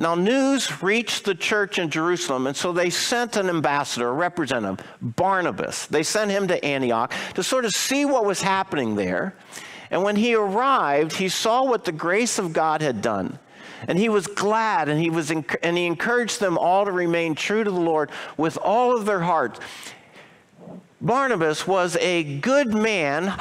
Now, 0.00 0.14
news 0.14 0.80
reached 0.80 1.24
the 1.24 1.34
church 1.34 1.78
in 1.80 1.90
Jerusalem, 1.90 2.46
and 2.46 2.56
so 2.56 2.72
they 2.72 2.88
sent 2.88 3.36
an 3.36 3.48
ambassador, 3.48 4.08
a 4.08 4.12
representative, 4.12 4.86
Barnabas. 5.02 5.86
They 5.86 6.04
sent 6.04 6.30
him 6.30 6.46
to 6.48 6.64
Antioch 6.64 7.12
to 7.34 7.42
sort 7.42 7.64
of 7.64 7.72
see 7.72 8.04
what 8.04 8.24
was 8.24 8.40
happening 8.40 8.94
there. 8.94 9.34
And 9.90 10.02
when 10.02 10.16
he 10.16 10.34
arrived, 10.34 11.14
he 11.14 11.28
saw 11.28 11.64
what 11.64 11.84
the 11.84 11.92
grace 11.92 12.38
of 12.38 12.52
God 12.52 12.82
had 12.82 13.00
done. 13.00 13.38
And 13.86 13.98
he 13.98 14.08
was 14.08 14.26
glad 14.26 14.88
and 14.88 15.00
he, 15.00 15.08
was 15.08 15.30
and 15.30 15.76
he 15.76 15.86
encouraged 15.86 16.40
them 16.40 16.58
all 16.58 16.84
to 16.84 16.92
remain 16.92 17.34
true 17.34 17.62
to 17.62 17.70
the 17.70 17.80
Lord 17.80 18.10
with 18.36 18.58
all 18.58 18.96
of 18.96 19.06
their 19.06 19.20
hearts. 19.20 19.60
Barnabas 21.00 21.66
was 21.66 21.96
a 21.96 22.24
good 22.24 22.74
man, 22.74 23.32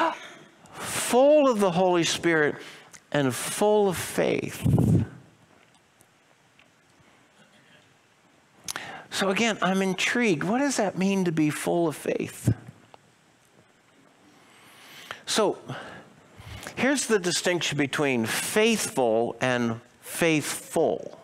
full 0.74 1.50
of 1.50 1.60
the 1.60 1.72
Holy 1.72 2.04
Spirit 2.04 2.56
and 3.12 3.34
full 3.34 3.90
of 3.90 3.98
faith. 3.98 4.64
So, 9.10 9.30
again, 9.30 9.58
I'm 9.64 9.82
intrigued. 9.82 10.44
What 10.44 10.60
does 10.60 10.78
that 10.78 10.96
mean 10.96 11.26
to 11.26 11.32
be 11.32 11.50
full 11.50 11.88
of 11.88 11.96
faith? 11.96 12.54
So, 15.26 15.58
Here's 16.78 17.08
the 17.08 17.18
distinction 17.18 17.76
between 17.76 18.28
faithful 18.28 19.36
and 19.42 19.82
faith-full. 20.02 21.20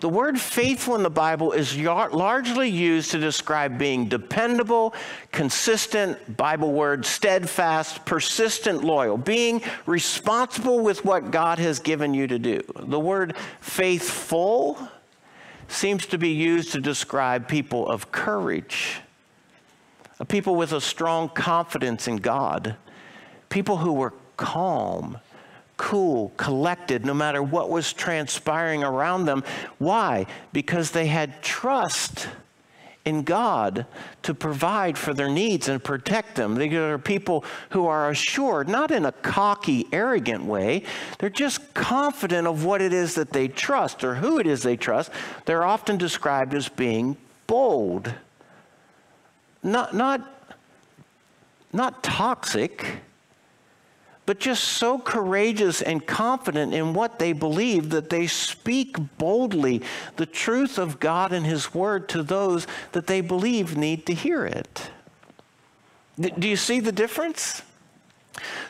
The 0.00 0.08
word 0.08 0.40
faithful 0.40 0.96
in 0.96 1.02
the 1.02 1.10
Bible 1.10 1.52
is 1.52 1.76
largely 1.76 2.70
used 2.70 3.10
to 3.10 3.18
describe 3.18 3.76
being 3.76 4.08
dependable, 4.08 4.94
consistent, 5.30 6.38
Bible 6.38 6.72
word, 6.72 7.04
steadfast, 7.04 8.06
persistent, 8.06 8.82
loyal, 8.82 9.18
being 9.18 9.60
responsible 9.84 10.80
with 10.80 11.04
what 11.04 11.30
God 11.30 11.58
has 11.58 11.78
given 11.78 12.14
you 12.14 12.26
to 12.26 12.38
do. 12.38 12.62
The 12.74 12.98
word 12.98 13.36
faith-full 13.60 14.88
seems 15.68 16.06
to 16.06 16.16
be 16.16 16.30
used 16.30 16.72
to 16.72 16.80
describe 16.80 17.46
people 17.46 17.86
of 17.86 18.10
courage, 18.10 19.00
people 20.28 20.56
with 20.56 20.72
a 20.72 20.80
strong 20.80 21.28
confidence 21.28 22.08
in 22.08 22.16
God, 22.16 22.76
people 23.50 23.76
who 23.76 23.92
were 23.92 24.14
calm, 24.42 25.18
cool, 25.76 26.32
collected, 26.36 27.06
no 27.06 27.14
matter 27.14 27.40
what 27.40 27.70
was 27.70 27.92
transpiring 27.92 28.82
around 28.82 29.24
them. 29.24 29.44
Why? 29.78 30.26
Because 30.52 30.90
they 30.90 31.06
had 31.06 31.40
trust 31.42 32.28
in 33.04 33.22
God 33.22 33.86
to 34.22 34.34
provide 34.34 34.98
for 34.98 35.14
their 35.14 35.28
needs 35.28 35.68
and 35.68 35.82
protect 35.82 36.34
them. 36.34 36.56
They 36.56 36.74
are 36.74 36.98
people 36.98 37.44
who 37.70 37.86
are 37.86 38.10
assured, 38.10 38.68
not 38.68 38.90
in 38.90 39.04
a 39.04 39.12
cocky, 39.12 39.86
arrogant 39.92 40.44
way, 40.44 40.82
they're 41.20 41.30
just 41.30 41.72
confident 41.72 42.48
of 42.48 42.64
what 42.64 42.82
it 42.82 42.92
is 42.92 43.14
that 43.14 43.32
they 43.32 43.46
trust 43.46 44.02
or 44.02 44.16
who 44.16 44.40
it 44.40 44.46
is 44.48 44.64
they 44.64 44.76
trust. 44.76 45.12
They're 45.44 45.64
often 45.64 45.98
described 45.98 46.52
as 46.52 46.68
being 46.68 47.16
bold. 47.46 48.12
Not, 49.62 49.94
not 49.94 50.32
not 51.72 52.02
toxic, 52.02 53.00
but 54.32 54.40
just 54.40 54.64
so 54.64 54.98
courageous 54.98 55.82
and 55.82 56.06
confident 56.06 56.72
in 56.72 56.94
what 56.94 57.18
they 57.18 57.34
believe 57.34 57.90
that 57.90 58.08
they 58.08 58.26
speak 58.26 58.96
boldly 59.18 59.82
the 60.16 60.24
truth 60.24 60.78
of 60.78 60.98
God 60.98 61.34
and 61.34 61.44
His 61.44 61.74
Word 61.74 62.08
to 62.08 62.22
those 62.22 62.66
that 62.92 63.06
they 63.06 63.20
believe 63.20 63.76
need 63.76 64.06
to 64.06 64.14
hear 64.14 64.46
it. 64.46 64.90
Do 66.18 66.48
you 66.48 66.56
see 66.56 66.80
the 66.80 66.92
difference? 66.92 67.60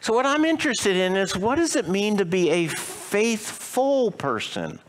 So, 0.01 0.13
what 0.13 0.27
I'm 0.27 0.45
interested 0.45 0.97
in 0.97 1.15
is 1.15 1.37
what 1.37 1.55
does 1.55 1.77
it 1.77 1.89
mean 1.89 2.17
to 2.17 2.25
be 2.25 2.51
a 2.51 2.67
faith-full 2.67 4.11
person? 4.11 4.81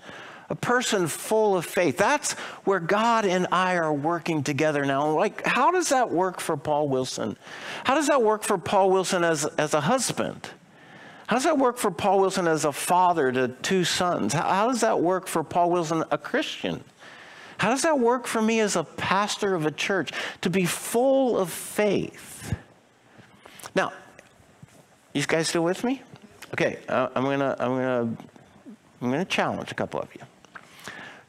A 0.50 0.56
person 0.56 1.06
full 1.06 1.56
of 1.56 1.68
faith. 1.68 1.98
That's 1.98 2.34
where 2.64 2.80
God 2.80 3.26
and 3.26 3.46
I 3.52 3.76
are 3.76 3.94
working 3.94 4.42
together 4.42 4.86
now. 4.86 5.12
Like, 5.12 5.46
how 5.46 5.70
does 5.70 5.90
that 5.90 6.10
work 6.10 6.40
for 6.40 6.58
Paul 6.58 6.90
Wilson? 6.90 7.38
How 7.84 7.94
does 7.94 8.08
that 8.08 8.24
work 8.24 8.42
for 8.42 8.58
Paul 8.58 8.90
Wilson 8.90 9.24
as, 9.24 9.46
as 9.46 9.76
a 9.76 9.82
husband? 9.82 10.50
How 11.28 11.36
does 11.38 11.44
that 11.46 11.58
work 11.58 11.78
for 11.78 11.90
Paul 11.90 12.20
Wilson 12.20 12.48
as 12.48 12.66
a 12.66 12.72
father 12.72 13.32
to 13.32 13.48
two 13.48 13.84
sons? 13.84 14.34
How, 14.34 14.48
how 14.48 14.68
does 14.68 14.82
that 14.82 15.00
work 15.00 15.28
for 15.28 15.44
Paul 15.44 15.72
Wilson, 15.72 16.04
a 16.12 16.18
Christian? 16.18 16.84
How 17.58 17.70
does 17.70 17.84
that 17.84 17.98
work 17.98 18.28
for 18.28 18.42
me 18.42 18.60
as 18.60 18.76
a 18.76 18.84
pastor 18.84 19.56
of 19.56 19.66
a 19.66 19.72
church 19.72 20.12
to 20.42 20.50
be 20.50 20.66
full 20.66 21.38
of 21.38 21.50
faith? 21.50 22.56
Now, 23.74 23.94
you 25.14 25.24
guys 25.26 25.48
still 25.48 25.64
with 25.64 25.84
me? 25.84 26.02
Okay, 26.54 26.80
uh, 26.90 27.10
I'm 27.16 27.24
gonna, 27.24 27.56
I'm 27.58 27.70
gonna, 27.70 28.18
I'm 29.02 29.12
gonna 29.12 29.26
challenge 29.26 29.72
a 29.72 29.76
couple 29.76 30.00
of 30.00 30.10
you, 30.14 30.22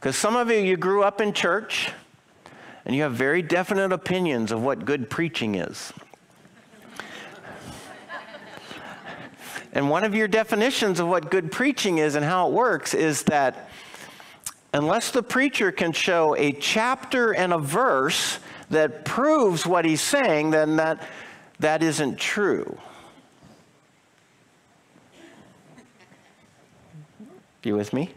because 0.00 0.16
some 0.16 0.36
of 0.36 0.50
you 0.50 0.58
you 0.58 0.76
grew 0.76 1.02
up 1.02 1.20
in 1.20 1.32
church, 1.32 1.92
and 2.84 2.94
you 2.94 3.02
have 3.02 3.12
very 3.12 3.40
definite 3.40 3.92
opinions 3.92 4.52
of 4.52 4.62
what 4.62 4.84
good 4.84 5.08
preaching 5.08 5.54
is. 5.54 5.92
And 9.74 9.90
one 9.90 10.04
of 10.04 10.14
your 10.14 10.28
definitions 10.28 11.00
of 11.00 11.08
what 11.08 11.32
good 11.32 11.50
preaching 11.50 11.98
is 11.98 12.14
and 12.14 12.24
how 12.24 12.46
it 12.48 12.52
works 12.52 12.94
is 12.94 13.24
that 13.24 13.68
unless 14.72 15.10
the 15.10 15.22
preacher 15.22 15.72
can 15.72 15.90
show 15.90 16.36
a 16.36 16.52
chapter 16.52 17.32
and 17.32 17.52
a 17.52 17.58
verse 17.58 18.38
that 18.70 19.04
proves 19.04 19.66
what 19.66 19.84
he's 19.84 20.00
saying, 20.00 20.50
then 20.50 20.76
that, 20.76 21.06
that 21.58 21.82
isn't 21.82 22.20
true. 22.20 22.78
You 27.64 27.76
with 27.76 27.92
me? 27.92 28.10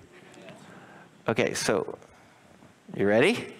Okay, 1.27 1.53
so 1.55 1.97
you 2.95 3.07
ready? 3.07 3.53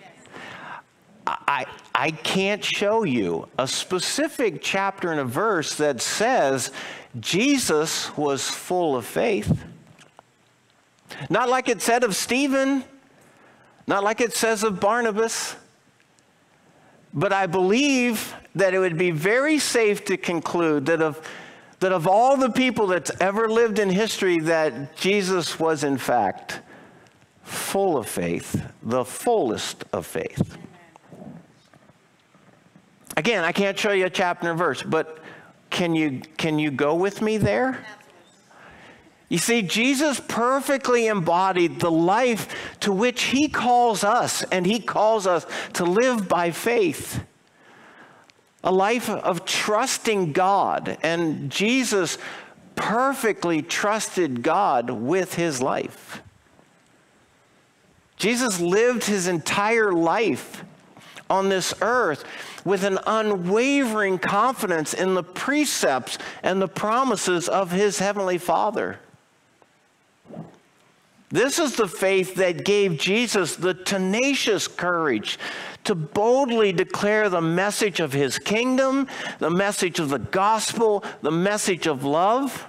I, 1.26 1.66
I 1.96 2.12
can't 2.12 2.64
show 2.64 3.04
you 3.04 3.48
a 3.58 3.68
specific 3.68 4.62
chapter 4.62 5.12
and 5.12 5.20
a 5.20 5.26
verse 5.26 5.76
that 5.76 6.02
says 6.02 6.72
Jesus 7.20 8.16
was 8.18 8.50
full 8.50 8.96
of 8.96 9.06
faith. 9.06 9.64
Not 11.30 11.50
like 11.50 11.70
it 11.70 11.82
said 11.82 12.04
of 12.04 12.16
Stephen, 12.16 12.84
not 13.88 14.04
like 14.04 14.22
it 14.22 14.34
says 14.34 14.64
of 14.64 14.80
Barnabas, 14.80 15.56
but 17.14 17.32
I 17.32 17.48
believe 17.48 18.36
that 18.56 18.74
it 18.74 18.80
would 18.80 18.98
be 18.98 19.12
very 19.12 19.60
safe 19.60 20.04
to 20.06 20.18
conclude 20.18 20.86
that 20.88 21.02
of, 21.02 21.28
that 21.80 21.92
of 21.92 22.08
all 22.08 22.38
the 22.38 22.50
people 22.50 22.88
that's 22.88 23.12
ever 23.22 23.50
lived 23.50 23.80
in 23.80 23.90
history, 23.90 24.40
that 24.42 24.96
Jesus 24.98 25.60
was 25.60 25.84
in 25.84 25.98
fact 25.98 26.62
full 27.44 27.98
of 27.98 28.08
faith, 28.08 28.62
the 28.84 29.06
fullest 29.06 29.86
of 29.94 30.06
faith. 30.06 30.58
Again, 33.16 33.44
I 33.44 33.52
can't 33.52 33.80
show 33.80 33.94
you 33.94 34.06
a 34.06 34.10
chapter 34.10 34.50
and 34.50 34.60
verse, 34.60 34.84
but 34.84 35.20
can 35.78 35.94
you, 35.94 36.22
can 36.38 36.58
you 36.58 36.72
go 36.72 36.96
with 36.96 37.22
me 37.22 37.38
there? 37.38 37.78
You 39.30 39.38
see, 39.38 39.62
Jesus 39.62 40.20
perfectly 40.28 41.06
embodied 41.06 41.80
the 41.80 41.92
life 41.92 42.76
to 42.80 42.92
which 42.92 43.26
he 43.26 43.48
calls 43.48 44.04
us, 44.04 44.42
and 44.52 44.66
he 44.66 44.80
calls 44.80 45.28
us 45.28 45.46
to 45.74 45.84
live 45.84 46.28
by 46.28 46.50
faith. 46.50 47.24
A 48.64 48.72
life 48.72 49.08
of 49.08 49.46
trusting 49.46 50.34
God, 50.34 50.98
and 51.04 51.52
Jesus 51.52 52.18
perfectly 52.76 53.62
trusted 53.62 54.42
God 54.42 54.90
with 54.90 55.36
his 55.36 55.62
life. 55.62 56.24
Jesus 58.16 58.60
lived 58.60 59.04
his 59.04 59.28
entire 59.28 59.92
life 59.92 60.64
on 61.30 61.50
this 61.50 61.74
earth 61.82 62.24
with 62.66 62.84
an 62.84 63.00
unwavering 63.08 64.18
confidence 64.20 64.94
in 64.94 65.14
the 65.14 65.24
precepts 65.24 66.18
and 66.44 66.62
the 66.62 66.68
promises 66.68 67.48
of 67.48 67.72
his 67.72 68.00
heavenly 68.00 68.38
Father. 68.38 69.00
This 71.30 71.60
is 71.60 71.76
the 71.76 71.90
faith 71.90 72.36
that 72.36 72.64
gave 72.64 72.98
Jesus 72.98 73.58
the 73.58 73.74
tenacious 73.74 74.66
courage 74.68 75.38
to 75.84 75.94
boldly 75.94 76.72
declare 76.72 77.30
the 77.30 77.42
message 77.42 78.00
of 78.00 78.14
his 78.14 78.40
kingdom, 78.40 79.08
the 79.40 79.50
message 79.50 80.00
of 80.00 80.10
the 80.10 80.20
gospel, 80.20 81.04
the 81.22 81.32
message 81.32 81.86
of 81.86 82.06
love, 82.06 82.68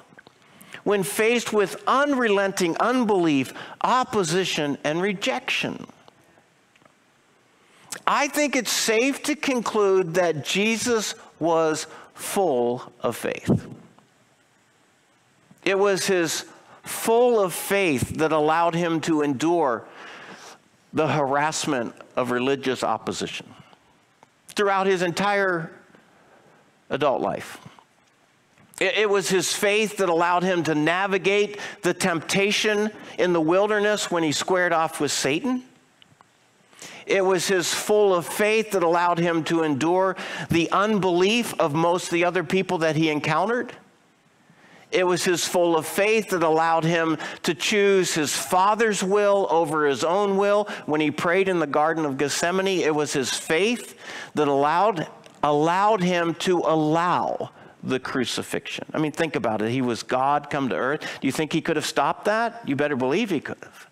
when 0.82 1.04
faced 1.04 1.52
with 1.52 1.82
unrelenting 1.86 2.76
unbelief, 2.78 3.52
opposition, 3.82 4.76
and 4.82 5.02
rejection. 5.02 5.86
I 8.06 8.28
think 8.28 8.56
it's 8.56 8.72
safe 8.72 9.22
to 9.24 9.34
conclude 9.34 10.14
that 10.14 10.44
Jesus 10.44 11.14
was 11.38 11.86
full 12.14 12.92
of 13.00 13.16
faith. 13.16 13.66
It 15.64 15.78
was 15.78 16.06
his 16.06 16.44
full 16.82 17.40
of 17.40 17.52
faith 17.52 18.16
that 18.18 18.32
allowed 18.32 18.74
him 18.74 19.00
to 19.02 19.22
endure 19.22 19.84
the 20.92 21.06
harassment 21.06 21.94
of 22.16 22.30
religious 22.30 22.82
opposition 22.82 23.46
throughout 24.48 24.86
his 24.86 25.02
entire 25.02 25.70
adult 26.90 27.20
life. 27.20 27.58
It, 28.80 29.10
was 29.10 29.28
his 29.28 29.52
faith 29.52 29.96
that 29.96 30.08
allowed 30.08 30.44
him 30.44 30.62
to 30.64 30.74
navigate 30.74 31.58
the 31.82 31.92
temptation 31.92 32.90
in 33.18 33.32
the 33.32 33.40
wilderness 33.40 34.08
when 34.08 34.22
he 34.22 34.30
squared 34.30 34.72
off 34.72 35.00
with 35.00 35.10
Satan. 35.10 35.64
It 37.08 37.24
was 37.24 37.48
his 37.48 37.72
full 37.72 38.14
of 38.14 38.26
faith 38.26 38.72
that 38.72 38.82
allowed 38.82 39.18
him 39.18 39.42
to 39.44 39.62
endure 39.62 40.14
the 40.50 40.70
unbelief 40.70 41.58
of 41.58 41.74
most 41.74 42.04
of 42.04 42.10
the 42.10 42.24
other 42.24 42.44
people 42.44 42.78
that 42.78 42.96
he 42.96 43.08
encountered. 43.08 43.72
It 44.90 45.06
was 45.06 45.24
his 45.24 45.46
full 45.46 45.76
of 45.76 45.86
faith 45.86 46.30
that 46.30 46.42
allowed 46.42 46.84
him 46.84 47.18
to 47.42 47.54
choose 47.54 48.14
his 48.14 48.34
father's 48.34 49.02
will 49.02 49.46
over 49.50 49.86
his 49.86 50.04
own 50.04 50.36
will. 50.36 50.64
When 50.86 51.00
he 51.00 51.10
prayed 51.10 51.48
in 51.48 51.58
the 51.58 51.66
Garden 51.66 52.04
of 52.04 52.16
Gethsemane, 52.16 52.80
it 52.80 52.94
was 52.94 53.12
his 53.12 53.32
faith 53.32 53.98
that 54.34 54.48
allowed, 54.48 55.06
allowed 55.42 56.02
him 56.02 56.34
to 56.36 56.58
allow 56.58 57.50
the 57.82 58.00
crucifixion. 58.00 58.86
I 58.92 58.98
mean, 58.98 59.12
think 59.12 59.36
about 59.36 59.62
it. 59.62 59.70
He 59.70 59.82
was 59.82 60.02
God 60.02 60.50
come 60.50 60.68
to 60.70 60.74
earth. 60.74 61.00
Do 61.20 61.26
you 61.26 61.32
think 61.32 61.52
he 61.52 61.60
could 61.60 61.76
have 61.76 61.86
stopped 61.86 62.24
that? 62.24 62.62
You 62.66 62.76
better 62.76 62.96
believe 62.96 63.30
he 63.30 63.40
could 63.40 63.58
have. 63.62 63.87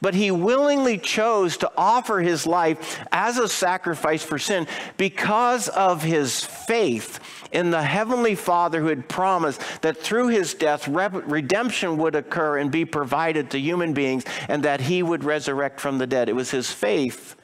But 0.00 0.14
he 0.14 0.30
willingly 0.30 0.96
chose 0.96 1.56
to 1.58 1.72
offer 1.76 2.20
his 2.20 2.46
life 2.46 3.04
as 3.10 3.36
a 3.36 3.48
sacrifice 3.48 4.22
for 4.22 4.38
sin 4.38 4.68
because 4.96 5.68
of 5.68 6.04
his 6.04 6.44
faith 6.44 7.18
in 7.50 7.70
the 7.70 7.82
heavenly 7.82 8.36
Father 8.36 8.80
who 8.80 8.86
had 8.86 9.08
promised 9.08 9.60
that 9.82 9.96
through 9.96 10.28
his 10.28 10.54
death, 10.54 10.86
redemption 10.86 11.96
would 11.96 12.14
occur 12.14 12.58
and 12.58 12.70
be 12.70 12.84
provided 12.84 13.50
to 13.50 13.58
human 13.58 13.92
beings 13.92 14.24
and 14.48 14.62
that 14.62 14.82
he 14.82 15.02
would 15.02 15.24
resurrect 15.24 15.80
from 15.80 15.98
the 15.98 16.06
dead. 16.06 16.28
It 16.28 16.36
was 16.36 16.52
his 16.52 16.70
faith. 16.70 17.34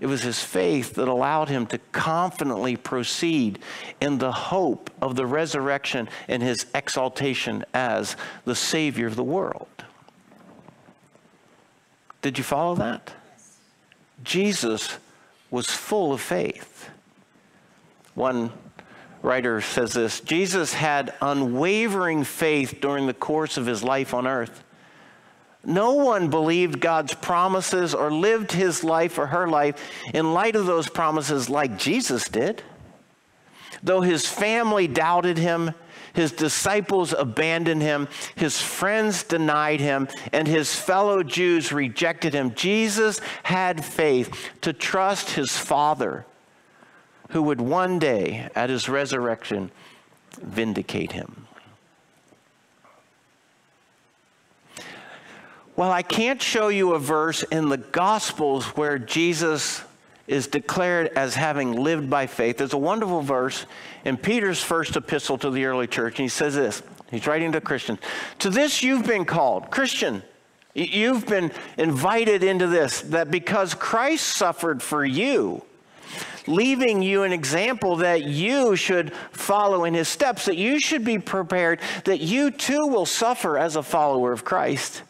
It 0.00 0.06
was 0.06 0.22
his 0.22 0.40
faith 0.40 0.94
that 0.94 1.08
allowed 1.08 1.48
him 1.48 1.66
to 1.66 1.78
confidently 1.90 2.76
proceed 2.76 3.58
in 4.00 4.18
the 4.18 4.30
hope 4.30 4.90
of 5.02 5.16
the 5.16 5.26
resurrection 5.26 6.08
and 6.28 6.40
his 6.40 6.66
exaltation 6.72 7.64
as 7.74 8.14
the 8.44 8.54
Savior 8.54 9.08
of 9.08 9.16
the 9.16 9.24
world. 9.24 9.66
Did 12.22 12.38
you 12.38 12.44
follow 12.44 12.74
that? 12.76 13.12
Jesus 14.24 14.96
was 15.50 15.66
full 15.66 16.12
of 16.12 16.20
faith. 16.20 16.90
One 18.14 18.52
writer 19.22 19.60
says 19.60 19.92
this 19.92 20.20
Jesus 20.20 20.74
had 20.74 21.14
unwavering 21.20 22.24
faith 22.24 22.78
during 22.80 23.06
the 23.06 23.14
course 23.14 23.56
of 23.56 23.66
his 23.66 23.82
life 23.82 24.12
on 24.14 24.26
earth. 24.26 24.64
No 25.64 25.94
one 25.94 26.30
believed 26.30 26.80
God's 26.80 27.14
promises 27.14 27.94
or 27.94 28.10
lived 28.10 28.52
his 28.52 28.84
life 28.84 29.18
or 29.18 29.26
her 29.26 29.48
life 29.48 29.90
in 30.14 30.32
light 30.32 30.56
of 30.56 30.66
those 30.66 30.88
promises 30.88 31.50
like 31.50 31.78
Jesus 31.78 32.28
did. 32.28 32.62
Though 33.82 34.00
his 34.00 34.26
family 34.26 34.88
doubted 34.88 35.36
him, 35.36 35.72
his 36.12 36.32
disciples 36.32 37.12
abandoned 37.12 37.82
him, 37.82 38.08
his 38.34 38.60
friends 38.60 39.22
denied 39.22 39.80
him, 39.80 40.08
and 40.32 40.48
his 40.48 40.74
fellow 40.74 41.22
Jews 41.22 41.72
rejected 41.72 42.34
him. 42.34 42.54
Jesus 42.54 43.20
had 43.44 43.84
faith 43.84 44.50
to 44.62 44.72
trust 44.72 45.30
his 45.30 45.56
Father 45.56 46.26
who 47.30 47.42
would 47.42 47.60
one 47.60 47.98
day, 47.98 48.48
at 48.54 48.70
his 48.70 48.88
resurrection, 48.88 49.70
vindicate 50.40 51.12
him. 51.12 51.46
Well, 55.76 55.92
I 55.92 56.02
can't 56.02 56.42
show 56.42 56.68
you 56.68 56.94
a 56.94 56.98
verse 56.98 57.44
in 57.44 57.68
the 57.68 57.76
Gospels 57.76 58.64
where 58.76 58.98
Jesus 58.98 59.84
is 60.28 60.46
declared 60.46 61.08
as 61.16 61.34
having 61.34 61.72
lived 61.72 62.08
by 62.08 62.26
faith. 62.26 62.58
There's 62.58 62.74
a 62.74 62.78
wonderful 62.78 63.22
verse 63.22 63.66
in 64.04 64.16
Peter's 64.16 64.62
first 64.62 64.94
epistle 64.96 65.38
to 65.38 65.50
the 65.50 65.64
early 65.64 65.86
church, 65.86 66.18
and 66.18 66.24
he 66.24 66.28
says 66.28 66.54
this. 66.54 66.82
He's 67.10 67.26
writing 67.26 67.52
to 67.52 67.60
Christians. 67.60 68.00
To 68.40 68.50
this 68.50 68.82
you've 68.82 69.06
been 69.06 69.24
called, 69.24 69.70
Christian. 69.70 70.22
You've 70.74 71.26
been 71.26 71.50
invited 71.76 72.44
into 72.44 72.66
this, 72.66 73.00
that 73.02 73.30
because 73.30 73.74
Christ 73.74 74.26
suffered 74.26 74.82
for 74.82 75.04
you, 75.04 75.62
leaving 76.46 77.02
you 77.02 77.22
an 77.22 77.32
example 77.32 77.96
that 77.96 78.24
you 78.24 78.76
should 78.76 79.12
follow 79.32 79.84
in 79.84 79.94
his 79.94 80.08
steps, 80.08 80.44
that 80.44 80.56
you 80.56 80.78
should 80.78 81.04
be 81.04 81.18
prepared, 81.18 81.80
that 82.04 82.20
you 82.20 82.50
too 82.50 82.86
will 82.86 83.06
suffer 83.06 83.58
as 83.58 83.76
a 83.76 83.82
follower 83.82 84.32
of 84.32 84.44
Christ. 84.44 85.02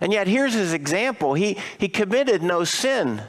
And 0.00 0.12
yet, 0.12 0.26
here's 0.26 0.54
his 0.54 0.72
example. 0.72 1.34
He, 1.34 1.58
he 1.78 1.88
committed 1.88 2.42
no 2.42 2.64
sin. 2.64 3.22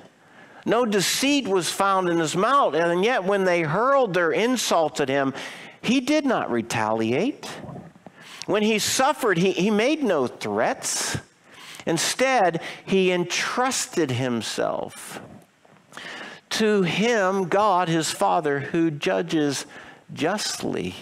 No 0.67 0.85
deceit 0.85 1.47
was 1.47 1.71
found 1.71 2.09
in 2.09 2.19
his 2.19 2.35
mouth. 2.35 2.73
And 2.73 3.01
yet, 3.01 3.23
when 3.23 3.45
they 3.45 3.61
hurled 3.61 4.13
their 4.13 4.33
insults 4.33 4.99
at 4.99 5.07
him, 5.07 5.33
he 5.81 6.01
did 6.01 6.25
not 6.25 6.51
retaliate. 6.51 7.45
When 8.47 8.63
he 8.63 8.77
suffered, 8.77 9.37
he, 9.37 9.53
he 9.53 9.71
made 9.71 10.03
no 10.03 10.27
threats. 10.27 11.17
Instead, 11.85 12.61
he 12.85 13.13
entrusted 13.13 14.11
himself 14.11 15.21
to 16.49 16.81
him, 16.81 17.47
God, 17.47 17.87
his 17.87 18.11
Father, 18.11 18.59
who 18.59 18.91
judges 18.91 19.65
justly. 20.13 20.95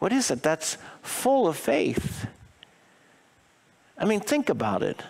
What 0.00 0.12
is 0.12 0.30
it? 0.30 0.42
That's 0.42 0.76
full 1.00 1.48
of 1.48 1.56
faith. 1.56 2.26
I 3.96 4.04
mean, 4.04 4.20
think 4.20 4.50
about 4.50 4.82
it. 4.82 5.02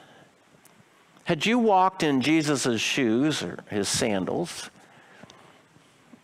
Had 1.24 1.46
you 1.46 1.58
walked 1.58 2.02
in 2.02 2.20
Jesus' 2.20 2.80
shoes 2.80 3.42
or 3.42 3.58
his 3.68 3.88
sandals, 3.88 4.70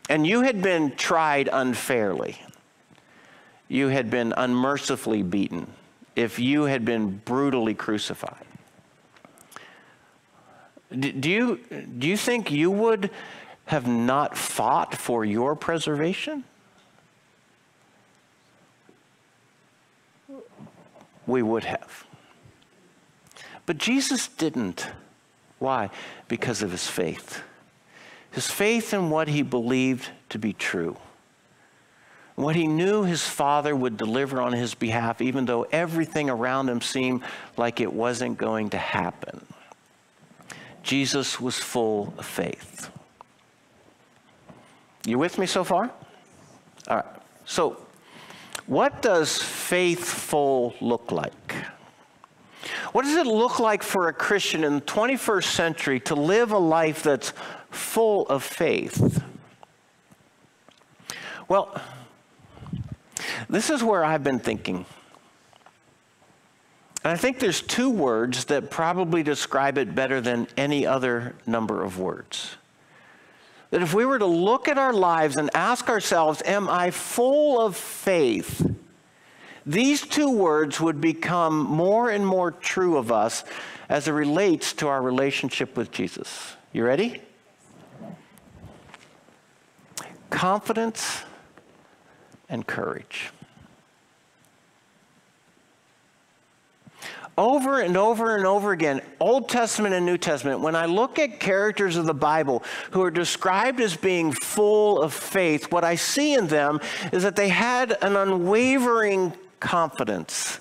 and 0.09 0.27
you 0.27 0.43
had 0.43 0.63
been 0.63 0.97
tried 0.97 1.49
unfairly, 1.53 2.41
you 3.69 3.89
had 3.89 4.11
been 4.11 4.33
unmercifully 4.37 5.23
beaten, 5.23 5.67
if 6.15 6.39
you 6.39 6.65
had 6.65 6.85
been 6.85 7.21
brutally 7.25 7.75
crucified, 7.75 8.47
do 10.91 11.31
you, 11.31 11.61
do 11.99 12.07
you 12.07 12.17
think 12.17 12.51
you 12.51 12.71
would 12.71 13.11
have 13.67 13.87
not 13.87 14.37
fought 14.37 14.95
for 14.95 15.25
your 15.25 15.57
preservation? 15.57 16.45
We 21.27 21.43
would 21.43 21.65
have. 21.65 22.07
But 23.67 23.79
Jesus 23.79 24.29
didn't. 24.29 24.89
Why? 25.59 25.91
Because 26.29 26.63
of 26.63 26.71
his 26.71 26.87
faith. 26.87 27.43
His 28.31 28.51
faith 28.51 28.95
in 28.95 29.11
what 29.11 29.29
he 29.29 29.43
believed 29.43 30.11
to 30.29 30.39
be 30.39 30.53
true. 30.53 30.97
What 32.37 32.55
he 32.55 32.67
knew 32.67 33.05
his 33.05 33.27
father 33.27 33.75
would 33.75 33.97
deliver 33.97 34.43
on 34.43 34.53
his 34.53 34.75
behalf, 34.75 35.23
even 35.23 35.47
though 35.47 35.63
everything 35.73 36.29
around 36.29 36.69
him 36.69 36.83
seemed 36.83 37.23
like 37.57 37.81
it 37.81 37.93
wasn't 37.93 38.37
going 38.37 38.71
to 38.71 38.79
happen. 38.79 39.41
Jesus 40.83 41.41
was 41.41 41.59
full 41.59 42.13
of 42.19 42.27
faith. 42.27 42.91
You 45.07 45.19
with 45.19 45.39
me 45.39 45.47
so 45.47 45.65
far? 45.65 45.91
All 46.89 46.97
right. 46.97 47.07
So, 47.47 47.79
what 48.67 49.01
does 49.01 49.41
faith-full 49.41 50.75
look 50.81 51.11
like? 51.11 51.55
What 52.93 53.03
does 53.03 53.17
it 53.17 53.27
look 53.27 53.59
like 53.59 53.83
for 53.83 54.09
a 54.09 54.13
Christian 54.13 54.65
in 54.65 54.77
the 54.77 54.81
21st 54.81 55.45
century 55.45 56.01
to 56.01 56.15
live 56.15 56.53
a 56.53 56.59
life 56.59 57.03
that's 57.03 57.33
full 57.71 58.27
of 58.29 58.43
faith? 58.43 59.23
Well, 61.49 61.81
this 63.49 63.71
is 63.71 63.83
where 63.83 64.05
I've 64.05 64.25
been 64.25 64.41
thinking. 64.41 64.87
And 67.05 67.13
I 67.13 67.17
think 67.17 67.39
there's 67.39 67.63
two 67.63 67.89
words 67.89 68.47
that 68.47 68.71
probably 68.71 69.23
describe 69.23 69.79
it 69.79 69.95
better 69.95 70.21
than 70.21 70.49
any 70.57 70.85
other 70.85 71.37
number 71.47 71.85
of 71.85 72.01
words. 72.01 72.57
That 73.71 73.83
if 73.83 73.95
we 73.95 74.05
were 74.05 74.19
to 74.19 74.27
look 74.27 74.67
at 74.67 74.79
our 74.79 74.93
lives 74.93 75.37
and 75.37 75.51
ask 75.55 75.89
ourselves, 75.89 76.43
Am 76.45 76.69
I 76.69 76.91
full 76.91 77.61
of 77.61 77.77
faith? 77.77 78.75
These 79.67 80.03
two 80.03 80.31
words 80.31 80.81
would 80.81 81.01
become 81.01 81.59
more 81.59 82.09
and 82.11 82.25
more 82.25 82.53
true 82.53 82.97
of 82.97 83.11
us 83.11 83.45
as 83.89 84.07
it 84.07 84.13
relates 84.13 84.73
to 84.75 84.87
our 84.87 85.03
relationship 85.03 85.77
with 85.77 85.91
Jesus. 85.91 86.57
You 86.73 86.85
ready? 86.85 87.21
Confidence 90.31 91.23
and 92.49 92.65
courage. 92.67 93.33
over 97.39 97.81
and 97.81 97.97
over 97.97 98.37
and 98.37 98.47
over 98.47 98.73
again, 98.73 99.03
Old 99.21 99.49
Testament 99.49 99.95
and 99.95 100.07
New 100.07 100.17
Testament, 100.17 100.61
when 100.61 100.75
I 100.75 100.87
look 100.87 101.19
at 101.19 101.39
characters 101.39 101.97
of 101.97 102.07
the 102.07 102.15
Bible 102.15 102.63
who 102.93 103.03
are 103.03 103.11
described 103.11 103.81
as 103.81 103.97
being 103.97 104.33
full 104.33 105.03
of 105.03 105.13
faith, 105.13 105.71
what 105.71 105.85
I 105.85 105.97
see 105.97 106.35
in 106.35 106.47
them 106.47 106.81
is 107.13 107.23
that 107.25 107.37
they 107.37 107.51
had 107.51 107.97
an 108.03 108.17
unwavering 108.17 109.35
confidence 109.61 110.61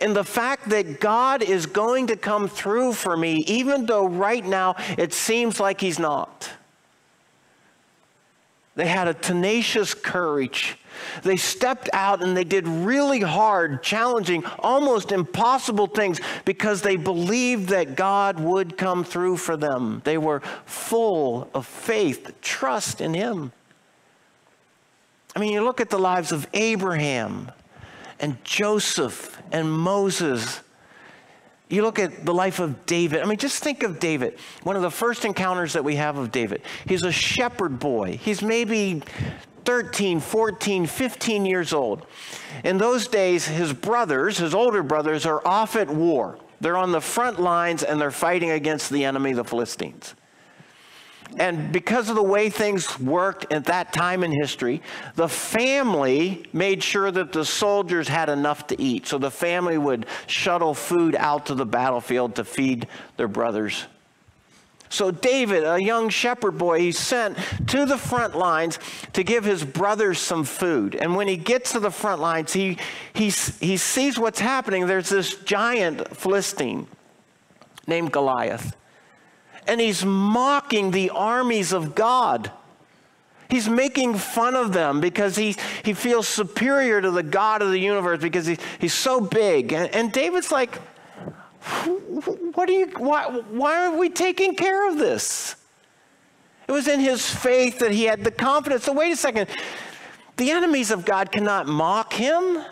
in 0.00 0.14
the 0.14 0.24
fact 0.24 0.70
that 0.70 1.00
God 1.00 1.42
is 1.42 1.66
going 1.66 2.08
to 2.08 2.16
come 2.16 2.48
through 2.48 2.94
for 2.94 3.16
me, 3.16 3.44
even 3.46 3.86
though 3.86 4.06
right 4.06 4.44
now 4.44 4.76
it 4.96 5.12
seems 5.12 5.60
like 5.60 5.80
He's 5.80 5.98
not. 5.98 6.50
They 8.76 8.86
had 8.86 9.06
a 9.06 9.14
tenacious 9.14 9.94
courage. 9.94 10.78
They 11.22 11.36
stepped 11.36 11.88
out 11.92 12.22
and 12.22 12.36
they 12.36 12.44
did 12.44 12.66
really 12.66 13.20
hard, 13.20 13.82
challenging, 13.82 14.44
almost 14.58 15.12
impossible 15.12 15.86
things 15.86 16.20
because 16.44 16.82
they 16.82 16.96
believed 16.96 17.68
that 17.68 17.94
God 17.94 18.40
would 18.40 18.76
come 18.76 19.04
through 19.04 19.36
for 19.36 19.56
them. 19.56 20.02
They 20.04 20.18
were 20.18 20.40
full 20.66 21.48
of 21.54 21.66
faith, 21.66 22.32
trust 22.40 23.00
in 23.00 23.14
Him. 23.14 23.52
I 25.36 25.40
mean, 25.40 25.52
you 25.52 25.62
look 25.62 25.80
at 25.80 25.90
the 25.90 25.98
lives 25.98 26.32
of 26.32 26.46
Abraham 26.52 27.50
and 28.20 28.42
Joseph 28.44 29.40
and 29.52 29.72
Moses 29.72 30.60
you 31.68 31.82
look 31.82 31.98
at 31.98 32.24
the 32.24 32.34
life 32.34 32.60
of 32.60 32.86
David. 32.86 33.22
I 33.22 33.24
mean, 33.24 33.38
just 33.38 33.62
think 33.62 33.82
of 33.82 33.98
David. 33.98 34.38
One 34.62 34.76
of 34.76 34.82
the 34.82 34.90
first 34.90 35.24
encounters 35.24 35.72
that 35.72 35.82
we 35.82 35.96
have 35.96 36.18
of 36.18 36.30
David. 36.30 36.62
He's 36.86 37.02
a 37.02 37.12
shepherd 37.12 37.78
boy. 37.78 38.16
He's 38.16 38.42
maybe 38.42 39.02
13, 39.64 40.20
14, 40.20 40.86
15 40.86 41.46
years 41.46 41.72
old. 41.72 42.06
In 42.64 42.76
those 42.78 43.08
days, 43.08 43.46
his 43.46 43.72
brothers, 43.72 44.38
his 44.38 44.54
older 44.54 44.82
brothers, 44.82 45.24
are 45.24 45.46
off 45.46 45.74
at 45.74 45.88
war. 45.88 46.38
They're 46.60 46.76
on 46.76 46.92
the 46.92 47.00
front 47.00 47.40
lines 47.40 47.82
and 47.82 48.00
they're 48.00 48.10
fighting 48.10 48.50
against 48.50 48.90
the 48.90 49.04
enemy, 49.04 49.32
the 49.32 49.44
Philistines. 49.44 50.14
And 51.36 51.72
because 51.72 52.08
of 52.08 52.14
the 52.14 52.22
way 52.22 52.48
things 52.48 52.98
worked 53.00 53.52
at 53.52 53.64
that 53.64 53.92
time 53.92 54.22
in 54.22 54.30
history, 54.30 54.82
the 55.16 55.28
family 55.28 56.46
made 56.52 56.82
sure 56.82 57.10
that 57.10 57.32
the 57.32 57.44
soldiers 57.44 58.06
had 58.06 58.28
enough 58.28 58.68
to 58.68 58.80
eat. 58.80 59.06
So 59.06 59.18
the 59.18 59.30
family 59.30 59.76
would 59.76 60.06
shuttle 60.26 60.74
food 60.74 61.16
out 61.16 61.46
to 61.46 61.54
the 61.54 61.66
battlefield 61.66 62.36
to 62.36 62.44
feed 62.44 62.86
their 63.16 63.28
brothers. 63.28 63.86
So 64.90 65.10
David, 65.10 65.64
a 65.64 65.82
young 65.82 66.08
shepherd 66.08 66.56
boy, 66.56 66.78
he's 66.78 66.98
sent 66.98 67.36
to 67.68 67.84
the 67.84 67.98
front 67.98 68.36
lines 68.36 68.78
to 69.14 69.24
give 69.24 69.44
his 69.44 69.64
brothers 69.64 70.20
some 70.20 70.44
food. 70.44 70.94
And 70.94 71.16
when 71.16 71.26
he 71.26 71.36
gets 71.36 71.72
to 71.72 71.80
the 71.80 71.90
front 71.90 72.20
lines, 72.20 72.52
he, 72.52 72.78
he, 73.12 73.30
he 73.30 73.76
sees 73.76 74.20
what's 74.20 74.38
happening. 74.38 74.86
There's 74.86 75.08
this 75.08 75.34
giant 75.42 76.16
Philistine 76.16 76.86
named 77.88 78.12
Goliath 78.12 78.76
and 79.66 79.80
he's 79.80 80.04
mocking 80.04 80.90
the 80.90 81.10
armies 81.10 81.72
of 81.72 81.94
God. 81.94 82.50
He's 83.48 83.68
making 83.68 84.14
fun 84.16 84.56
of 84.56 84.72
them 84.72 85.00
because 85.00 85.36
he, 85.36 85.56
he 85.84 85.92
feels 85.92 86.26
superior 86.26 87.00
to 87.00 87.10
the 87.10 87.22
God 87.22 87.62
of 87.62 87.70
the 87.70 87.78
universe 87.78 88.20
because 88.20 88.46
he, 88.46 88.58
he's 88.80 88.94
so 88.94 89.20
big. 89.20 89.72
And, 89.72 89.94
and 89.94 90.12
David's 90.12 90.50
like, 90.50 90.76
what 92.54 92.68
are 92.68 92.72
you, 92.72 92.86
why, 92.96 93.26
why 93.50 93.86
are 93.86 93.96
we 93.96 94.10
taking 94.10 94.54
care 94.54 94.88
of 94.90 94.98
this? 94.98 95.56
It 96.66 96.72
was 96.72 96.88
in 96.88 97.00
his 97.00 97.28
faith 97.28 97.78
that 97.80 97.92
he 97.92 98.04
had 98.04 98.24
the 98.24 98.30
confidence. 98.30 98.84
So 98.84 98.92
wait 98.92 99.12
a 99.12 99.16
second. 99.16 99.48
The 100.36 100.50
enemies 100.50 100.90
of 100.90 101.04
God 101.04 101.30
cannot 101.30 101.66
mock 101.66 102.12
him. 102.12 102.64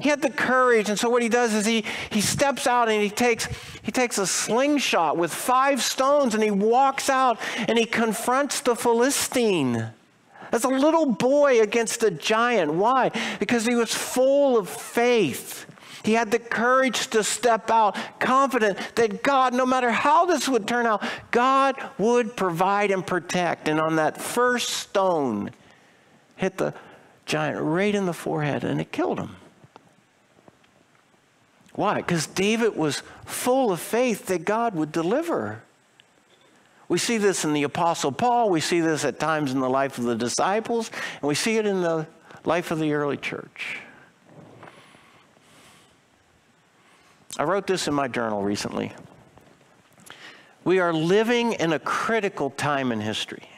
He 0.00 0.08
had 0.08 0.22
the 0.22 0.30
courage, 0.30 0.88
and 0.88 0.98
so 0.98 1.10
what 1.10 1.22
he 1.22 1.28
does 1.28 1.54
is 1.54 1.66
he, 1.66 1.84
he 2.10 2.20
steps 2.20 2.66
out 2.66 2.88
and 2.88 3.02
he 3.02 3.10
takes, 3.10 3.48
he 3.82 3.92
takes 3.92 4.18
a 4.18 4.26
slingshot 4.26 5.16
with 5.16 5.32
five 5.32 5.82
stones 5.82 6.34
and 6.34 6.42
he 6.42 6.50
walks 6.50 7.10
out 7.10 7.38
and 7.68 7.78
he 7.78 7.84
confronts 7.84 8.60
the 8.60 8.74
Philistine. 8.74 9.90
as 10.52 10.64
a 10.64 10.68
little 10.68 11.06
boy 11.06 11.60
against 11.60 12.02
a 12.02 12.10
giant. 12.10 12.72
Why? 12.72 13.10
Because 13.38 13.66
he 13.66 13.74
was 13.74 13.94
full 13.94 14.56
of 14.56 14.68
faith. 14.68 15.66
He 16.02 16.14
had 16.14 16.30
the 16.30 16.38
courage 16.38 17.08
to 17.08 17.22
step 17.22 17.70
out, 17.70 17.96
confident 18.18 18.78
that 18.94 19.22
God, 19.22 19.52
no 19.52 19.66
matter 19.66 19.90
how 19.90 20.24
this 20.24 20.48
would 20.48 20.66
turn 20.66 20.86
out, 20.86 21.02
God 21.30 21.76
would 21.98 22.36
provide 22.36 22.90
and 22.90 23.06
protect. 23.06 23.68
And 23.68 23.78
on 23.78 23.96
that 23.96 24.16
first 24.20 24.70
stone, 24.70 25.50
hit 26.36 26.56
the 26.56 26.72
giant 27.26 27.60
right 27.60 27.94
in 27.94 28.06
the 28.06 28.14
forehead 28.14 28.64
and 28.64 28.80
it 28.80 28.92
killed 28.92 29.18
him. 29.18 29.36
Why? 31.74 31.96
Because 31.96 32.26
David 32.26 32.76
was 32.76 33.02
full 33.24 33.72
of 33.72 33.80
faith 33.80 34.26
that 34.26 34.44
God 34.44 34.74
would 34.74 34.92
deliver. 34.92 35.62
We 36.88 36.98
see 36.98 37.18
this 37.18 37.44
in 37.44 37.52
the 37.52 37.62
Apostle 37.62 38.10
Paul, 38.10 38.50
we 38.50 38.60
see 38.60 38.80
this 38.80 39.04
at 39.04 39.20
times 39.20 39.52
in 39.52 39.60
the 39.60 39.70
life 39.70 39.96
of 39.98 40.04
the 40.04 40.16
disciples, 40.16 40.90
and 41.20 41.28
we 41.28 41.36
see 41.36 41.56
it 41.56 41.66
in 41.66 41.82
the 41.82 42.06
life 42.44 42.70
of 42.72 42.80
the 42.80 42.92
early 42.92 43.16
church. 43.16 43.78
I 47.38 47.44
wrote 47.44 47.66
this 47.66 47.86
in 47.86 47.94
my 47.94 48.08
journal 48.08 48.42
recently. 48.42 48.92
We 50.64 50.80
are 50.80 50.92
living 50.92 51.52
in 51.54 51.72
a 51.72 51.78
critical 51.78 52.50
time 52.50 52.92
in 52.92 53.00
history. 53.00 53.48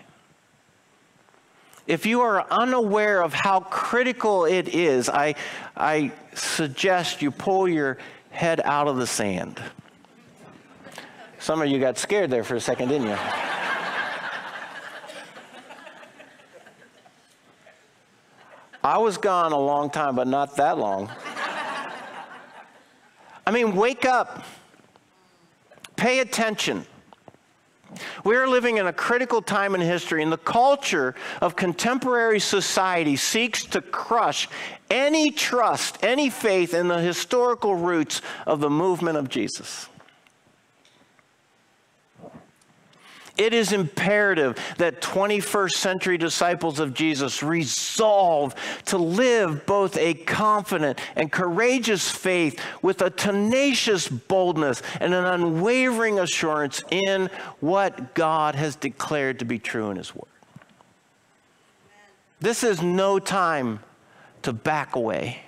If 1.86 2.06
you 2.06 2.20
are 2.20 2.46
unaware 2.50 3.22
of 3.22 3.32
how 3.34 3.60
critical 3.60 4.44
it 4.44 4.68
is, 4.68 5.08
I, 5.08 5.34
I 5.76 6.12
suggest 6.34 7.22
you 7.22 7.30
pull 7.30 7.68
your 7.68 7.98
head 8.30 8.60
out 8.64 8.86
of 8.88 8.96
the 8.96 9.06
sand. 9.06 9.60
Some 11.38 11.60
of 11.60 11.68
you 11.68 11.80
got 11.80 11.98
scared 11.98 12.30
there 12.30 12.44
for 12.44 12.54
a 12.54 12.60
second, 12.60 12.88
didn't 12.88 13.08
you? 13.08 13.18
I 18.84 18.98
was 18.98 19.16
gone 19.16 19.52
a 19.52 19.58
long 19.58 19.90
time, 19.90 20.16
but 20.16 20.26
not 20.26 20.56
that 20.56 20.78
long. 20.78 21.10
I 23.44 23.50
mean, 23.50 23.74
wake 23.74 24.04
up, 24.04 24.44
pay 25.96 26.20
attention. 26.20 26.86
We 28.24 28.36
are 28.36 28.48
living 28.48 28.78
in 28.78 28.86
a 28.86 28.92
critical 28.92 29.42
time 29.42 29.74
in 29.74 29.80
history, 29.80 30.22
and 30.22 30.32
the 30.32 30.38
culture 30.38 31.14
of 31.40 31.56
contemporary 31.56 32.40
society 32.40 33.16
seeks 33.16 33.64
to 33.66 33.80
crush 33.80 34.48
any 34.90 35.30
trust, 35.30 36.02
any 36.02 36.30
faith 36.30 36.74
in 36.74 36.88
the 36.88 37.00
historical 37.00 37.74
roots 37.74 38.22
of 38.46 38.60
the 38.60 38.70
movement 38.70 39.18
of 39.18 39.28
Jesus. 39.28 39.88
It 43.42 43.52
is 43.52 43.72
imperative 43.72 44.56
that 44.78 45.02
21st 45.02 45.72
century 45.72 46.16
disciples 46.16 46.78
of 46.78 46.94
Jesus 46.94 47.42
resolve 47.42 48.54
to 48.84 48.96
live 48.96 49.66
both 49.66 49.96
a 49.96 50.14
confident 50.14 51.00
and 51.16 51.32
courageous 51.32 52.08
faith 52.08 52.62
with 52.82 53.02
a 53.02 53.10
tenacious 53.10 54.06
boldness 54.06 54.80
and 55.00 55.12
an 55.12 55.24
unwavering 55.24 56.20
assurance 56.20 56.84
in 56.92 57.30
what 57.58 58.14
God 58.14 58.54
has 58.54 58.76
declared 58.76 59.40
to 59.40 59.44
be 59.44 59.58
true 59.58 59.90
in 59.90 59.96
His 59.96 60.14
Word. 60.14 60.28
This 62.38 62.62
is 62.62 62.80
no 62.80 63.18
time 63.18 63.80
to 64.42 64.52
back 64.52 64.94
away. 64.94 65.40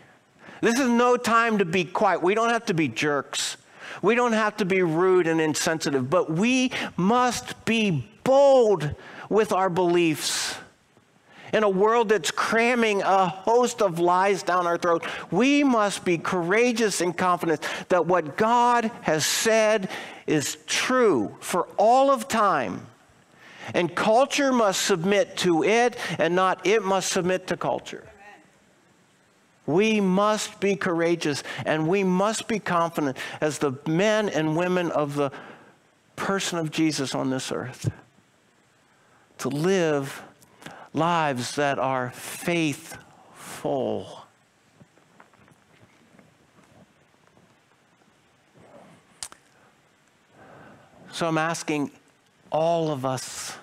This 0.60 0.80
is 0.80 0.88
no 0.88 1.16
time 1.16 1.58
to 1.58 1.64
be 1.64 1.84
quiet. 1.84 2.24
We 2.24 2.34
don't 2.34 2.50
have 2.50 2.66
to 2.66 2.74
be 2.74 2.88
jerks. 2.88 3.56
We 4.02 4.14
don't 4.14 4.32
have 4.32 4.56
to 4.58 4.64
be 4.64 4.82
rude 4.82 5.26
and 5.26 5.40
insensitive, 5.40 6.10
but 6.10 6.30
we 6.30 6.72
must 6.96 7.64
be 7.64 8.08
bold 8.24 8.94
with 9.28 9.52
our 9.52 9.70
beliefs. 9.70 10.56
In 11.52 11.62
a 11.62 11.68
world 11.68 12.08
that's 12.08 12.32
cramming 12.32 13.02
a 13.02 13.28
host 13.28 13.80
of 13.80 14.00
lies 14.00 14.42
down 14.42 14.66
our 14.66 14.76
throat, 14.76 15.04
we 15.30 15.62
must 15.62 16.04
be 16.04 16.18
courageous 16.18 17.00
and 17.00 17.16
confident 17.16 17.60
that 17.90 18.06
what 18.06 18.36
God 18.36 18.90
has 19.02 19.24
said 19.24 19.88
is 20.26 20.58
true 20.66 21.36
for 21.38 21.68
all 21.76 22.10
of 22.10 22.26
time. 22.26 22.86
And 23.72 23.94
culture 23.94 24.52
must 24.52 24.82
submit 24.82 25.36
to 25.38 25.62
it, 25.62 25.96
and 26.18 26.34
not 26.34 26.66
it 26.66 26.82
must 26.82 27.12
submit 27.12 27.46
to 27.46 27.56
culture. 27.56 28.04
We 29.66 30.00
must 30.00 30.60
be 30.60 30.76
courageous 30.76 31.42
and 31.64 31.88
we 31.88 32.04
must 32.04 32.48
be 32.48 32.58
confident 32.58 33.16
as 33.40 33.58
the 33.58 33.72
men 33.86 34.28
and 34.28 34.56
women 34.56 34.90
of 34.90 35.14
the 35.14 35.30
person 36.16 36.58
of 36.58 36.70
Jesus 36.70 37.14
on 37.14 37.30
this 37.30 37.50
earth 37.50 37.90
to 39.38 39.48
live 39.48 40.22
lives 40.92 41.56
that 41.56 41.78
are 41.78 42.10
faithful. 42.10 43.00
So 51.10 51.26
I'm 51.26 51.38
asking 51.38 51.90
all 52.50 52.90
of 52.90 53.04
us 53.04 53.56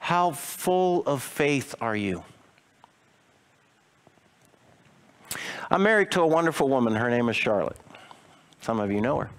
how 0.00 0.32
full 0.32 1.02
of 1.06 1.22
faith 1.22 1.74
are 1.80 1.94
you? 1.94 2.24
I'm 5.70 5.82
married 5.82 6.10
to 6.12 6.22
a 6.22 6.26
wonderful 6.26 6.68
woman. 6.68 6.94
Her 6.94 7.10
name 7.10 7.28
is 7.28 7.36
Charlotte. 7.36 7.76
Some 8.60 8.80
of 8.80 8.90
you 8.90 9.00
know 9.00 9.18
her. 9.18 9.30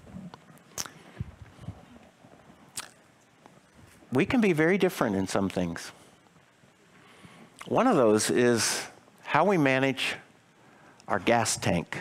We 4.12 4.26
can 4.26 4.40
be 4.40 4.52
very 4.52 4.78
different 4.78 5.16
in 5.16 5.26
some 5.26 5.48
things. 5.48 5.92
One 7.66 7.86
of 7.86 7.96
those 7.96 8.30
is 8.30 8.82
how 9.22 9.44
we 9.44 9.56
manage 9.56 10.16
our 11.08 11.18
gas 11.18 11.56
tank. 11.56 11.98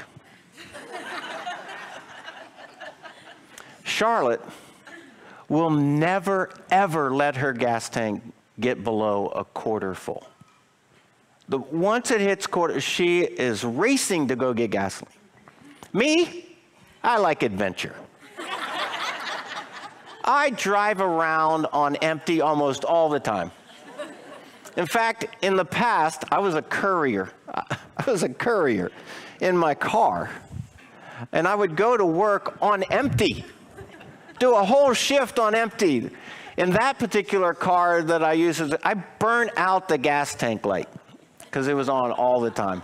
Charlotte 3.83 4.41
will 5.49 5.69
never, 5.69 6.49
ever 6.69 7.13
let 7.13 7.37
her 7.37 7.53
gas 7.53 7.89
tank 7.89 8.23
get 8.59 8.83
below 8.83 9.27
a 9.29 9.43
quarter 9.43 9.93
full. 9.93 10.27
The, 11.49 11.57
once 11.57 12.11
it 12.11 12.21
hits 12.21 12.47
quarter, 12.47 12.79
she 12.79 13.21
is 13.21 13.63
racing 13.63 14.29
to 14.29 14.35
go 14.35 14.53
get 14.53 14.71
gasoline. 14.71 15.13
Me, 15.91 16.57
I 17.03 17.17
like 17.17 17.43
adventure. 17.43 17.95
I 20.23 20.51
drive 20.51 21.01
around 21.01 21.65
on 21.67 21.97
empty 21.97 22.39
almost 22.39 22.85
all 22.85 23.09
the 23.09 23.19
time. 23.19 23.51
In 24.77 24.87
fact, 24.87 25.27
in 25.43 25.55
the 25.55 25.65
past, 25.65 26.23
I 26.31 26.39
was 26.39 26.55
a 26.55 26.61
courier. 26.61 27.29
I 27.53 28.03
was 28.07 28.23
a 28.23 28.29
courier 28.29 28.91
in 29.41 29.57
my 29.57 29.75
car. 29.75 30.31
And 31.31 31.47
I 31.47 31.53
would 31.55 31.75
go 31.75 31.95
to 31.95 32.05
work 32.05 32.57
on 32.61 32.83
empty, 32.83 33.45
do 34.39 34.55
a 34.55 34.63
whole 34.63 34.93
shift 34.93 35.39
on 35.39 35.53
empty. 35.53 36.09
In 36.57 36.71
that 36.71 36.99
particular 36.99 37.53
car 37.53 38.01
that 38.03 38.23
I 38.23 38.33
use, 38.33 38.61
I 38.83 38.93
burn 38.93 39.51
out 39.57 39.87
the 39.87 39.97
gas 39.97 40.35
tank 40.35 40.65
light 40.65 40.89
because 41.54 41.68
it 41.68 41.76
was 41.76 41.88
on 41.88 42.12
all 42.12 42.39
the 42.39 42.49
time. 42.49 42.82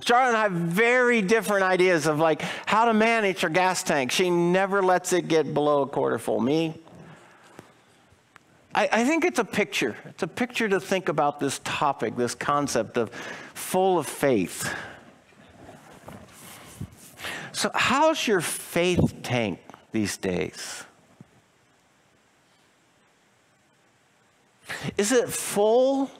Charlotte 0.00 0.28
and 0.28 0.36
I 0.38 0.42
have 0.44 0.52
very 0.52 1.20
different 1.20 1.64
ideas 1.64 2.06
of 2.06 2.18
like 2.18 2.40
how 2.64 2.86
to 2.86 2.94
manage 2.94 3.40
her 3.40 3.50
gas 3.50 3.82
tank. 3.82 4.10
She 4.10 4.30
never 4.30 4.82
lets 4.82 5.12
it 5.12 5.28
get 5.28 5.52
below 5.52 5.82
a 5.82 5.86
quarter 5.86 6.18
full. 6.18 6.40
Me, 6.40 6.72
I, 8.74 8.88
I 8.90 9.04
think 9.04 9.26
it's 9.26 9.38
a 9.38 9.44
picture. 9.44 9.96
It's 10.06 10.22
a 10.22 10.28
picture 10.28 10.66
to 10.66 10.80
think 10.80 11.10
about 11.10 11.40
this 11.40 11.60
topic, 11.62 12.16
this 12.16 12.34
concept 12.34 12.96
of 12.96 13.10
full 13.52 13.98
of 13.98 14.06
faith. 14.06 14.74
So, 17.52 17.70
how's 17.74 18.26
your 18.26 18.40
faith 18.40 19.14
tank 19.22 19.58
these 19.92 20.16
days? 20.16 20.84
Is 24.96 25.12
it 25.12 25.28
full 25.28 26.10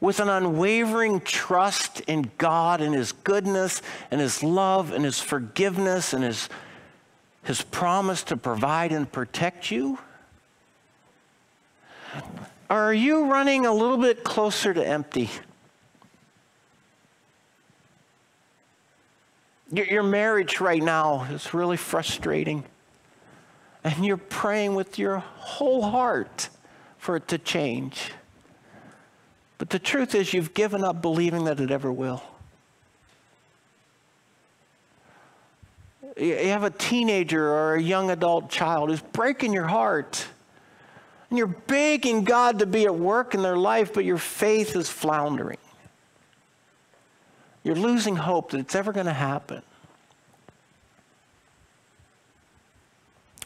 with 0.00 0.18
an 0.18 0.28
unwavering 0.28 1.20
trust 1.20 2.00
in 2.02 2.30
God 2.38 2.80
and 2.80 2.94
His 2.94 3.12
goodness 3.12 3.82
and 4.10 4.20
His 4.20 4.42
love 4.42 4.92
and 4.92 5.04
His 5.04 5.20
forgiveness 5.20 6.12
and 6.14 6.24
His, 6.24 6.48
His 7.42 7.62
promise 7.62 8.22
to 8.24 8.36
provide 8.36 8.92
and 8.92 9.10
protect 9.10 9.70
you? 9.70 9.98
Are 12.70 12.94
you 12.94 13.26
running 13.26 13.66
a 13.66 13.72
little 13.72 13.98
bit 13.98 14.24
closer 14.24 14.72
to 14.72 14.86
empty? 14.86 15.28
Your, 19.72 19.86
your 19.86 20.02
marriage 20.02 20.60
right 20.60 20.82
now 20.82 21.24
is 21.24 21.52
really 21.52 21.76
frustrating. 21.76 22.64
And 23.82 24.04
you're 24.04 24.16
praying 24.16 24.74
with 24.74 24.98
your 24.98 25.18
whole 25.18 25.82
heart 25.82 26.48
for 26.98 27.16
it 27.16 27.28
to 27.28 27.38
change. 27.38 28.12
But 29.60 29.68
the 29.68 29.78
truth 29.78 30.14
is, 30.14 30.32
you've 30.32 30.54
given 30.54 30.82
up 30.82 31.02
believing 31.02 31.44
that 31.44 31.60
it 31.60 31.70
ever 31.70 31.92
will. 31.92 32.22
You 36.16 36.34
have 36.48 36.64
a 36.64 36.70
teenager 36.70 37.46
or 37.46 37.74
a 37.74 37.82
young 37.82 38.10
adult 38.10 38.48
child 38.48 38.88
who's 38.88 39.02
breaking 39.02 39.52
your 39.52 39.66
heart. 39.66 40.26
And 41.28 41.36
you're 41.36 41.46
begging 41.46 42.24
God 42.24 42.60
to 42.60 42.66
be 42.66 42.86
at 42.86 42.94
work 42.94 43.34
in 43.34 43.42
their 43.42 43.58
life, 43.58 43.92
but 43.92 44.06
your 44.06 44.16
faith 44.16 44.74
is 44.74 44.88
floundering. 44.88 45.58
You're 47.62 47.76
losing 47.76 48.16
hope 48.16 48.52
that 48.52 48.60
it's 48.60 48.74
ever 48.74 48.92
going 48.94 49.04
to 49.04 49.12
happen. 49.12 49.60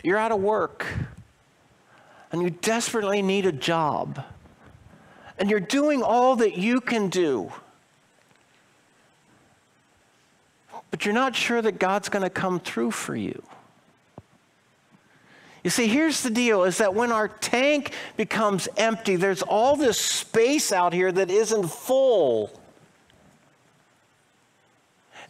You're 0.04 0.18
out 0.18 0.30
of 0.30 0.40
work 0.40 0.86
and 2.30 2.40
you 2.40 2.50
desperately 2.50 3.20
need 3.20 3.46
a 3.46 3.52
job. 3.52 4.24
And 5.39 5.51
you're 5.51 5.61
doing 5.61 6.03
all 6.03 6.37
that 6.37 6.57
you 6.57 6.80
can 6.80 7.09
do. 7.09 7.53
But 10.91 11.05
you're 11.05 11.14
not 11.14 11.35
sure 11.35 11.61
that 11.61 11.78
God's 11.78 12.09
going 12.09 12.22
to 12.22 12.30
come 12.30 12.61
through 12.61 12.93
for 12.93 13.16
you. 13.16 13.43
You 15.64 15.70
see, 15.70 15.89
here's 15.89 16.22
the 16.22 16.30
deal 16.30 16.64
is 16.64 16.78
that 16.78 16.95
when 16.95 17.11
our 17.11 17.26
tank 17.26 17.93
becomes 18.16 18.68
empty, 18.76 19.16
there's 19.16 19.43
all 19.43 19.76
this 19.76 19.99
space 19.99 20.72
out 20.72 20.93
here 20.93 21.11
that 21.11 21.30
isn't 21.30 21.68
full. 21.68 22.51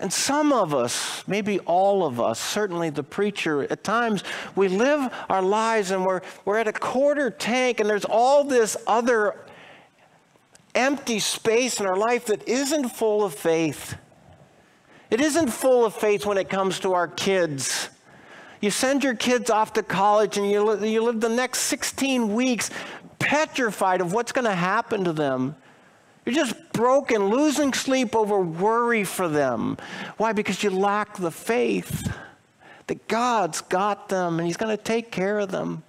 And 0.00 0.12
some 0.12 0.52
of 0.52 0.74
us, 0.74 1.22
maybe 1.28 1.60
all 1.60 2.04
of 2.04 2.20
us, 2.20 2.40
certainly 2.40 2.90
the 2.90 3.04
preacher, 3.04 3.62
at 3.62 3.84
times 3.84 4.24
we 4.56 4.66
live 4.66 5.14
our 5.28 5.40
lives 5.40 5.92
and 5.92 6.04
we're, 6.04 6.20
we're 6.44 6.58
at 6.58 6.66
a 6.66 6.72
quarter 6.72 7.30
tank 7.30 7.78
and 7.78 7.88
there's 7.88 8.04
all 8.04 8.42
this 8.42 8.76
other 8.88 9.36
empty 10.74 11.18
space 11.18 11.80
in 11.80 11.86
our 11.86 11.96
life 11.96 12.26
that 12.26 12.48
isn't 12.48 12.88
full 12.88 13.24
of 13.24 13.34
faith. 13.34 13.96
It 15.10 15.20
isn't 15.20 15.48
full 15.48 15.84
of 15.84 15.94
faith 15.94 16.26
when 16.26 16.38
it 16.38 16.48
comes 16.48 16.80
to 16.80 16.94
our 16.94 17.08
kids. 17.08 17.88
You 18.60 18.70
send 18.70 19.04
your 19.04 19.14
kids 19.14 19.50
off 19.50 19.74
to 19.74 19.82
college 19.82 20.38
and 20.38 20.50
you, 20.50 20.84
you 20.84 21.02
live 21.02 21.20
the 21.20 21.28
next 21.28 21.60
16 21.60 22.32
weeks 22.34 22.70
petrified 23.18 24.00
of 24.00 24.12
what's 24.12 24.32
going 24.32 24.46
to 24.46 24.54
happen 24.54 25.04
to 25.04 25.12
them. 25.12 25.54
You're 26.24 26.34
just 26.34 26.72
broken, 26.72 27.28
losing 27.28 27.74
sleep 27.74 28.16
over 28.16 28.40
worry 28.40 29.04
for 29.04 29.28
them. 29.28 29.76
Why? 30.16 30.32
Because 30.32 30.62
you 30.62 30.70
lack 30.70 31.16
the 31.16 31.30
faith 31.30 32.10
that 32.86 33.06
God's 33.08 33.60
got 33.60 34.08
them 34.08 34.38
and 34.38 34.46
He's 34.46 34.56
going 34.56 34.74
to 34.74 34.82
take 34.82 35.10
care 35.10 35.38
of 35.38 35.50
them. 35.50 35.82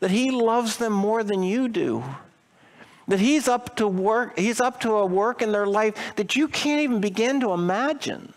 That 0.00 0.10
He 0.10 0.30
loves 0.30 0.78
them 0.78 0.92
more 0.92 1.22
than 1.22 1.42
you 1.42 1.68
do. 1.68 2.02
That 3.08 3.20
He's 3.20 3.48
up 3.48 3.76
to 3.76 3.86
work, 3.86 4.38
He's 4.38 4.60
up 4.60 4.80
to 4.80 4.92
a 4.96 5.06
work 5.06 5.42
in 5.42 5.52
their 5.52 5.66
life 5.66 5.94
that 6.16 6.36
you 6.36 6.48
can't 6.48 6.80
even 6.80 7.00
begin 7.00 7.40
to 7.40 7.52
imagine. 7.52 8.32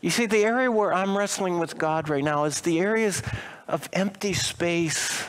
You 0.00 0.10
see, 0.10 0.26
the 0.26 0.44
area 0.44 0.70
where 0.70 0.92
I'm 0.92 1.16
wrestling 1.16 1.58
with 1.58 1.76
God 1.76 2.08
right 2.08 2.22
now 2.22 2.44
is 2.44 2.60
the 2.60 2.78
areas 2.78 3.22
of 3.66 3.88
empty 3.92 4.32
space 4.32 5.24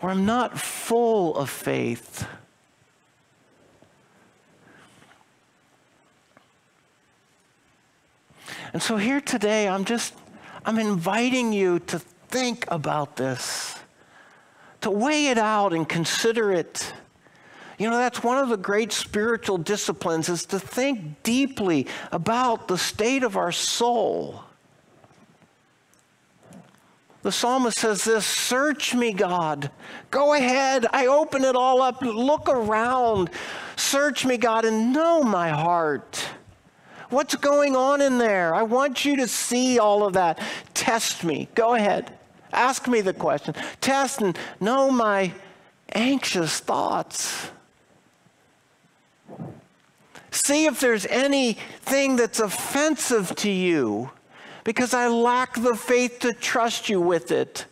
where 0.00 0.12
I'm 0.12 0.26
not 0.26 0.58
full 0.58 1.36
of 1.36 1.48
faith. 1.48 2.26
And 8.72 8.82
so 8.82 8.96
here 8.96 9.20
today, 9.20 9.68
I'm 9.68 9.84
just, 9.84 10.14
I'm 10.64 10.78
inviting 10.78 11.52
you 11.52 11.78
to 11.80 12.00
think 12.32 12.64
about 12.68 13.16
this, 13.16 13.78
to 14.80 14.90
weigh 14.90 15.26
it 15.26 15.38
out 15.38 15.72
and 15.72 15.88
consider 15.88 16.50
it. 16.50 16.92
You 17.78 17.90
know, 17.90 17.98
that's 17.98 18.22
one 18.22 18.38
of 18.38 18.48
the 18.48 18.56
great 18.56 18.90
spiritual 18.90 19.58
disciplines 19.58 20.28
is 20.28 20.46
to 20.46 20.58
think 20.58 21.22
deeply 21.22 21.86
about 22.10 22.68
the 22.68 22.78
state 22.78 23.22
of 23.22 23.36
our 23.36 23.52
soul. 23.52 24.42
The 27.20 27.30
psalmist 27.30 27.78
says 27.78 28.04
this 28.04 28.26
Search 28.26 28.94
me, 28.94 29.12
God. 29.12 29.70
Go 30.10 30.34
ahead. 30.34 30.86
I 30.92 31.06
open 31.06 31.44
it 31.44 31.54
all 31.54 31.82
up. 31.82 32.02
Look 32.02 32.48
around. 32.48 33.30
Search 33.76 34.24
me, 34.24 34.38
God, 34.38 34.64
and 34.64 34.92
know 34.92 35.22
my 35.22 35.50
heart. 35.50 36.24
What's 37.10 37.34
going 37.34 37.76
on 37.76 38.00
in 38.00 38.16
there? 38.16 38.54
I 38.54 38.62
want 38.62 39.04
you 39.04 39.16
to 39.16 39.28
see 39.28 39.78
all 39.78 40.04
of 40.04 40.14
that. 40.14 40.40
Test 40.72 41.24
me. 41.24 41.48
Go 41.54 41.74
ahead. 41.74 42.18
Ask 42.52 42.86
me 42.86 43.00
the 43.00 43.14
question. 43.14 43.54
Test 43.80 44.20
and 44.20 44.38
know 44.60 44.90
my 44.90 45.32
anxious 45.94 46.60
thoughts. 46.60 47.50
See 50.30 50.66
if 50.66 50.80
there's 50.80 51.06
anything 51.06 52.16
that's 52.16 52.40
offensive 52.40 53.34
to 53.36 53.50
you 53.50 54.10
because 54.64 54.94
I 54.94 55.08
lack 55.08 55.54
the 55.54 55.74
faith 55.74 56.20
to 56.20 56.32
trust 56.32 56.88
you 56.88 57.00
with 57.00 57.30
it. 57.30 57.66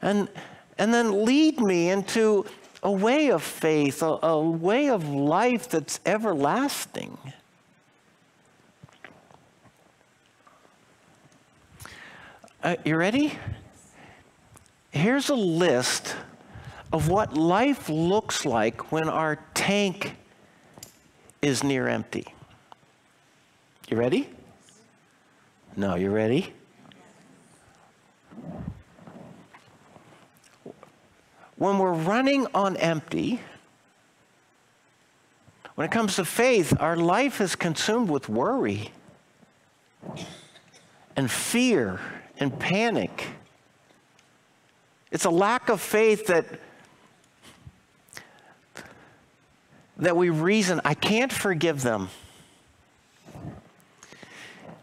And, 0.00 0.28
and 0.76 0.94
then 0.94 1.24
lead 1.24 1.60
me 1.60 1.90
into 1.90 2.46
a 2.82 2.92
way 2.92 3.30
of 3.30 3.42
faith, 3.42 4.02
a, 4.02 4.18
a 4.22 4.40
way 4.40 4.88
of 4.88 5.08
life 5.08 5.68
that's 5.68 5.98
everlasting. 6.06 7.18
Uh, 12.62 12.76
you 12.84 12.96
ready? 12.96 13.32
Here's 14.90 15.28
a 15.28 15.34
list 15.34 16.16
of 16.92 17.08
what 17.08 17.36
life 17.36 17.88
looks 17.88 18.46
like 18.46 18.90
when 18.90 19.08
our 19.08 19.36
tank 19.54 20.16
is 21.42 21.62
near 21.62 21.86
empty. 21.88 22.26
You 23.88 23.96
ready? 23.96 24.28
No, 25.76 25.94
you 25.94 26.10
ready? 26.10 26.52
When 31.56 31.78
we're 31.78 31.92
running 31.92 32.46
on 32.54 32.76
empty, 32.76 33.40
when 35.74 35.84
it 35.84 35.90
comes 35.90 36.16
to 36.16 36.24
faith, 36.24 36.74
our 36.80 36.96
life 36.96 37.40
is 37.40 37.54
consumed 37.54 38.10
with 38.10 38.28
worry 38.28 38.90
and 41.16 41.30
fear 41.30 42.00
and 42.38 42.58
panic. 42.58 43.26
It's 45.10 45.24
a 45.24 45.30
lack 45.30 45.68
of 45.68 45.80
faith 45.80 46.26
that 46.26 46.46
that 49.98 50.16
we 50.16 50.30
reason, 50.30 50.80
I 50.84 50.94
can't 50.94 51.32
forgive 51.32 51.82
them. 51.82 52.08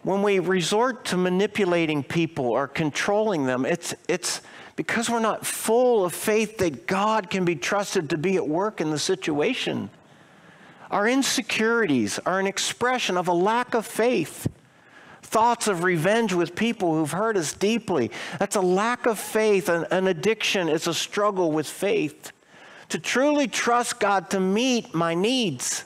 When 0.03 0.21
we 0.21 0.39
resort 0.39 1.05
to 1.05 1.17
manipulating 1.17 2.03
people 2.03 2.45
or 2.45 2.67
controlling 2.67 3.45
them, 3.45 3.65
it's, 3.65 3.95
it's 4.07 4.41
because 4.75 5.09
we're 5.09 5.19
not 5.19 5.45
full 5.45 6.05
of 6.05 6.13
faith 6.13 6.57
that 6.59 6.85
God 6.85 7.29
can 7.29 7.45
be 7.45 7.55
trusted 7.55 8.09
to 8.11 8.17
be 8.17 8.35
at 8.35 8.47
work 8.47 8.81
in 8.81 8.91
the 8.91 8.99
situation. 8.99 9.89
Our 10.91 11.07
insecurities 11.07 12.19
are 12.19 12.39
an 12.39 12.45
expression 12.45 13.17
of 13.17 13.27
a 13.27 13.33
lack 13.33 13.73
of 13.73 13.85
faith. 13.85 14.47
Thoughts 15.25 15.67
of 15.67 15.83
revenge 15.83 16.33
with 16.33 16.55
people 16.55 16.93
who've 16.93 17.11
hurt 17.11 17.35
us 17.35 17.51
deeply. 17.51 18.11
That's 18.37 18.55
a 18.55 18.61
lack 18.61 19.07
of 19.07 19.17
faith. 19.17 19.69
An, 19.69 19.85
an 19.89 20.07
addiction 20.07 20.69
is 20.69 20.87
a 20.87 20.93
struggle 20.93 21.51
with 21.51 21.67
faith 21.67 22.31
to 22.89 22.99
truly 22.99 23.47
trust 23.47 23.99
God 23.99 24.29
to 24.29 24.39
meet 24.39 24.93
my 24.93 25.15
needs. 25.15 25.83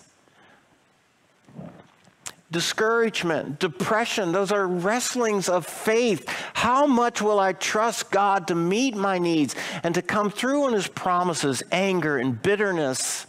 Discouragement, 2.52 3.60
depression, 3.60 4.34
those 4.34 4.52
are 4.52 4.68
wrestlings 4.68 5.48
of 5.48 5.66
faith. 5.66 6.28
How 6.54 6.86
much 6.86 7.22
will 7.22 7.40
I 7.40 7.54
trust 7.54 8.12
God 8.12 8.48
to 8.48 8.56
meet 8.56 8.96
my 8.96 9.20
needs 9.20 9.56
and 9.84 9.96
to 9.96 10.02
come 10.02 10.30
through 10.30 10.66
on 10.66 10.74
His 10.74 10.88
promises? 10.88 11.64
Anger 11.72 12.18
and 12.18 12.42
bitterness, 12.42 13.26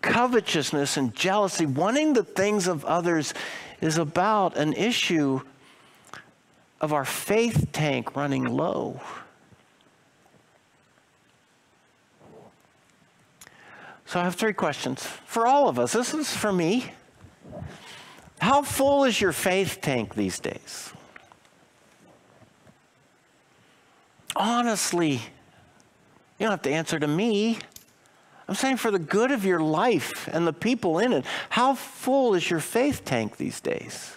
covetousness 0.00 0.96
and 0.96 1.14
jealousy, 1.14 1.66
wanting 1.66 2.12
the 2.12 2.22
things 2.22 2.68
of 2.68 2.84
others 2.84 3.34
is 3.80 3.98
about 3.98 4.56
an 4.56 4.72
issue 4.72 5.40
of 6.80 6.92
our 6.92 7.04
faith 7.04 7.68
tank 7.72 8.14
running 8.16 8.44
low. 8.44 9.00
So 14.06 14.20
I 14.20 14.24
have 14.24 14.34
three 14.34 14.52
questions 14.52 15.02
for 15.24 15.46
all 15.46 15.68
of 15.68 15.78
us. 15.78 15.92
This 15.92 16.14
is 16.14 16.30
for 16.30 16.52
me. 16.52 16.92
How 18.40 18.62
full 18.62 19.04
is 19.04 19.20
your 19.20 19.32
faith 19.32 19.78
tank 19.80 20.14
these 20.14 20.38
days? 20.38 20.92
Honestly, 24.36 25.12
you 25.12 25.20
don't 26.40 26.50
have 26.50 26.62
to 26.62 26.70
answer 26.70 26.98
to 26.98 27.08
me. 27.08 27.58
I'm 28.48 28.54
saying 28.54 28.76
for 28.76 28.90
the 28.90 28.98
good 28.98 29.30
of 29.30 29.44
your 29.44 29.60
life 29.60 30.28
and 30.28 30.46
the 30.46 30.52
people 30.52 30.98
in 30.98 31.12
it. 31.12 31.24
How 31.50 31.74
full 31.74 32.34
is 32.34 32.50
your 32.50 32.60
faith 32.60 33.04
tank 33.04 33.36
these 33.36 33.60
days? 33.60 34.16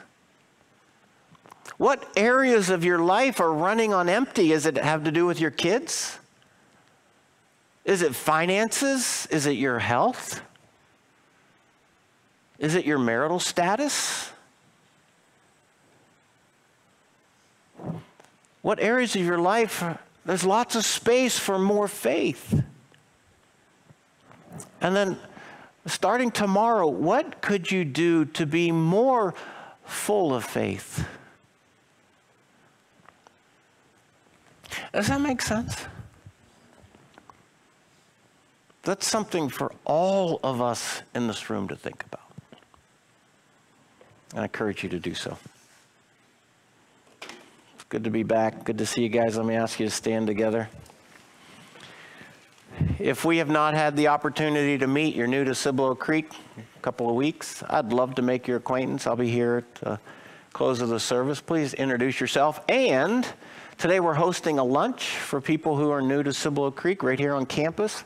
What 1.78 2.06
areas 2.18 2.70
of 2.70 2.84
your 2.84 3.00
life 3.00 3.40
are 3.40 3.54
running 3.54 3.94
on 3.94 4.10
empty? 4.10 4.50
Does 4.50 4.66
it 4.66 4.78
have 4.78 5.04
to 5.04 5.12
do 5.12 5.26
with 5.26 5.40
your 5.40 5.52
kids? 5.52 6.20
Is 7.86 8.02
it 8.02 8.16
finances? 8.16 9.28
Is 9.32 9.46
it 9.46 9.52
your 9.52 9.80
health? 9.80 10.42
Is 12.60 12.76
it 12.76 12.86
your 12.86 12.98
marital 12.98 13.40
status? 13.40 14.32
What 18.62 18.80
areas 18.82 19.16
of 19.16 19.22
your 19.22 19.38
life, 19.38 19.84
there's 20.26 20.44
lots 20.44 20.76
of 20.76 20.84
space 20.84 21.40
for 21.40 21.58
more 21.58 21.88
faith? 21.88 22.62
And 24.82 24.96
then 24.96 25.18
starting 25.86 26.32
tomorrow, 26.32 26.88
what 26.88 27.42
could 27.42 27.72
you 27.72 27.86
do 27.86 28.26
to 28.26 28.46
be 28.46 28.72
more 28.72 29.34
full 29.84 30.34
of 30.34 30.44
faith? 30.44 31.08
Does 34.94 35.08
that 35.08 35.22
make 35.22 35.42
sense? 35.42 35.86
That's 38.84 39.06
something 39.06 39.50
for 39.50 39.74
all 39.86 40.40
of 40.44 40.62
us 40.62 41.02
in 41.14 41.28
this 41.28 41.50
room 41.50 41.68
to 41.68 41.76
think 41.76 42.06
about. 42.06 42.22
And 44.32 44.40
I 44.42 44.44
encourage 44.44 44.84
you 44.84 44.90
to 44.90 45.00
do 45.00 45.14
so. 45.14 45.38
It's 47.22 47.84
good 47.90 48.06
to 48.06 48.10
be 48.10 48.24
back. 48.24 48.64
Good 48.64 48.78
to 48.78 48.86
see 48.86 49.04
you 49.04 49.10
guys. 49.10 49.38
Let 49.38 49.46
me 49.46 49.56
ask 49.56 49.80
you 49.80 49.88
to 49.88 49.92
stand 49.92 50.28
together. 50.28 50.70
If 53.00 53.26
we 53.26 53.38
have 53.38 53.50
not 53.50 53.74
had 53.74 53.96
the 53.96 54.08
opportunity 54.08 54.78
to 54.78 54.88
meet, 54.88 55.16
you're 55.16 55.28
new 55.28 55.44
to 55.44 55.56
Cibolo 55.56 55.96
Creek, 55.96 56.32
a 56.58 56.80
couple 56.82 57.10
of 57.10 57.16
weeks, 57.16 57.64
I'd 57.70 57.92
love 57.92 58.16
to 58.16 58.22
make 58.22 58.48
your 58.48 58.58
acquaintance. 58.58 59.08
I'll 59.08 59.16
be 59.16 59.30
here 59.30 59.58
at 59.58 59.76
the 59.76 60.00
close 60.54 60.82
of 60.82 60.90
the 60.90 61.00
service. 61.00 61.42
Please 61.42 61.74
introduce 61.74 62.20
yourself. 62.20 62.60
And 62.70 63.28
today 63.78 64.00
we're 64.00 64.14
hosting 64.14 64.60
a 64.60 64.64
lunch 64.64 65.10
for 65.10 65.42
people 65.42 65.76
who 65.76 65.90
are 65.90 66.02
new 66.02 66.22
to 66.24 66.34
Cibolo 66.34 66.70
Creek 66.70 67.02
right 67.02 67.18
here 67.18 67.34
on 67.34 67.46
campus. 67.46 68.04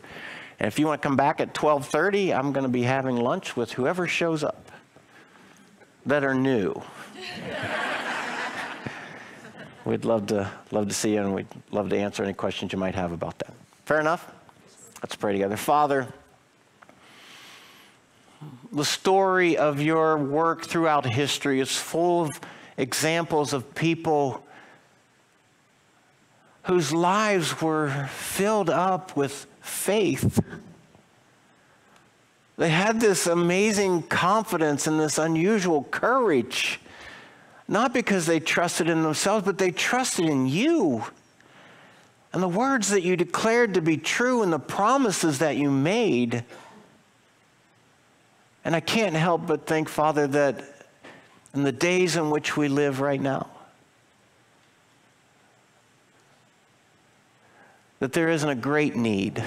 And 0.60 0.68
if 0.68 0.80
you 0.80 0.88
want 0.88 1.02
to 1.02 1.08
come 1.08 1.18
back 1.18 1.42
at 1.42 1.54
12:30, 1.54 2.38
I'm 2.38 2.54
going 2.54 2.66
to 2.66 2.70
be 2.70 2.84
having 2.84 3.18
lunch 3.18 3.58
with 3.58 3.72
whoever 3.72 4.08
shows 4.08 4.44
up 4.44 4.72
that 6.06 6.24
are 6.24 6.36
new. 6.36 6.74
we'd 9.86 10.06
love 10.06 10.28
to 10.28 10.50
love 10.72 10.88
to 10.88 10.94
see 10.94 11.14
you 11.14 11.22
and 11.22 11.34
we'd 11.34 11.48
love 11.72 11.90
to 11.90 11.98
answer 11.98 12.24
any 12.24 12.34
questions 12.34 12.72
you 12.72 12.80
might 12.80 12.96
have 12.96 13.12
about 13.12 13.38
that. 13.40 13.54
Fair 13.86 14.00
enough? 14.00 14.32
Let's 15.02 15.16
pray 15.16 15.34
together. 15.34 15.58
Father, 15.58 16.08
the 18.72 18.86
story 18.86 19.58
of 19.58 19.82
your 19.82 20.18
work 20.18 20.66
throughout 20.66 21.06
history 21.06 21.60
is 21.60 21.76
full 21.76 22.24
of 22.24 22.30
examples 22.78 23.54
of 23.54 23.74
people 23.74 24.46
whose 26.64 26.94
lives 26.94 27.62
were 27.62 28.08
filled 28.12 28.70
up 28.70 29.16
with 29.16 29.48
faith. 29.62 30.40
They 32.58 32.70
had 32.70 33.00
this 33.00 33.26
amazing 33.26 34.04
confidence 34.04 34.86
and 34.86 35.00
this 35.00 35.18
unusual 35.18 35.84
courage, 35.90 36.80
not 37.68 37.92
because 37.94 38.28
they 38.28 38.40
trusted 38.40 38.88
in 38.88 39.02
themselves, 39.02 39.46
but 39.46 39.58
they 39.58 39.72
trusted 39.72 40.26
in 40.26 40.46
you 40.46 41.04
and 42.34 42.42
the 42.42 42.48
words 42.48 42.90
that 42.90 43.02
you 43.02 43.18
declared 43.18 43.74
to 43.74 43.82
be 43.82 43.98
true 43.98 44.42
and 44.42 44.54
the 44.54 44.60
promises 44.60 45.40
that 45.40 45.58
you 45.58 45.70
made. 45.70 46.46
And 48.64 48.76
I 48.76 48.80
can't 48.80 49.16
help 49.16 49.48
but 49.48 49.66
think, 49.66 49.90
Father, 49.90 50.28
that 50.28 50.64
in 51.54 51.64
the 51.64 51.72
days 51.72 52.16
in 52.16 52.30
which 52.30 52.56
we 52.56 52.70
live 52.70 53.02
right 53.02 53.20
now, 53.20 53.48
that 58.00 58.14
there 58.14 58.30
isn't 58.30 58.50
a 58.50 58.56
great 58.56 58.96
need 58.96 59.44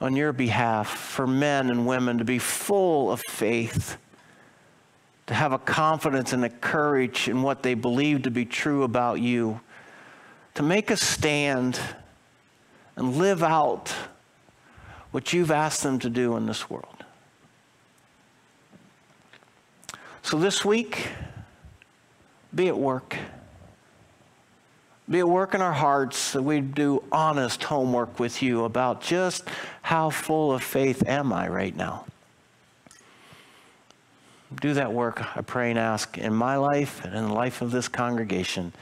on 0.00 0.14
your 0.14 0.32
behalf 0.32 0.88
for 0.88 1.26
men 1.26 1.70
and 1.70 1.86
women 1.86 2.18
to 2.18 2.24
be 2.24 2.38
full 2.38 3.10
of 3.10 3.20
faith, 3.28 3.96
to 5.26 5.34
have 5.34 5.52
a 5.52 5.58
confidence 5.58 6.32
and 6.32 6.44
a 6.44 6.48
courage 6.48 7.28
in 7.28 7.42
what 7.42 7.62
they 7.62 7.74
believe 7.74 8.22
to 8.22 8.30
be 8.30 8.44
true 8.44 8.84
about 8.84 9.20
you, 9.20 9.60
to 10.56 10.62
make 10.62 10.90
a 10.90 10.96
stand 10.96 11.78
and 12.96 13.16
live 13.16 13.42
out 13.42 13.94
what 15.10 15.32
you've 15.32 15.50
asked 15.50 15.82
them 15.82 15.98
to 15.98 16.08
do 16.08 16.34
in 16.36 16.46
this 16.46 16.70
world. 16.70 17.04
So 20.22 20.38
this 20.38 20.64
week, 20.64 21.08
be 22.54 22.68
at 22.68 22.76
work. 22.76 23.16
Be 25.08 25.18
at 25.18 25.28
work 25.28 25.54
in 25.54 25.60
our 25.60 25.74
hearts 25.74 26.32
that 26.32 26.42
we 26.42 26.60
do 26.60 27.04
honest 27.12 27.62
homework 27.62 28.18
with 28.18 28.42
you 28.42 28.64
about 28.64 29.02
just 29.02 29.44
how 29.82 30.08
full 30.08 30.52
of 30.52 30.62
faith 30.62 31.06
am 31.06 31.34
I 31.34 31.48
right 31.48 31.76
now. 31.76 32.06
Do 34.58 34.72
that 34.72 34.92
work, 34.92 35.36
I 35.36 35.42
pray 35.42 35.68
and 35.68 35.78
ask, 35.78 36.16
in 36.16 36.34
my 36.34 36.56
life 36.56 37.04
and 37.04 37.14
in 37.14 37.26
the 37.26 37.34
life 37.34 37.60
of 37.60 37.72
this 37.72 37.88
congregation. 37.88 38.72